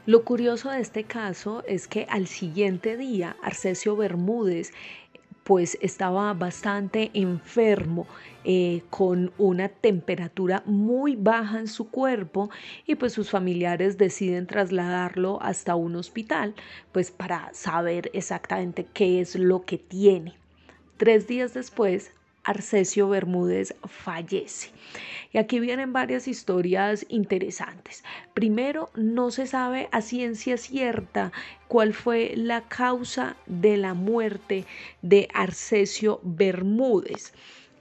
Lo 0.06 0.24
curioso 0.24 0.70
de 0.70 0.80
este 0.80 1.04
caso 1.04 1.62
es 1.68 1.86
que 1.86 2.06
al 2.08 2.28
siguiente 2.28 2.96
día 2.96 3.36
Arcesio 3.42 3.94
Bermúdez 3.94 4.72
pues 5.48 5.78
estaba 5.80 6.34
bastante 6.34 7.10
enfermo, 7.14 8.06
eh, 8.44 8.82
con 8.90 9.32
una 9.38 9.70
temperatura 9.70 10.62
muy 10.66 11.16
baja 11.16 11.58
en 11.58 11.68
su 11.68 11.90
cuerpo 11.90 12.50
y 12.86 12.96
pues 12.96 13.14
sus 13.14 13.30
familiares 13.30 13.96
deciden 13.96 14.46
trasladarlo 14.46 15.38
hasta 15.40 15.74
un 15.74 15.96
hospital, 15.96 16.54
pues 16.92 17.10
para 17.10 17.48
saber 17.54 18.10
exactamente 18.12 18.86
qué 18.92 19.22
es 19.22 19.36
lo 19.36 19.62
que 19.62 19.78
tiene. 19.78 20.34
Tres 20.98 21.26
días 21.26 21.54
después, 21.54 22.12
Arcesio 22.48 23.10
Bermúdez 23.10 23.74
fallece. 23.86 24.70
Y 25.32 25.38
aquí 25.38 25.60
vienen 25.60 25.92
varias 25.92 26.26
historias 26.26 27.04
interesantes. 27.10 28.02
Primero, 28.32 28.88
no 28.94 29.30
se 29.30 29.46
sabe 29.46 29.90
a 29.92 30.00
ciencia 30.00 30.56
cierta 30.56 31.30
cuál 31.68 31.92
fue 31.92 32.32
la 32.36 32.62
causa 32.62 33.36
de 33.46 33.76
la 33.76 33.92
muerte 33.92 34.64
de 35.02 35.28
Arcesio 35.34 36.20
Bermúdez. 36.22 37.34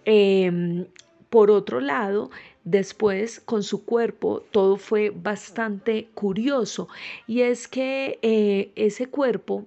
Em, 0.03 0.85
por 1.29 1.49
otro 1.49 1.79
lado, 1.79 2.29
después 2.65 3.39
con 3.39 3.63
su 3.63 3.85
cuerpo 3.85 4.43
todo 4.51 4.75
fue 4.75 5.11
bastante 5.11 6.09
curioso 6.13 6.89
y 7.25 7.41
es 7.41 7.69
que 7.69 8.19
eh, 8.21 8.71
ese 8.75 9.07
cuerpo 9.07 9.65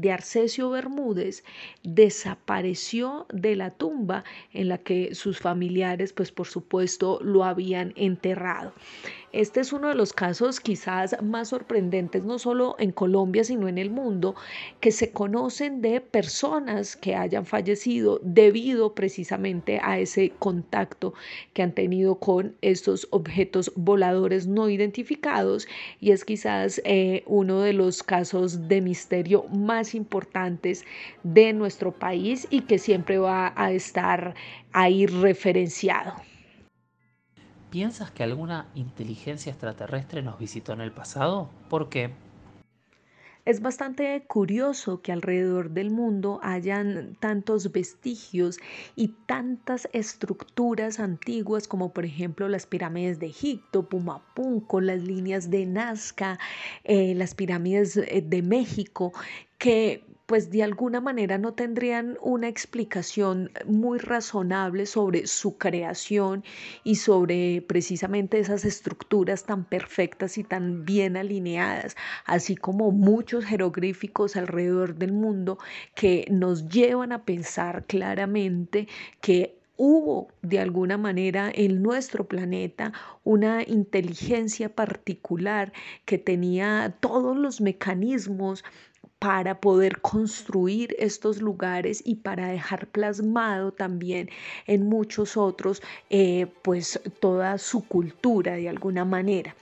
de 0.00 0.12
Arcesio 0.12 0.70
Bermúdez 0.70 1.42
desapareció 1.82 3.26
de 3.32 3.56
la 3.56 3.70
tumba 3.70 4.24
en 4.52 4.68
la 4.68 4.78
que 4.78 5.14
sus 5.14 5.38
familiares, 5.38 6.12
pues 6.12 6.32
por 6.32 6.46
supuesto, 6.46 7.18
lo 7.22 7.44
habían 7.44 7.92
enterrado. 7.96 8.72
Este 9.32 9.60
es 9.60 9.74
uno 9.74 9.88
de 9.88 9.94
los 9.94 10.14
casos 10.14 10.60
quizás 10.60 11.22
más 11.22 11.48
sorprendentes, 11.48 12.24
no 12.24 12.38
solo 12.38 12.74
en 12.78 12.90
Colombia, 12.90 13.44
sino 13.44 13.68
en 13.68 13.76
el 13.76 13.90
mundo, 13.90 14.34
que 14.80 14.90
se 14.92 15.10
conocen 15.10 15.82
de 15.82 16.00
personas 16.00 16.96
que 16.96 17.14
hayan 17.14 17.44
fallecido 17.44 18.18
debido 18.22 18.94
precisamente 18.94 19.78
a 19.82 19.98
ese 19.98 20.30
contacto 20.38 21.12
que 21.52 21.62
han 21.62 21.72
tenido 21.72 22.14
con 22.14 22.56
estos 22.62 23.08
objetos 23.10 23.72
voladores 23.76 24.46
no 24.46 24.70
identificados 24.70 25.68
y 26.00 26.12
es 26.12 26.24
quizás 26.24 26.80
eh, 26.84 27.22
uno 27.26 27.60
de 27.60 27.74
los 27.74 28.02
casos 28.02 28.68
de 28.68 28.80
misterio 28.80 29.44
más 29.48 29.85
importantes 29.94 30.84
de 31.22 31.52
nuestro 31.52 31.92
país 31.92 32.46
y 32.50 32.62
que 32.62 32.78
siempre 32.78 33.18
va 33.18 33.52
a 33.56 33.72
estar 33.72 34.34
ahí 34.72 35.06
referenciado. 35.06 36.14
¿Piensas 37.70 38.10
que 38.10 38.22
alguna 38.22 38.68
inteligencia 38.74 39.50
extraterrestre 39.50 40.22
nos 40.22 40.38
visitó 40.38 40.72
en 40.72 40.80
el 40.80 40.92
pasado? 40.92 41.50
¿Por 41.68 41.88
qué? 41.88 42.10
Es 43.46 43.60
bastante 43.60 44.24
curioso 44.26 45.02
que 45.02 45.12
alrededor 45.12 45.70
del 45.70 45.92
mundo 45.92 46.40
hayan 46.42 47.16
tantos 47.20 47.70
vestigios 47.70 48.58
y 48.96 49.14
tantas 49.26 49.88
estructuras 49.92 50.98
antiguas 50.98 51.68
como 51.68 51.92
por 51.92 52.04
ejemplo 52.04 52.48
las 52.48 52.66
pirámides 52.66 53.20
de 53.20 53.26
Egipto, 53.26 53.88
Pumapunco, 53.88 54.80
las 54.80 55.00
líneas 55.04 55.48
de 55.48 55.64
Nazca, 55.64 56.40
eh, 56.82 57.14
las 57.14 57.36
pirámides 57.36 57.96
eh, 57.96 58.20
de 58.26 58.42
México, 58.42 59.12
que 59.58 60.02
pues 60.26 60.50
de 60.50 60.62
alguna 60.62 61.00
manera 61.00 61.38
no 61.38 61.54
tendrían 61.54 62.18
una 62.20 62.48
explicación 62.48 63.50
muy 63.64 63.98
razonable 63.98 64.86
sobre 64.86 65.26
su 65.26 65.56
creación 65.56 66.44
y 66.84 66.96
sobre 66.96 67.62
precisamente 67.62 68.40
esas 68.40 68.64
estructuras 68.64 69.44
tan 69.44 69.64
perfectas 69.64 70.36
y 70.36 70.44
tan 70.44 70.84
bien 70.84 71.16
alineadas, 71.16 71.96
así 72.24 72.56
como 72.56 72.90
muchos 72.90 73.44
jeroglíficos 73.44 74.36
alrededor 74.36 74.96
del 74.96 75.12
mundo 75.12 75.58
que 75.94 76.26
nos 76.30 76.68
llevan 76.68 77.12
a 77.12 77.24
pensar 77.24 77.84
claramente 77.86 78.88
que 79.20 79.56
hubo 79.76 80.28
de 80.42 80.58
alguna 80.58 80.96
manera 80.96 81.50
en 81.54 81.82
nuestro 81.82 82.26
planeta 82.26 82.92
una 83.24 83.62
inteligencia 83.62 84.74
particular 84.74 85.72
que 86.04 86.18
tenía 86.18 86.96
todos 87.00 87.36
los 87.36 87.60
mecanismos 87.60 88.64
para 89.18 89.60
poder 89.60 90.00
construir 90.00 90.94
estos 90.98 91.40
lugares 91.40 92.02
y 92.04 92.16
para 92.16 92.48
dejar 92.48 92.86
plasmado 92.88 93.72
también 93.72 94.28
en 94.66 94.88
muchos 94.88 95.36
otros 95.36 95.82
eh, 96.10 96.46
pues 96.62 97.00
toda 97.20 97.58
su 97.58 97.86
cultura 97.86 98.54
de 98.56 98.68
alguna 98.68 99.04
manera. 99.04 99.54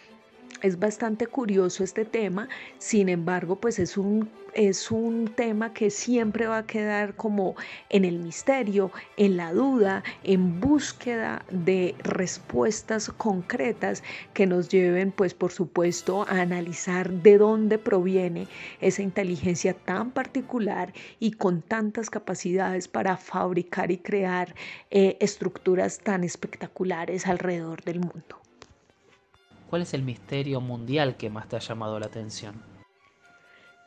Es 0.65 0.79
bastante 0.79 1.27
curioso 1.27 1.85
este 1.85 2.07
tema, 2.07 2.49
sin 2.79 3.11
embargo, 3.11 3.57
pues 3.57 3.79
es 3.79 3.99
un, 3.99 4.31
es 4.55 4.91
un 4.91 5.29
tema 5.29 5.75
que 5.75 5.91
siempre 5.91 6.47
va 6.47 6.57
a 6.57 6.67
quedar 6.67 7.17
como 7.17 7.55
en 7.91 8.07
el 8.07 8.19
misterio, 8.19 8.91
en 9.19 9.37
la 9.37 9.53
duda, 9.53 10.03
en 10.23 10.61
búsqueda 10.61 11.45
de 11.51 11.95
respuestas 11.99 13.11
concretas 13.11 14.03
que 14.33 14.47
nos 14.47 14.71
lleven, 14.71 15.13
pues 15.13 15.35
por 15.35 15.53
supuesto, 15.53 16.23
a 16.31 16.41
analizar 16.41 17.13
de 17.13 17.37
dónde 17.37 17.77
proviene 17.77 18.49
esa 18.81 19.03
inteligencia 19.03 19.75
tan 19.75 20.13
particular 20.13 20.95
y 21.21 21.33
con 21.33 21.61
tantas 21.61 22.09
capacidades 22.09 22.89
para 22.89 23.19
fabricar 23.19 23.91
y 23.91 23.99
crear 23.99 24.55
eh, 24.91 25.19
estructuras 25.21 25.99
tan 25.99 26.25
espectaculares 26.25 27.27
alrededor 27.27 27.85
del 27.85 28.01
mundo. 28.01 28.44
¿Cuál 29.67 29.83
es 29.83 29.93
el 29.93 30.03
misterio 30.05 30.63
mundial 30.63 31.19
que 31.19 31.29
más 31.29 31.49
te 31.49 31.57
ha 31.57 31.59
llamado 31.59 32.01
la 32.01 32.07
atención? 32.07 32.67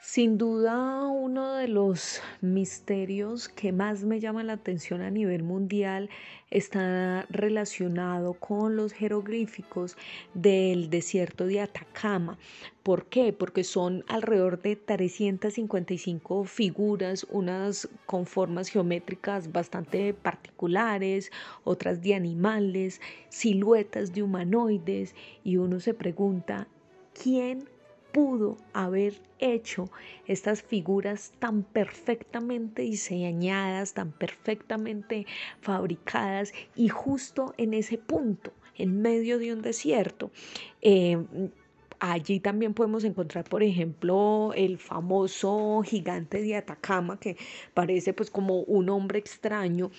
Sin 0.09 0.37
duda, 0.37 1.05
uno 1.05 1.55
de 1.55 1.67
los 1.67 2.21
misterios 2.39 3.49
que 3.49 3.73
más 3.73 4.05
me 4.05 4.21
llama 4.21 4.41
la 4.41 4.53
atención 4.53 5.01
a 5.01 5.11
nivel 5.11 5.43
mundial 5.43 6.09
está 6.49 7.25
relacionado 7.29 8.33
con 8.35 8.77
los 8.77 8.93
jeroglíficos 8.93 9.97
del 10.33 10.89
desierto 10.89 11.45
de 11.45 11.59
Atacama. 11.59 12.37
¿Por 12.83 13.07
qué? 13.07 13.33
Porque 13.33 13.65
son 13.65 14.05
alrededor 14.07 14.61
de 14.61 14.77
355 14.77 16.45
figuras, 16.45 17.27
unas 17.29 17.89
con 18.05 18.25
formas 18.25 18.69
geométricas 18.69 19.51
bastante 19.51 20.13
particulares, 20.13 21.33
otras 21.65 22.01
de 22.01 22.15
animales, 22.15 23.01
siluetas 23.27 24.13
de 24.13 24.23
humanoides, 24.23 25.15
y 25.43 25.57
uno 25.57 25.81
se 25.81 25.93
pregunta, 25.93 26.69
¿quién 27.13 27.67
pudo 28.17 28.57
haber 28.73 29.13
hecho 29.37 29.91
estas 30.25 30.63
figuras 30.63 31.33
tan 31.37 31.61
perfectamente 31.61 32.81
diseñadas, 32.81 33.93
tan 33.93 34.11
perfectamente 34.11 35.27
fabricadas 35.61 36.51
y 36.75 36.89
justo 36.89 37.53
en 37.57 37.75
ese 37.75 37.99
punto, 37.99 38.51
en 38.75 39.03
medio 39.03 39.37
de 39.37 39.53
un 39.53 39.61
desierto. 39.61 40.31
Eh, 40.81 41.19
allí 41.99 42.39
también 42.39 42.73
podemos 42.73 43.03
encontrar, 43.03 43.43
por 43.43 43.61
ejemplo, 43.61 44.51
el 44.55 44.79
famoso 44.79 45.83
gigante 45.85 46.41
de 46.41 46.55
Atacama, 46.55 47.19
que 47.19 47.37
parece 47.75 48.13
pues 48.13 48.31
como 48.31 48.61
un 48.61 48.89
hombre 48.89 49.19
extraño, 49.19 49.91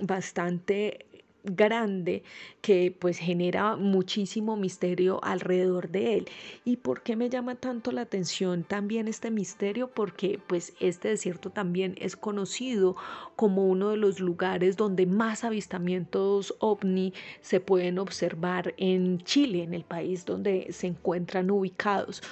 bastante 0.00 1.06
grande 1.44 2.22
que 2.60 2.94
pues 2.98 3.18
genera 3.18 3.76
muchísimo 3.76 4.56
misterio 4.56 5.22
alrededor 5.22 5.90
de 5.90 6.14
él. 6.14 6.28
¿Y 6.64 6.76
por 6.76 7.02
qué 7.02 7.16
me 7.16 7.30
llama 7.30 7.54
tanto 7.54 7.92
la 7.92 8.02
atención 8.02 8.64
también 8.64 9.08
este 9.08 9.30
misterio? 9.30 9.88
Porque 9.88 10.38
pues 10.46 10.74
este 10.80 11.08
desierto 11.08 11.50
también 11.50 11.94
es 11.98 12.16
conocido 12.16 12.96
como 13.36 13.66
uno 13.66 13.90
de 13.90 13.96
los 13.96 14.20
lugares 14.20 14.76
donde 14.76 15.06
más 15.06 15.44
avistamientos 15.44 16.54
ovni 16.58 17.12
se 17.40 17.60
pueden 17.60 17.98
observar 17.98 18.74
en 18.76 19.18
Chile, 19.18 19.62
en 19.62 19.74
el 19.74 19.84
país 19.84 20.24
donde 20.24 20.68
se 20.70 20.86
encuentran 20.86 21.50
ubicados. 21.50 22.22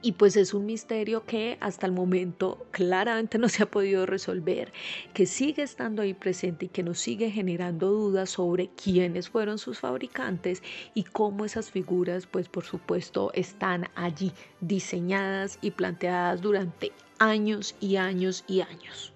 Y 0.00 0.12
pues 0.12 0.36
es 0.36 0.54
un 0.54 0.64
misterio 0.64 1.24
que 1.26 1.58
hasta 1.60 1.84
el 1.86 1.92
momento 1.92 2.66
claramente 2.70 3.36
no 3.38 3.48
se 3.48 3.64
ha 3.64 3.66
podido 3.66 4.06
resolver, 4.06 4.72
que 5.12 5.26
sigue 5.26 5.62
estando 5.62 6.02
ahí 6.02 6.14
presente 6.14 6.66
y 6.66 6.68
que 6.68 6.84
nos 6.84 7.00
sigue 7.00 7.32
generando 7.32 7.90
dudas 7.90 8.30
sobre 8.30 8.68
quiénes 8.68 9.28
fueron 9.28 9.58
sus 9.58 9.80
fabricantes 9.80 10.62
y 10.94 11.02
cómo 11.02 11.44
esas 11.44 11.72
figuras 11.72 12.26
pues 12.26 12.48
por 12.48 12.64
supuesto 12.64 13.32
están 13.34 13.88
allí 13.96 14.32
diseñadas 14.60 15.58
y 15.62 15.72
planteadas 15.72 16.40
durante 16.40 16.92
años 17.18 17.74
y 17.80 17.96
años 17.96 18.44
y 18.46 18.60
años. 18.60 19.12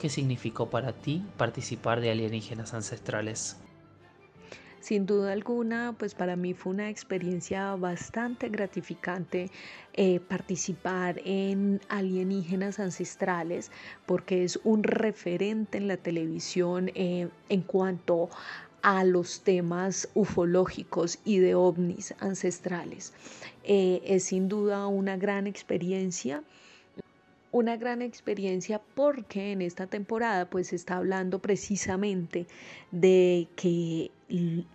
¿Qué 0.00 0.08
significó 0.08 0.70
para 0.70 0.92
ti 0.92 1.22
participar 1.36 2.00
de 2.00 2.10
alienígenas 2.10 2.72
ancestrales? 2.72 3.56
Sin 4.86 5.04
duda 5.04 5.32
alguna, 5.32 5.96
pues 5.98 6.14
para 6.14 6.36
mí 6.36 6.54
fue 6.54 6.72
una 6.74 6.88
experiencia 6.88 7.74
bastante 7.74 8.48
gratificante 8.50 9.50
eh, 9.94 10.20
participar 10.20 11.20
en 11.24 11.80
alienígenas 11.88 12.78
ancestrales 12.78 13.72
porque 14.06 14.44
es 14.44 14.60
un 14.62 14.84
referente 14.84 15.78
en 15.78 15.88
la 15.88 15.96
televisión 15.96 16.92
eh, 16.94 17.28
en 17.48 17.62
cuanto 17.62 18.30
a 18.80 19.02
los 19.02 19.40
temas 19.40 20.08
ufológicos 20.14 21.18
y 21.24 21.38
de 21.38 21.56
ovnis 21.56 22.14
ancestrales. 22.20 23.12
Eh, 23.64 24.02
es 24.04 24.22
sin 24.22 24.48
duda 24.48 24.86
una 24.86 25.16
gran 25.16 25.48
experiencia 25.48 26.44
una 27.56 27.78
gran 27.78 28.02
experiencia 28.02 28.82
porque 28.94 29.52
en 29.52 29.62
esta 29.62 29.86
temporada 29.86 30.50
pues 30.50 30.74
está 30.74 30.98
hablando 30.98 31.38
precisamente 31.38 32.46
de 32.90 33.48
que 33.56 34.10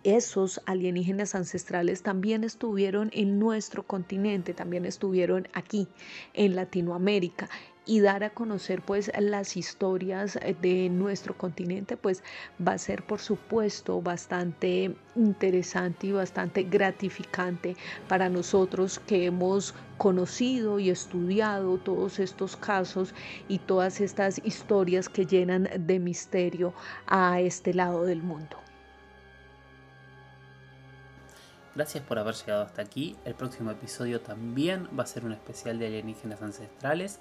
esos 0.02 0.60
alienígenas 0.66 1.36
ancestrales 1.36 2.02
también 2.02 2.42
estuvieron 2.42 3.10
en 3.12 3.38
nuestro 3.38 3.84
continente, 3.84 4.52
también 4.52 4.84
estuvieron 4.84 5.46
aquí 5.52 5.86
en 6.34 6.56
Latinoamérica 6.56 7.48
y 7.84 8.00
dar 8.00 8.24
a 8.24 8.30
conocer 8.30 8.82
pues 8.82 9.10
las 9.18 9.56
historias 9.56 10.36
eh, 10.36 10.56
de 10.60 10.88
nuestro 10.88 11.36
continente 11.36 11.96
pues 11.96 12.22
va 12.66 12.72
a 12.72 12.78
ser 12.78 13.04
por 13.04 13.20
supuesto 13.20 14.00
bastante 14.00 14.94
interesante 15.16 16.08
y 16.08 16.12
bastante 16.12 16.62
gratificante 16.62 17.76
para 18.08 18.28
nosotros 18.28 18.98
que 19.00 19.26
hemos 19.26 19.74
conocido 19.98 20.78
y 20.78 20.90
estudiado 20.90 21.78
todos 21.78 22.18
estos 22.18 22.56
casos 22.56 23.14
y 23.48 23.58
todas 23.58 24.00
estas 24.00 24.40
historias 24.44 25.08
que 25.08 25.26
llenan 25.26 25.68
de 25.78 25.98
misterio 25.98 26.74
a 27.06 27.40
este 27.40 27.74
lado 27.74 28.04
del 28.04 28.22
mundo. 28.22 28.56
Gracias 31.74 32.04
por 32.04 32.18
haber 32.18 32.34
llegado 32.34 32.62
hasta 32.64 32.82
aquí. 32.82 33.16
El 33.24 33.34
próximo 33.34 33.70
episodio 33.70 34.20
también 34.20 34.88
va 34.98 35.04
a 35.04 35.06
ser 35.06 35.24
un 35.24 35.32
especial 35.32 35.78
de 35.78 35.86
alienígenas 35.86 36.42
ancestrales. 36.42 37.18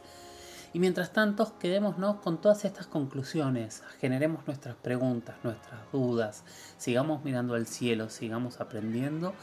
Y 0.73 0.79
mientras 0.79 1.11
tanto, 1.11 1.57
quedémonos 1.59 2.17
con 2.21 2.39
todas 2.39 2.63
estas 2.63 2.87
conclusiones, 2.87 3.83
generemos 3.99 4.47
nuestras 4.47 4.75
preguntas, 4.75 5.35
nuestras 5.43 5.79
dudas, 5.91 6.45
sigamos 6.77 7.25
mirando 7.25 7.55
al 7.55 7.67
cielo, 7.67 8.09
sigamos 8.09 8.61
aprendiendo 8.61 9.33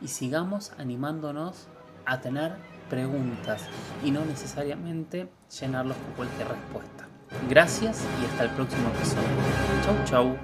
y 0.00 0.08
sigamos 0.08 0.72
animándonos 0.78 1.66
a 2.06 2.22
tener 2.22 2.52
preguntas 2.88 3.64
y 4.02 4.10
no 4.10 4.24
necesariamente 4.24 5.28
llenarlos 5.60 5.96
con 5.98 6.14
cualquier 6.14 6.48
respuesta. 6.48 7.06
Gracias 7.50 8.02
y 8.22 8.24
hasta 8.24 8.44
el 8.44 8.50
próximo 8.52 8.88
episodio. 8.88 9.28
Chau 9.84 10.04
chau. 10.06 10.36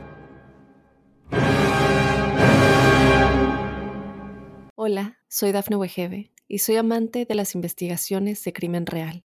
Hola, 4.75 5.19
soy 5.29 5.53
Dafne 5.53 5.77
Wegebe 5.77 6.33
y 6.47 6.59
soy 6.59 6.77
amante 6.77 7.25
de 7.25 7.35
las 7.35 7.55
investigaciones 7.55 8.45
de 8.45 8.53
crimen 8.53 8.85
real. 8.85 9.25